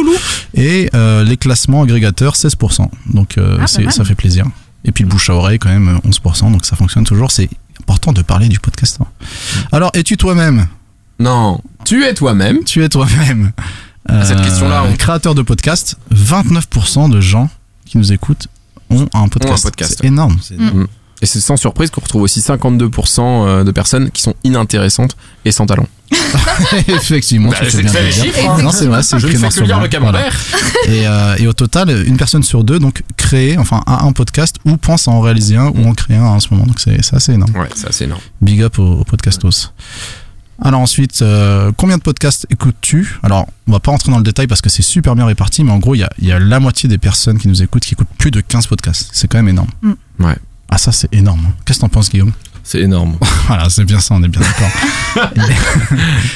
[0.54, 2.88] Et euh, les classements agrégateurs, 16%.
[3.14, 4.46] Donc euh, Ah, c'est- ça fait plaisir.
[4.86, 6.52] Et puis le bouche à oreille, quand même, 11%.
[6.52, 7.32] Donc ça fonctionne toujours.
[7.32, 7.50] C'est
[7.90, 9.00] important de parler du podcast.
[9.72, 10.68] Alors, es-tu toi-même?
[11.20, 12.64] Non, tu es toi-même.
[12.64, 13.52] Tu es toi-même.
[14.08, 17.50] À cette Euh, question-là, on- Créateur de podcast, 29% de gens
[17.86, 18.48] qui nous écoutent
[18.92, 19.64] ont un podcast.
[19.64, 20.38] podcast, C'est énorme.
[20.58, 20.86] Mm.
[21.22, 25.52] Et c'est sans surprise qu'on retrouve aussi 52% euh, de personnes qui sont inintéressantes et
[25.52, 25.88] sans talent.
[26.88, 28.62] Effectivement, Bah, c'est bien de hein.
[28.64, 30.34] Non, c'est vrai, c'est Je ne fais que lire le camembert.
[30.88, 34.56] Et, euh, et au total, une personne sur deux donc crée, enfin a un podcast
[34.66, 36.66] ou pense à en réaliser un ou en créer un en ce moment.
[36.66, 37.56] Donc c'est c'est assez énorme.
[37.56, 38.22] Ouais, c'est assez énorme.
[38.42, 39.74] Big up au, au podcastos.
[40.62, 43.18] Alors ensuite, euh, combien de podcasts écoutes-tu?
[43.24, 45.72] Alors, on va pas rentrer dans le détail parce que c'est super bien réparti, mais
[45.72, 47.84] en gros, il y a, il y a la moitié des personnes qui nous écoutent
[47.86, 49.10] qui écoutent plus de 15 podcasts.
[49.14, 49.70] C'est quand même énorme.
[49.82, 49.94] Mm.
[50.20, 50.36] Ouais.
[50.70, 51.52] Ah ça, c'est énorme.
[51.66, 52.32] Qu'est-ce que t'en penses, Guillaume?
[52.64, 53.18] C'est énorme.
[53.48, 54.70] Voilà, c'est bien ça, on est bien d'accord.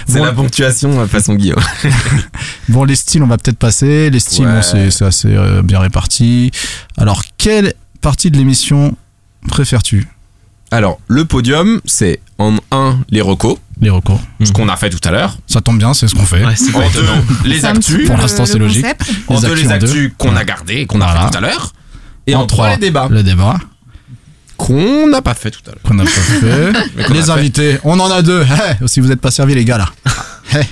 [0.08, 0.26] C'est Bon.
[0.26, 1.62] la ponctuation façon Guillaume.
[2.70, 4.10] Bon, les styles, on va peut-être passer.
[4.10, 4.56] Les styles, Ouais.
[4.56, 6.50] bon, c'est c'est assez euh, bien réparti.
[6.98, 8.96] Alors, quelle partie de l'émission
[9.48, 10.08] préfères-tu?
[10.72, 14.20] Alors, le podium, c'est en 1 les recos, Les recours.
[14.44, 15.38] Ce qu'on a fait tout à l'heure.
[15.46, 16.44] Ça tombe bien, c'est ce qu'on fait.
[16.44, 17.06] En deux,
[17.46, 18.08] les actus.
[18.08, 18.86] Pour l'instant, c'est logique.
[19.28, 21.26] En deux, les actus qu'on a gardées et qu'on a Voilà.
[21.26, 21.74] fait tout à l'heure.
[22.26, 23.08] Et en trois, les débats.
[23.12, 23.58] Le débat
[24.66, 25.82] Qu'on n'a pas fait tout à l'heure.
[25.84, 26.72] qu'on n'a pas fait.
[27.14, 27.30] Les fait.
[27.30, 28.46] invités, on en a deux.
[28.82, 29.90] Eh, si vous n'êtes pas servis, les gars, là.
[30.56, 30.64] Eh.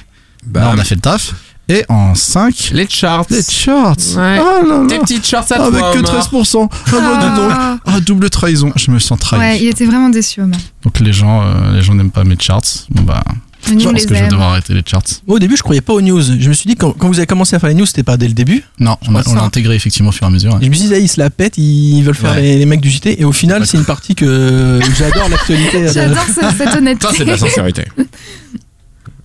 [0.53, 1.33] Là, on a fait le taf.
[1.69, 3.25] Et en 5, Les charts.
[3.29, 3.95] les charts.
[4.17, 4.39] Ouais.
[4.41, 4.87] Oh là là.
[4.89, 6.27] Tes petites charts à Avec toi, que Omar.
[6.27, 6.69] 13%.
[6.71, 7.47] Ah, bah.
[7.51, 7.77] Ah.
[7.85, 8.73] Ah, double trahison.
[8.75, 9.39] Je me sens trahi.
[9.39, 10.59] Ouais, il était vraiment déçu, Omar.
[10.83, 12.61] Donc les gens, euh, les gens n'aiment pas mes charts.
[12.89, 13.23] Bon bah,
[13.73, 15.03] nous, je pense que je vais devoir arrêter les charts.
[15.27, 16.21] Moi, au début, je croyais pas aux news.
[16.21, 18.17] Je me suis dit, quand, quand vous avez commencé à faire les news, c'était pas
[18.17, 18.63] dès le début.
[18.79, 20.57] Non, on, a- on l'a intégré effectivement au fur et à mesure.
[20.61, 22.41] Et je me suis dit, ah, ils se la pètent, ils veulent faire Ouais.
[22.41, 23.21] les, les mecs du JT.
[23.21, 25.87] Et au final, c'est une partie que j'adore l'actualité.
[25.93, 27.07] J'adore ce- cette honnêteté.
[27.07, 27.85] Ça, c'est de la sincérité.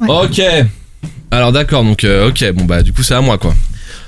[0.01, 0.09] Ouais.
[0.11, 0.41] Ok.
[1.31, 3.55] Alors d'accord, donc euh, ok, bon bah du coup c'est à moi quoi.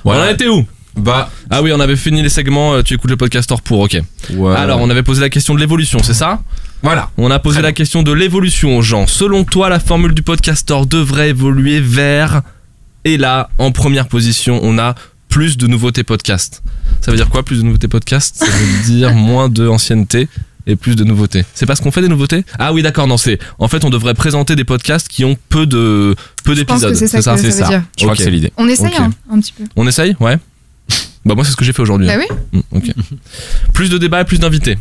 [0.03, 0.23] Voilà.
[0.23, 0.65] On en était où?
[0.95, 3.79] Bah, Ah oui, on avait fini les segments, euh, tu écoutes le podcast hors pour,
[3.79, 3.99] ok.
[4.35, 4.55] ouais.
[4.55, 6.41] Alors on avait posé la question de l'évolution, c'est ça?
[6.81, 7.09] Voilà.
[7.17, 9.07] On a posé Très la question de l'évolution aux gens.
[9.07, 12.41] Selon toi, la formule du podcaster devrait évoluer vers...
[13.05, 14.95] Et là, en première position, on a
[15.29, 16.61] plus de nouveautés podcast.
[17.01, 20.27] Ça veut dire quoi, plus de nouveautés podcast Ça veut dire moins de ancienneté
[20.67, 21.45] et plus de nouveautés.
[21.53, 22.43] C'est parce qu'on fait des nouveautés?
[22.57, 23.39] Ah oui, d'accord, non, c'est...
[23.57, 26.93] En fait, on devrait présenter des podcasts qui ont peu de peu d'épisodes.
[26.95, 27.83] c'est ça que ça veut dire.
[27.97, 28.51] Je crois que c'est l'idée.
[28.57, 29.63] On essaye hein, un petit peu.
[29.75, 30.37] On essaye Ouais
[31.25, 32.07] Bah moi c'est ce que j'ai fait aujourd'hui.
[32.07, 32.35] Bah hein.
[32.53, 32.61] oui.
[32.71, 32.91] Mm, ok.
[33.73, 34.77] plus de débats et plus d'invités.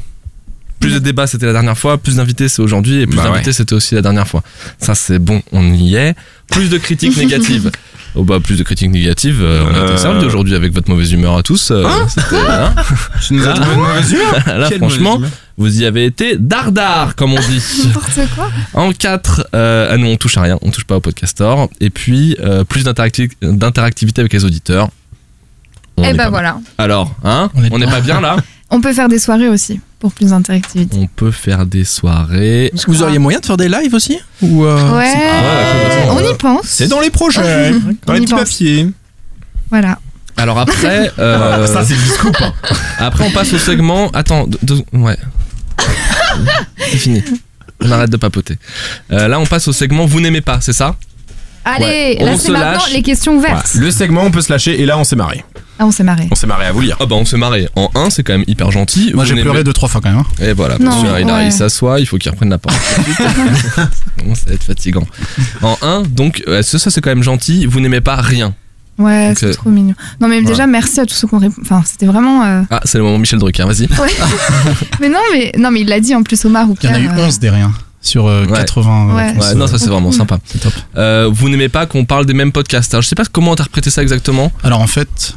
[0.81, 3.31] Plus de débats c'était la dernière fois, plus d'invités c'est aujourd'hui et plus Bah ouais.
[3.31, 4.43] d'invités c'était aussi la dernière fois.
[4.79, 6.15] Ça c'est bon, on y est.
[6.51, 7.71] Plus de critiques négatives.
[8.15, 9.97] Oh bah plus de critiques négatives, euh, on a été Euh.
[9.99, 11.71] servi aujourd'hui avec votre mauvaise humeur à tous.
[11.71, 12.75] euh, c'était, hein
[13.27, 15.31] Tu nous as trouvé une mauvaise humeur Là Quelle franchement, humeur.
[15.59, 17.63] vous y avez été dardard comme on dit.
[17.85, 18.49] N'importe quoi.
[18.73, 21.55] En 4, euh, ah non, on touche à rien, on touche pas au podcaster.
[21.81, 24.89] Et puis, euh, plus d'interacti- d'interactivité avec les auditeurs.
[25.99, 26.59] On Et est bah pas voilà.
[26.79, 28.37] alors, hein On est On n'est pas bien là
[28.71, 30.97] On peut faire des soirées aussi pour plus d'interactivité.
[31.01, 32.67] On peut faire des soirées.
[32.67, 35.13] Est-ce que vous auriez moyen de faire des lives aussi Ou euh, Ouais,
[36.11, 36.67] on y pense.
[36.67, 37.71] C'est dans les projets.
[37.73, 37.79] dans
[38.09, 38.41] On les petits pense.
[38.41, 38.87] papiers.
[39.71, 39.99] Voilà.
[40.37, 42.37] Alors après, euh, Ça, c'est du scoop.
[42.43, 42.53] hein.
[42.99, 44.11] après on passe au segment.
[44.11, 45.17] Attends, deux- ouais.
[46.79, 47.23] C'est fini.
[47.81, 48.57] On arrête de papoter.
[49.13, 50.97] Euh, là, on passe au segment Vous n'aimez pas, c'est ça?
[51.65, 52.93] Allez, Ouais, on là se c'est maintenant lâche.
[52.93, 53.75] les questions ouvertes.
[53.75, 55.45] Le segment, on peut se lâcher et là, on s'est marré.
[55.79, 56.27] Ah, on s'est marré.
[56.31, 56.97] On s'est marré à vous lire.
[57.01, 57.69] Ah bah on s'est marré.
[57.77, 59.13] En 1, c'est quand même hyper gentil.
[59.15, 60.19] Moi j'ai pleuré deux trois fois quand même.
[60.21, 60.45] hein.
[60.45, 61.47] Et voilà, Non, sûr, il, ouais.
[61.47, 62.79] il s'assoit, il faut qu'il reprenne la parole.
[63.17, 63.89] Ça
[64.19, 65.07] commence à être fatigant.
[65.63, 67.67] En 1, donc, euh, ça, ça, c'est quand même gentil.
[67.67, 68.55] Vous n'aimez pas rien.
[68.99, 69.95] Ouais, c'est euh, trop mignon.
[70.21, 71.61] Non, mais déjà, merci à tous ceux qui ont répondu.
[71.63, 72.43] Enfin, c'était vraiment.
[72.45, 73.87] euh, Ah, c'est le moment Michel Drucker, vas-y.
[74.01, 74.11] Ouais.
[75.01, 76.97] mais non, mais non, mais il l'a dit en plus Omar ou Il y en
[76.97, 78.59] a eu euh, 11 des riens sur euh, Ouais.
[78.59, 79.15] 80.
[79.15, 79.55] Ouais.
[79.55, 80.39] non, ça c'est vraiment sympa.
[80.45, 80.73] c'est top.
[80.97, 82.93] Euh, vous n'aimez pas qu'on parle des mêmes podcasts.
[82.93, 84.51] Alors, je sais pas comment interpréter ça exactement.
[84.65, 85.37] Alors en fait,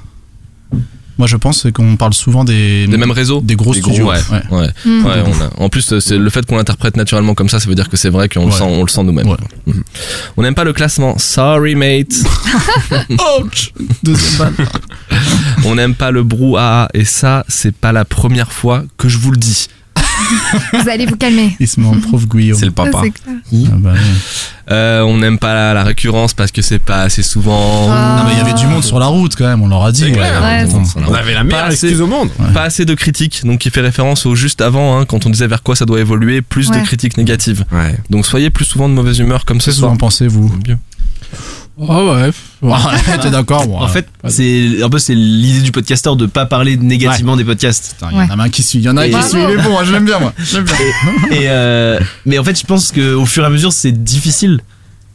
[1.22, 4.08] moi je pense qu'on parle souvent des, Des mêmes réseaux des gros Des studios.
[4.10, 4.18] ouais.
[4.32, 4.58] Ouais.
[4.58, 4.70] Ouais.
[4.86, 5.06] Mm.
[5.06, 7.76] Ouais, on a- en plus, c'est le fait qu'on l'interprète naturellement comme ça, ça veut
[7.76, 9.28] dire que c'est vrai qu'on le sent, on le sent nous-mêmes.
[9.30, 9.38] Ouais.
[9.68, 9.84] Mhm.
[10.38, 11.20] On n'aime pas le classement.
[11.20, 12.08] Sorry, mate.
[13.40, 13.72] Ouch
[14.02, 14.68] Deuxième balle.
[15.66, 16.88] on n'aime pas le brouhaha.
[16.96, 19.68] Et ça, c'est pas la première fois que je vous le dis.
[20.74, 21.56] Vous allez vous calmer.
[21.60, 22.58] Il se met en prof Guillaume.
[22.60, 23.02] C'est le papa.
[23.02, 23.12] clair.
[23.72, 24.00] Ah bah ouais.
[24.72, 27.88] Euh, on n'aime pas la, la récurrence parce que c'est pas assez souvent.
[27.90, 28.20] Ah.
[28.20, 29.92] Non mais il y avait du monde sur la route quand même, on leur a
[29.92, 30.02] dit.
[30.02, 30.42] C'est clair.
[30.42, 30.86] Ouais, Bon.
[30.86, 31.88] c'est- On avait la meilleure Pas assez.
[31.88, 32.30] excuse au monde.
[32.54, 35.48] Pas assez de critiques, donc qui fait référence au juste avant, hein, quand on disait
[35.48, 36.80] vers quoi ça doit évoluer, plus Ouais.
[36.80, 37.66] de critiques négatives.
[37.72, 37.98] Ouais.
[38.10, 39.94] Donc soyez plus souvent de mauvaise humeur comme ce Qu'est-ce que vous soir.
[39.94, 40.78] en pensez vous Mieux.
[41.84, 42.30] Oh ouais.
[42.62, 43.82] Ouais, T'es d'accord moi.
[43.82, 47.96] En fait, c'est un peu c'est l'idée du podcaster de pas parler négativement des podcasts.
[48.12, 49.40] Il y en a un qui suit, il y en a un qui Et- suit,
[49.44, 50.32] il est bon, hein, je l'aime bien moi.
[50.38, 50.64] Bien.
[51.32, 54.62] Et euh, mais en fait, je pense qu'au fur et à mesure, c'est difficile.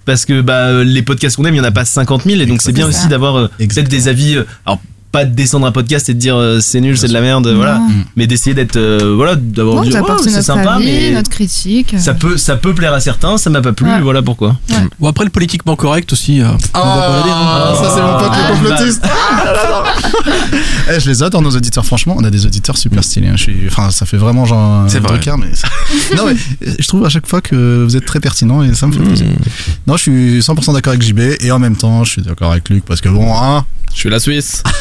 [0.06, 2.40] Parce que bah, les podcasts qu'on aime, il n'y en a pas 50 000.
[2.40, 2.98] Et donc, c'est bien ça.
[2.98, 4.36] aussi d'avoir euh, peut-être des avis.
[4.36, 4.80] euh, alors,
[5.16, 7.46] pas de descendre un podcast et de dire euh, c'est nul, c'est de la merde,
[7.48, 7.78] voilà.
[7.78, 7.88] Non.
[8.16, 8.76] Mais d'essayer d'être.
[8.76, 11.94] euh, voilà, d'avoir vous oh, c'est sympa, avis, mais notre critique.
[11.98, 14.00] ça peut, ça peut plaire à certains, ça m'a pas plu, Ouais.
[14.02, 14.56] voilà pourquoi.
[15.00, 16.42] Bon après le politiquement correct aussi.
[16.42, 17.64] euh, on va pas le dire, hein.
[17.70, 19.02] Ah, ça c'est mon pote Ah, le complotiste.
[20.90, 21.84] Eh, je les adore nos auditeurs.
[21.84, 23.28] Franchement, on a des auditeurs super stylés.
[23.28, 23.36] hein.
[23.36, 24.84] Je suis, enfin, ça fait vraiment genre.
[24.88, 25.18] C'est un vrai.
[25.18, 26.34] Drucker, mais non mais
[26.66, 29.00] euh, je trouve à chaque fois que vous êtes très pertinent et ça me fait
[29.00, 29.06] Hmm.
[29.06, 29.26] plaisir.
[29.86, 32.68] Non, je suis 100% d'accord avec JB et en même temps, je suis d'accord avec
[32.70, 33.64] Luc parce que bon, hein.
[33.94, 34.62] Je suis la Suisse.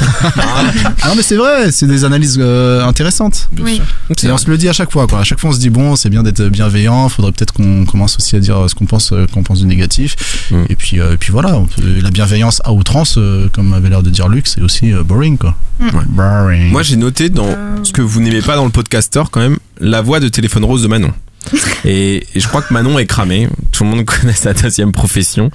[1.06, 3.50] Non mais c'est vrai, c'est des analyses euh, intéressantes.
[3.62, 3.80] Oui.
[4.24, 5.20] Et on se le dit à chaque fois, quoi.
[5.20, 7.08] À chaque fois, on se dit bon, c'est bien d'être bienveillant.
[7.10, 10.16] Faudrait peut-être qu'on commence aussi à dire ce qu'on pense, euh, qu'on pense du négatif.
[10.52, 10.64] Mm.
[10.70, 11.52] Et puis, euh, et puis voilà.
[11.76, 15.04] peut- la bienveillance à outrance, euh, comme avait l'air de dire Luc, c'est aussi euh,
[15.04, 15.56] boring, quoi.
[15.80, 15.90] Mm.
[16.10, 16.72] Boring.
[16.72, 17.50] Moi, j'ai noté dans
[17.84, 20.84] ce que vous n'aimez pas dans le podcaster, quand même, la voix de téléphone rose
[20.84, 21.12] de Manon.
[21.86, 23.48] Et, et je crois que Manon est cramée.
[23.72, 25.52] Tout le monde connaît sa deuxième profession.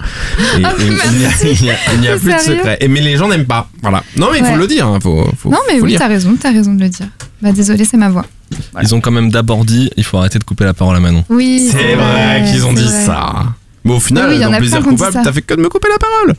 [0.57, 2.77] Et, et il n'y a, il y a- il n'y a C'est plus de secret.
[2.79, 3.69] Et, mais les gens n'aiment pas.
[3.81, 4.01] Voilà.
[4.15, 4.87] Non, mais il faut le dire.
[4.87, 7.07] hein, Faut, faut, Non, mais faut oui, t'as raison, t'as raison de le dire.
[7.41, 8.25] Bah, désolé, c'est ma voix.
[8.81, 11.25] Ils ont quand même d'abord dit il faut arrêter de couper la parole à Manon.
[11.29, 11.67] Oui.
[11.69, 13.05] C'est vrai qu'ils ont dit vrai.
[13.05, 13.33] ça.
[13.83, 15.87] Mais au final, oui, en dans a plaisir coupable, t'as fait que de me couper
[15.91, 16.35] la parole.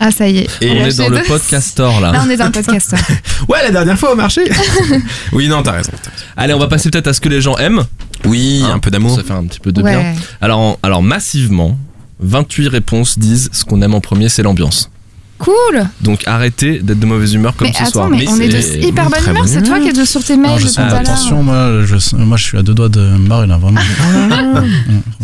[0.00, 0.48] Ah, ça y est.
[0.60, 2.12] Et on est dans le podcastor là.
[2.12, 2.94] Là, on est dans le podcast.
[3.48, 4.42] Ouais, la dernière fois au marché.
[5.32, 5.90] oui, non, t'as raison.
[6.36, 7.82] Allez, on va passer peut-être à ce que les gens aiment.
[8.24, 9.16] Oui, un peu d'amour.
[9.16, 9.90] Ça fait un petit peu de Ouais.
[9.92, 10.14] bien.
[10.40, 11.78] Alors, alors massivement,
[12.20, 14.90] 28 réponses disent ce qu'on aime en premier, c'est l'ambiance.
[15.38, 15.86] Cool.
[16.00, 18.10] Donc arrêtez d'être de mauvaise humeur comme mais ce attends, soir.
[18.10, 19.44] mais, on est de c'est- hyper bonne humeur.
[19.46, 22.16] C'est toi qui es de sur tes mails Non, je de sens attention, moi je,
[22.16, 23.80] moi je suis à deux doigts de me barrer là, vraiment.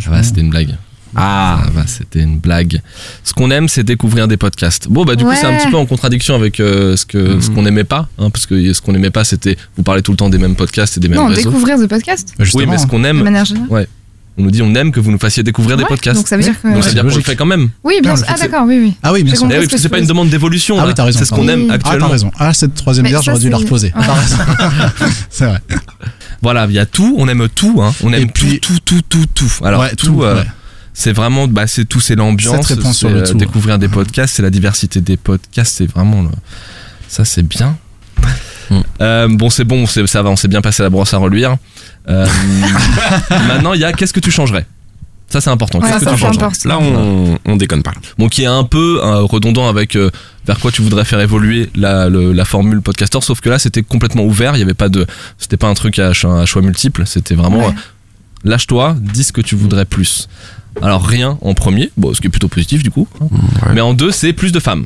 [0.02, 0.76] Ça va, c'était une blague.
[1.16, 2.80] Ah, va, c'était une blague.
[3.22, 4.88] Ce qu'on aime, c'est découvrir des podcasts.
[4.88, 7.50] Bon, bah du coup, c'est un petit peu en contradiction avec euh, ce que ce
[7.50, 10.16] qu'on n'aimait pas, hein, parce que ce qu'on n'aimait pas, c'était vous parlez tout le
[10.16, 11.50] temps des mêmes podcasts et des mêmes Non, réseaux.
[11.50, 12.34] découvrir des podcasts.
[12.54, 13.68] oui, mais ce qu'on aime, De manière générale.
[13.70, 13.88] ouais.
[14.36, 16.16] On nous dit on aime que vous nous fassiez découvrir des podcasts.
[16.16, 17.68] donc ça veut dire que- Donc ça veut dire qu'on le fait quand même.
[17.84, 18.26] Oui, bien sûr.
[18.28, 18.94] Ah, d'accord, oui, oui.
[19.00, 19.44] Ah oui, bien sûr.
[19.48, 20.76] Eh oui, parce que c'est pas une demande d'évolution.
[20.80, 21.20] Ah oui, t'as raison.
[21.20, 21.68] C'est ce qu'on aime Oui.
[21.70, 22.06] Ah, actuellement.
[22.06, 22.30] t'as raison.
[22.36, 23.92] Ah, cette troisième bière, j'aurais dû la reposer.
[23.96, 24.02] Ouais.
[24.04, 24.36] T'as raison.
[25.30, 25.60] c'est vrai.
[26.42, 27.92] Voilà, il y a tout, on aime tout, hein.
[28.02, 29.52] on aime tout, tout, tout, tout, tout.
[29.64, 30.46] Alors Ouais, tout, tout, euh, ouais.
[30.94, 34.42] C'est vraiment, bah, c'est tout, c'est l'ambiance, c'est sur le euh, découvrir des podcasts, c'est
[34.42, 36.28] la diversité des podcasts, c'est vraiment, le-
[37.08, 37.76] ça c'est bien.
[39.00, 41.56] Euh, bon, c'est bon, c'est- ça va, on s'est bien passé la brosse à reluire.
[42.08, 42.26] Euh,
[43.48, 44.66] maintenant, il y a qu'est-ce que tu changerais?
[45.28, 45.80] Ça c'est important.
[45.80, 46.68] Ouais, Qu'est-ce que ça, tu important.
[46.68, 47.92] Là, on, on déconne pas.
[48.18, 50.10] Bon, qui est un peu euh, redondant avec euh,
[50.46, 53.82] vers quoi tu voudrais faire évoluer la, le- la formule podcaster, sauf que là c'était
[53.82, 55.06] complètement ouvert, il y avait pas de,
[55.38, 57.74] c'était pas un truc à, choix- à choix multiples, c'était vraiment Ouais.
[57.74, 60.28] euh, lâche-toi, dis ce que tu voudrais plus.
[60.82, 63.26] Alors rien en premier, bon, ce qui est plutôt positif du coup, hein.
[63.74, 64.84] mais en deux c'est plus de femmes.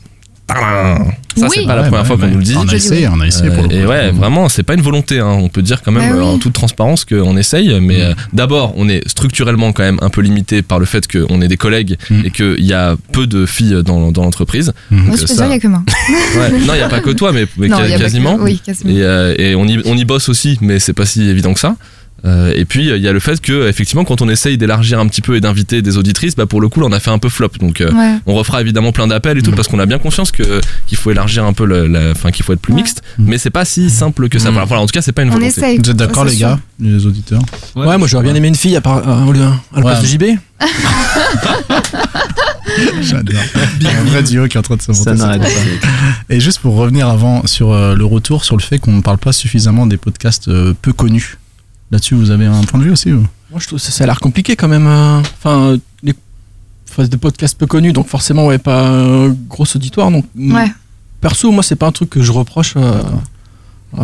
[0.51, 0.97] Ça
[1.36, 1.48] Oui.
[1.55, 2.55] c'est pas la Ouais, première bah fois qu'on nous le dit.
[2.56, 3.90] On a essayé, on a essayé pour le Euh, et coup.
[3.90, 5.20] ouais, vraiment, c'est pas une volonté.
[5.20, 5.36] hein.
[5.40, 6.27] On peut dire quand même Bah euh, oui.
[6.27, 10.23] en toute transparence qu'on essaye, mais euh, d'abord, on est structurellement quand même un peu
[10.23, 12.23] limité par le fait qu'on est des collègues Mm.
[12.24, 14.73] et qu'il y a peu de filles dans, dans l'entreprise.
[14.90, 15.82] Moi, Donc, je peux ça- dire, il y a que moi.
[16.39, 16.51] Ouais.
[16.66, 17.98] Non, il y a pas que toi, mais, mais Non, ca- il y a pas
[17.98, 18.36] que- quasiment.
[18.40, 18.90] oui, quasiment.
[18.90, 21.60] Et, euh, et on, y, on y bosse aussi, mais c'est pas si évident que
[21.60, 21.77] ça.
[22.24, 25.06] Euh, et puis il y a le fait que effectivement quand on essaye d'élargir un
[25.06, 27.18] petit peu et d'inviter des auditrices, bah pour le coup là on a fait un
[27.18, 27.50] peu flop.
[27.60, 28.16] Donc euh, Ouais.
[28.26, 31.10] on refera évidemment plein d'appels et tout parce qu'on a bien conscience que qu'il faut
[31.12, 32.80] élargir un peu le, la, enfin qu'il faut être plus Ouais.
[32.80, 33.02] mixte.
[33.18, 34.50] Mais c'est pas si simple que ça.
[34.50, 35.48] Voilà, voilà, en tout cas c'est pas une On volonté.
[35.50, 35.78] essaye.
[35.78, 37.42] Vous êtes d'accord, Ça, les gars, les auditeurs?
[37.76, 39.26] Ouais, moi j'aurais bien aimé une fille à, part, à, à
[39.76, 40.24] la place de JB.
[43.00, 43.34] J'adore.
[43.84, 45.22] Un vrai duo qui est en train de se Ça monter.
[45.22, 45.48] n'arrête pas.
[46.34, 49.18] Et juste pour revenir avant sur euh, le retour sur le fait qu'on ne parle
[49.18, 51.38] pas suffisamment des podcasts euh, peu connus.
[51.90, 53.20] Là-dessus, vous avez un point de vue aussi ou
[53.51, 54.86] Moi je trouve que ça, ça a l'air compliqué quand même.
[54.86, 56.15] euh, Enfin, euh, les
[56.90, 60.10] enfin, des podcasts peu connus, donc forcément ouais pas euh, gros auditoire.
[60.10, 60.73] Donc mm, Ouais.
[61.20, 62.74] perso, moi c'est pas un truc que je reproche.
[62.77, 63.02] euh,
[63.98, 64.02] euh,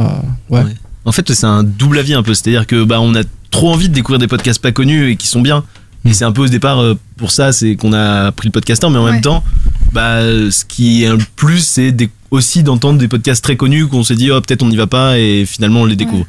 [0.50, 0.62] ouais.
[0.64, 0.74] Ouais.
[1.04, 2.32] En fait, c'est un double avis un peu.
[2.32, 5.26] C'est-à-dire que bah, on a trop envie de découvrir des podcasts pas connus et qui
[5.28, 5.62] sont bien.
[6.06, 8.90] Et c'est un peu au départ euh, pour ça, c'est qu'on a pris le podcasteur,
[8.90, 9.12] mais en Ouais.
[9.12, 9.44] même temps,
[9.92, 10.20] bah,
[10.50, 11.94] ce qui est un plus, c'est
[12.30, 15.18] aussi d'entendre des podcasts très connus qu'on s'est dit, oh, peut-être on n'y va pas
[15.18, 16.24] et finalement on les découvre.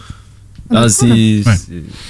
[0.74, 1.44] Ah, c'est, Ouais.
[1.46, 1.46] c'est-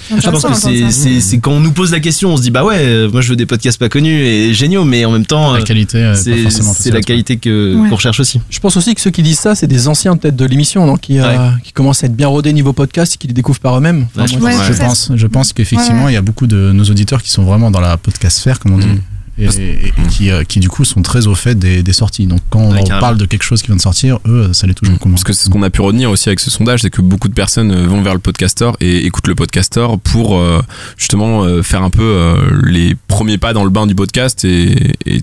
[0.10, 1.04] je pense intéressant que c'est, d'entendre ça.
[1.04, 3.20] c'est, c'est quand on nous pose la question, on se dit, bah ouais, euh, moi
[3.22, 6.14] je veux des podcasts pas connus et géniaux, mais en même temps, La qualité, euh,
[6.14, 7.90] pas c'est, facile la qualité que, Ouais.
[7.90, 8.40] qu'on recherche aussi.
[8.50, 11.02] Je pense aussi que ceux qui disent ça, c'est des anciens peut-être de l'émission, donc
[11.02, 13.78] qui, euh, qui commencent à être bien rodés niveau podcast et qui les découvrent par
[13.78, 14.08] eux-mêmes.
[14.16, 17.22] Enfin, Ouais, je moi, pense, je pense qu'effectivement, il y a beaucoup de nos auditeurs
[17.22, 18.88] qui sont vraiment dans la podcast sphère, comme on dit.
[18.88, 19.00] Mm.
[19.38, 22.26] Et, et- et qui, euh, qui du coup sont très au fait des, des sorties.
[22.26, 23.00] Donc quand on Ouais, carrément.
[23.02, 25.16] parle de quelque chose qui vient de sortir, eux, ça les touche beaucoup moins.
[25.16, 27.28] Parce que c'est ce qu'on a pu retenir aussi avec ce sondage, c'est que beaucoup
[27.28, 30.62] de personnes euh, vont vers le podcaster et écoutent le podcaster pour euh,
[30.98, 34.94] justement euh, faire un peu euh, les premiers pas dans le bain du podcast et,
[35.06, 35.22] et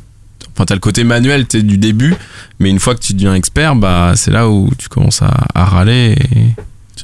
[0.55, 2.15] enfin t'as le côté manuel t'es du début,
[2.61, 5.65] mais une fois que tu deviens expert, bah c'est là où tu commences à, à
[5.65, 6.17] râler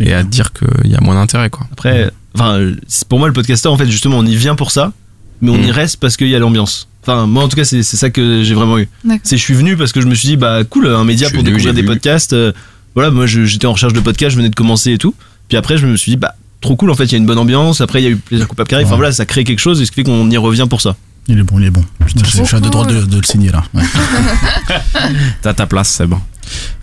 [0.01, 1.67] et, et à te dire qu'il y a moins d'intérêt quoi.
[1.73, 4.93] Après, enfin, c'est- pour moi, le podcasteur, en fait, justement, on y vient pour ça,
[5.41, 5.65] mais on Mm.
[5.65, 6.88] y reste parce qu'il y a l'ambiance.
[7.09, 8.87] Enfin, moi, en tout cas, c'est c'est ça que j'ai vraiment eu.
[9.23, 11.39] C'est je suis venu parce que je me suis dit, bah, cool, un média pour
[11.39, 11.87] venu, découvrir des vu.
[11.87, 12.35] podcasts.
[12.35, 12.53] euh,
[12.95, 15.15] voilà, moi, j'étais en recherche de podcasts, je venais de commencer et tout.
[15.49, 17.25] Puis après, je me suis dit, bah, trop cool, en fait, il y a une
[17.27, 17.81] bonne ambiance.
[17.81, 18.87] Après, il y a eu plaisir coupable arrive.
[18.87, 18.99] Enfin, Ouais.
[18.99, 20.97] voilà, ça crée quelque chose et ce qui fait qu'on y revient pour ça.
[21.29, 21.85] Il est bon, il est bon.
[22.07, 23.63] Putain, je, suis à deux droits de, de le signer là.
[23.75, 23.83] Ouais.
[25.43, 26.19] T'as ta place, c'est bon.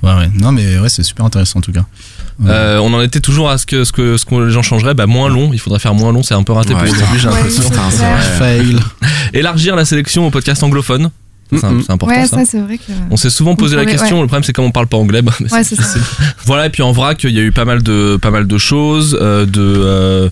[0.03, 0.29] ouais, ouais.
[0.35, 1.85] Non, mais ouais, c'est super intéressant en tout cas.
[2.39, 2.49] Ouais.
[2.49, 4.93] Euh, on en était toujours à ce que ce que ce que les gens changeraient,
[4.93, 5.51] bah moins long.
[5.53, 6.21] Il faudrait faire moins long.
[6.21, 7.63] C'est un peu raté Ouais, pour aujourd'hui, j'ai l'impression.
[8.37, 8.77] Fail.
[9.33, 11.11] Élargir la sélection au podcast anglophone.
[11.51, 11.83] C'est Mm, mm.
[11.85, 12.37] c'est important Ouais, ça.
[12.37, 12.91] ça, c'est vrai que.
[13.11, 14.15] On s'est souvent posé la question.
[14.15, 14.21] ouais.
[14.21, 15.21] Le problème, c'est comme on parle pas anglais.
[15.21, 15.31] bah,
[15.63, 15.99] ça.
[16.45, 18.57] Voilà, et puis en vrac, il y a eu pas mal de, pas mal de
[18.57, 20.29] choses, euh, de, euh,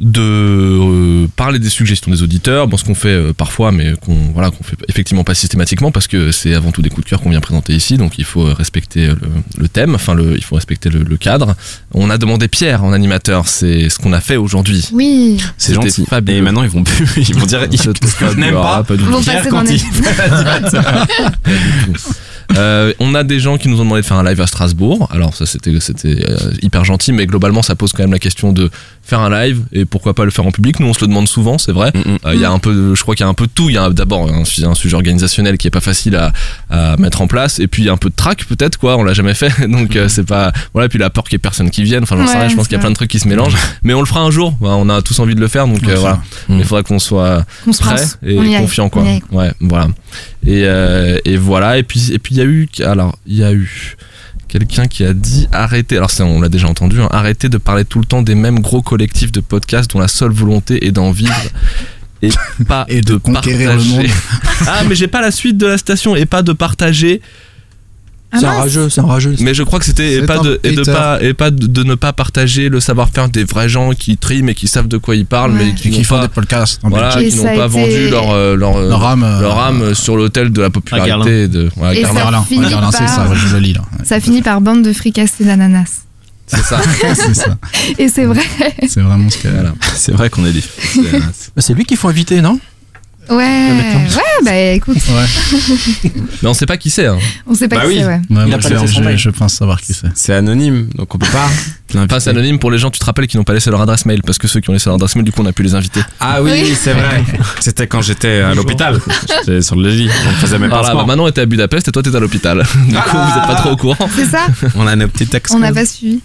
[0.00, 4.16] de euh, parler des suggestions des auditeurs, bon, ce qu'on fait euh, parfois, mais qu'on
[4.32, 7.20] voilà, qu'on fait effectivement pas systématiquement parce que c'est avant tout des coups de cœur
[7.20, 9.18] qu'on vient présenter ici, donc il faut respecter le,
[9.58, 11.54] le thème, enfin le, il faut respecter le, le cadre.
[11.92, 14.88] On a demandé Pierre en animateur, c'est ce qu'on a fait aujourd'hui.
[14.92, 15.38] Oui.
[15.58, 16.06] C'est gentil.
[16.06, 16.38] fabuleux.
[16.38, 18.76] Et maintenant ils vont plus, ils vont dire, ils C'était n'aiment pas.
[18.78, 21.06] Ah, pas Pierre quand il l'animateur.
[22.56, 25.08] Euh, on a des gens qui nous ont demandé de faire un live à Strasbourg.
[25.12, 28.52] Alors ça c'était c'était euh, hyper gentil, mais globalement ça pose quand même la question
[28.52, 28.70] de
[29.02, 30.78] faire un live et pourquoi pas le faire en public.
[30.80, 31.92] Nous on se le demande souvent, c'est vrai.
[32.26, 33.52] Euh, Il y a un peu, de- je crois qu'il y a un peu de
[33.52, 33.68] tout.
[33.70, 36.32] Il y a d'abord un, su- un sujet organisationnel qui est pas facile à,
[36.70, 38.96] à mettre en place, et puis il y a un peu de track peut-être quoi.
[38.96, 40.88] On l'a jamais fait, donc euh, c'est pas voilà.
[40.88, 42.02] Puis la peur qu'il y ait personne qui vienne.
[42.02, 42.48] Enfin j'en sais rien.
[42.48, 44.20] Je pense qu'il y a plein de trucs qui se mélangent, mais on le fera
[44.20, 44.54] un jour.
[44.60, 46.20] On a tous envie de le faire, donc euh, voilà.
[46.58, 47.96] Il faudra qu'on soit Qu'on se prêt
[48.26, 49.02] et confiant quoi.
[49.32, 49.88] Ouais, voilà.
[50.46, 51.78] Et, euh, et voilà.
[51.78, 53.96] Et puis et puis il y a eu alors il y a eu
[54.48, 55.96] quelqu'un qui a dit arrêtez.
[55.96, 57.00] Alors ça on l'a déjà entendu.
[57.00, 60.08] Hein, arrêtez de parler tout le temps des mêmes gros collectifs de podcasts dont la
[60.08, 61.34] seule volonté est d'en vivre.
[62.22, 62.30] Et
[62.68, 64.06] pas Et de conquérir le monde.
[64.66, 67.22] ah mais j'ai pas la suite de la station et pas de partager.
[68.38, 69.34] C'est un rageux, c'est un rageux.
[69.40, 71.66] Mais je crois que c'était et C'est pas de et de pas et pas de,
[71.66, 74.98] de ne pas partager le savoir-faire des vrais gens qui triment et qui savent de
[74.98, 75.64] quoi ils parlent Ouais.
[75.66, 77.20] mais qui font pas des podcasts en voilà.
[77.20, 79.94] Et qui n'ont pas été- vendu leur euh, leur euh, Leur âme, euh, leur âme
[79.94, 82.40] sur l'autel de la popularité de ouais, Et Garlin.
[82.40, 83.82] ça finit c'est par- ça, ouais, je le lis là.
[84.04, 86.02] Ça finit par bande de fricassés d'ananas.
[86.46, 86.80] c'est ça
[87.14, 87.56] c'est ça.
[87.98, 88.42] Et c'est vrai.
[88.88, 89.74] C'est vraiment ce qu'elle Voilà.
[89.94, 90.62] C'est vrai qu'on est des.
[91.56, 92.58] C'est lui qu'il faut inviter, non?
[93.30, 95.60] Ouais, ouais, bah écoute, Ouais,
[96.42, 97.18] mais on sait pas qui c'est hein.
[97.46, 97.96] on sait pas Bah qui oui.
[97.98, 98.14] c'est, ouais.
[98.14, 99.18] ouais Il moi, a pas je, laissé son je- mail.
[99.18, 100.08] je pense savoir qui c'est.
[100.14, 101.48] C'est anonyme, donc on peut pas.
[102.08, 104.22] passe anonyme pour les gens tu te rappelles qui n'ont pas laissé leur adresse mail
[104.24, 105.74] parce que ceux qui ont laissé leur adresse mail du coup on a pu les
[105.74, 106.74] inviter Ah oui, Oui.
[106.80, 107.24] c'est vrai.
[107.60, 109.00] C'était quand j'étais à l'hôpital.
[109.28, 110.08] J'étais sur le lit.
[110.28, 111.06] On faisait mes voilà bah pansements.
[111.06, 112.58] maintenant on était à Budapest et toi t'es à l'hôpital
[112.88, 114.46] du coup vous êtes pas trop au courant C'est ça
[114.76, 115.52] On a nos petits textes.
[115.54, 116.20] On n'a pas suivi.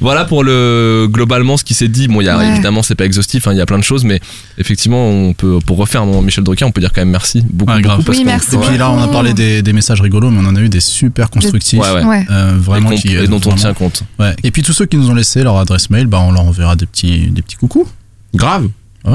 [0.00, 2.08] Voilà pour le globalement ce qui s'est dit.
[2.08, 2.48] Bon, il y a Ouais.
[2.48, 4.20] évidemment c'est pas exhaustif, hein, il y a plein de choses, mais
[4.58, 6.04] effectivement on peut pour refaire
[6.36, 7.96] Michel Drucker, on peut dire quand même merci beaucoup, Ouais, grave.
[7.98, 10.38] beaucoup parce Oui, merci Et puis là, on a parlé des, des messages rigolos, mais
[10.42, 11.80] on en a eu des super constructifs.
[11.80, 12.04] Ouais, ouais.
[12.04, 12.26] Ouais.
[12.30, 14.02] Euh, vraiment et, qui et dont on tient compte.
[14.18, 14.34] Ouais.
[14.44, 16.76] Et puis tous ceux qui nous ont laissé leur adresse mail, bah, on leur enverra
[16.76, 17.88] des petits, des petits coucous.
[18.34, 18.68] Grave.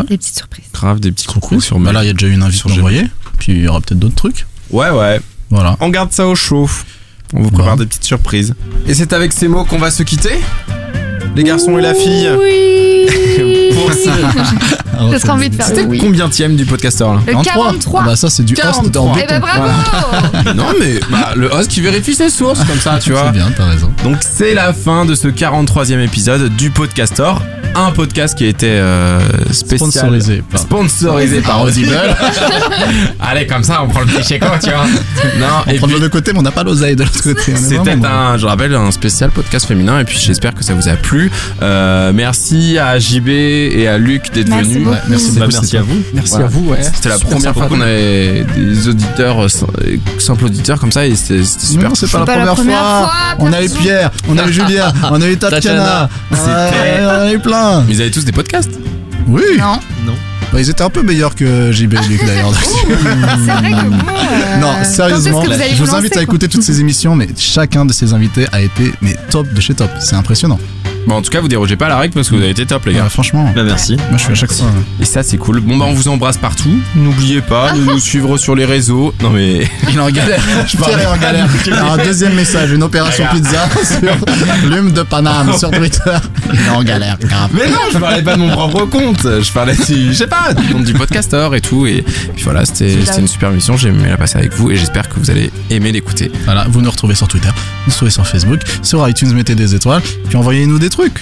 [0.08, 0.66] Des petites surprises.
[0.74, 1.94] Grave, des petits coucous sur Bah mail.
[1.94, 3.04] là, il y a déjà eu une invite envoyée.
[3.38, 4.48] Puis il y aura peut-être d'autres trucs.
[4.72, 5.20] Ouais, ouais.
[5.50, 5.76] Voilà.
[5.82, 6.68] On garde ça au chaud.
[7.34, 8.56] On vous prépare des petites surprises.
[8.88, 10.32] Et c'est avec ces mots qu'on va se quitter
[11.36, 13.58] Les garçons et la fille Oui
[15.12, 15.98] J'ai trop envie de faire C'était oui.
[16.00, 18.02] combien du podcasteur là Le 43.
[18.02, 18.92] Ah bah ça, c'est du host 43.
[18.92, 19.64] dans Eh ben bravo
[20.56, 23.26] Non mais bah, le host qui vérifie ses sources comme ça, tu vois.
[23.28, 23.92] C'est bien, t'as raison.
[24.04, 27.42] Donc c'est la fin de ce 43e épisode du Podcastor,
[27.76, 29.20] un podcast qui a été euh,
[29.52, 31.96] spécial Sponsorisé par- sponsorisé par Audible.
[33.20, 34.86] Allez comme ça on prend le cliché quoi, tu vois.
[35.40, 37.22] Non, On et prend puis de l'autre côté, mais on n'a pas l'oseille de l'autre
[37.24, 37.56] côté.
[37.56, 40.94] C'était un, je rappelle, un spécial podcast féminin et puis j'espère que ça vous a
[40.94, 41.32] plu.
[41.62, 44.88] Euh, merci à JB et à Luc d'être venus.
[44.88, 46.02] Ouais, merci, Bah, merci à vous.
[46.14, 46.46] Merci Voilà.
[46.46, 46.80] à vous, ouais.
[46.82, 49.68] C'était la Super première fois qu'on avait des auditeurs, euh, sim-
[50.20, 51.90] simples auditeurs comme ça et c'était super.
[51.90, 52.98] Non, c'est pas, pas la première, fois.
[52.98, 56.10] fois, On a eu Pierre, on a eu Julien, on a eu Tatiana.
[56.30, 56.70] Tatiana.
[56.70, 57.61] Ouais, on a eu plein.
[57.88, 58.72] Mais ils avaient tous des podcasts.
[59.28, 59.42] Oui.
[60.06, 60.14] Non.
[60.52, 62.52] Bah, ils étaient un peu meilleurs que JB et Luc d'ailleurs.
[62.54, 63.96] C'est vrai que bon.
[63.96, 67.86] euh, Non, sérieusement, vous je vous lancer, invite à écouter toutes ces émissions, mais chacun
[67.86, 69.90] de ces invités a été mais top de chez top.
[70.02, 70.60] C'est impressionnant.
[71.08, 72.66] Bon, en tout cas, vous dérogez pas à la règle parce que vous avez été
[72.66, 73.04] top, les gars.
[73.04, 73.96] Ouais, franchement, Bah merci.
[73.98, 74.68] moi je suis à chaque fois.
[75.02, 75.60] Et ça, c'est cool.
[75.60, 76.70] Bon, bah, on vous embrasse partout.
[76.96, 79.14] N'oubliez pas de nous suivre sur les réseaux.
[79.22, 79.68] Non, mais.
[79.90, 80.42] Il est en galère.
[80.68, 81.48] Pierre est en galère.
[81.72, 86.00] Alors, un deuxième message, une opération pizza sur Lume de Paname sur Twitter.
[86.54, 87.50] Il est en galère, grave.
[87.54, 89.24] Mais non, je parlais pas de mon propre compte.
[89.24, 91.86] Je parlais du, je sais pas, du compte du podcasteur et tout.
[91.88, 92.04] Et
[92.36, 93.76] puis voilà, c'était c'était une super émission.
[93.78, 96.32] J'ai aimé la passer avec vous et j'espère que vous allez aimer l'écouter.
[96.46, 99.74] Voilà, vous nous retrouvez sur Twitter, vous nous retrouvez sur Facebook, sur iTunes, mettez des
[99.76, 101.20] étoiles, puis envoyez-nous des trucs.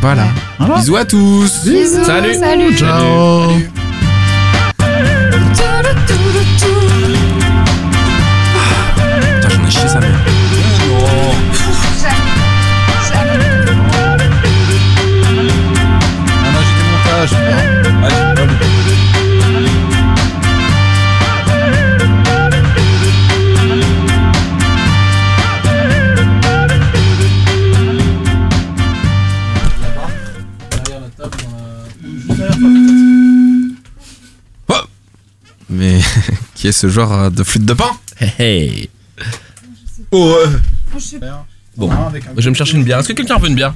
[0.00, 0.24] Voilà.
[0.58, 0.76] Voilà.
[0.76, 1.64] Bisous à tous.
[1.64, 2.34] Bisous, Salut.
[2.34, 2.76] salut.
[2.76, 3.50] Ciao.
[9.40, 10.10] Putain, j'en ai chié sa mère.
[16.42, 17.69] Ah non, j'ai des montages.
[36.54, 38.90] qui est ce joueur euh, de flûte de pan Hey, hey.
[40.10, 40.58] Oh, euh.
[41.76, 41.90] Bon,
[42.36, 42.98] je vais me chercher une bière.
[42.98, 43.74] Est-ce que quelqu'un veut une bière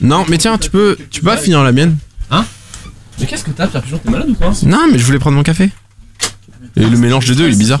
[0.00, 1.96] Non, mais tiens, tu peux, tu peux pas finir la mienne
[3.20, 3.82] Mais qu'est-ce que t'as, Pierre?
[3.82, 5.70] Pigeon T'es malade ou quoi Non, mais je voulais prendre mon café.
[6.76, 7.80] Et le mélange des deux, il est bizarre.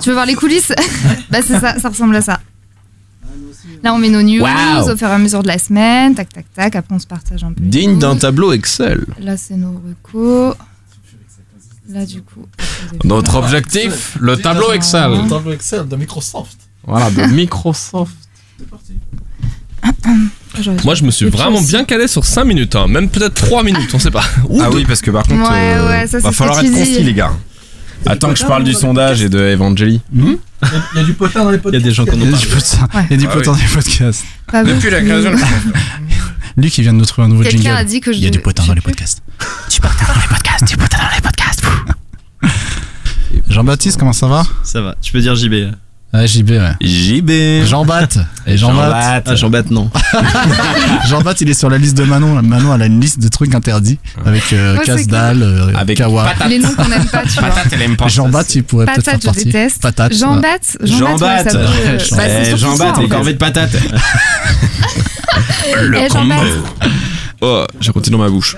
[0.00, 0.72] Tu veux voir les coulisses?
[1.30, 2.40] Bah c'est ça, ça ressemble à ça.
[3.82, 6.46] Là on met nos news au fur et à mesure de la semaine, tac tac
[6.54, 7.62] tac, après on se partage un peu.
[7.62, 9.04] Digne d'un tableau Excel.
[9.20, 10.56] Là c'est nos recos.
[11.88, 12.44] Là du coup.
[13.04, 15.10] Notre objectif, le tableau Excel.
[15.28, 16.56] tableau Excel de Microsoft.
[16.86, 18.12] Voilà, de Microsoft.
[20.84, 22.86] Moi, je me suis vraiment bien calé sur 5 minutes, hein.
[22.88, 24.24] même peut-être 3 minutes, on sait pas.
[24.48, 24.78] Ou Ah deux.
[24.78, 27.14] oui, parce que par contre, Ouais, euh, ouais, ça, c'est va falloir être concis, les
[27.14, 27.32] gars.
[28.06, 30.00] Attends que je parle du sondage et de Evangeli.
[30.12, 30.38] Il
[30.96, 31.84] y a du potin dans les Il y a podcasts.
[31.84, 33.32] des gens qui en Il y ont a du potin, il y a du Ah
[33.34, 33.58] potin oui.
[33.58, 34.24] dans les podcasts.
[34.50, 35.36] Pas Depuis la création de
[36.62, 37.76] Luc, il vient de nous trouver un nouveau Quelqu'un jingle.
[37.76, 39.22] a dit que je Il y a du potin dans les podcasts.
[39.70, 41.64] Du potin dans les podcasts, du potin dans les podcasts.
[43.48, 44.94] Jean-Baptiste, comment ça va Ça va.
[45.00, 45.52] Tu peux dire JB.
[45.52, 45.70] là.
[46.14, 46.72] Ouais, JB, ouais.
[46.80, 47.66] JB.
[47.66, 48.08] Jean-Bat.
[48.46, 49.22] Et Jean-Bat.
[49.26, 49.90] Ah, Jean-Bat, non.
[51.06, 52.40] Jean-Bat, il est sur la liste de Manon.
[52.42, 55.98] Manon, elle a une liste de trucs interdits avec euh, Ouais, c'est casse-dalle, euh, Avec
[55.98, 56.24] kawa.
[56.24, 56.48] patate.
[56.48, 57.48] Les noms qu'on n'aime pas, tu vois.
[57.50, 58.08] Patate, elle aime pas.
[58.08, 59.44] Jean-Bat, il pourrait peut-être faire Patate, je partie.
[59.44, 59.82] déteste.
[59.82, 60.14] Patate.
[60.14, 60.40] Jean ouais.
[60.42, 61.26] Bat, Jean Bat.
[61.44, 63.14] ouais, ça peut- Ouais, bah, c'est Eh, surtout Jean ça, Bat, en les fait.
[63.14, 63.76] corvées de patates.
[65.66, 66.28] Eh, Le Jean combo.
[66.34, 66.88] Bat.
[67.42, 68.56] Oh, j'ai continué dans ma bouche.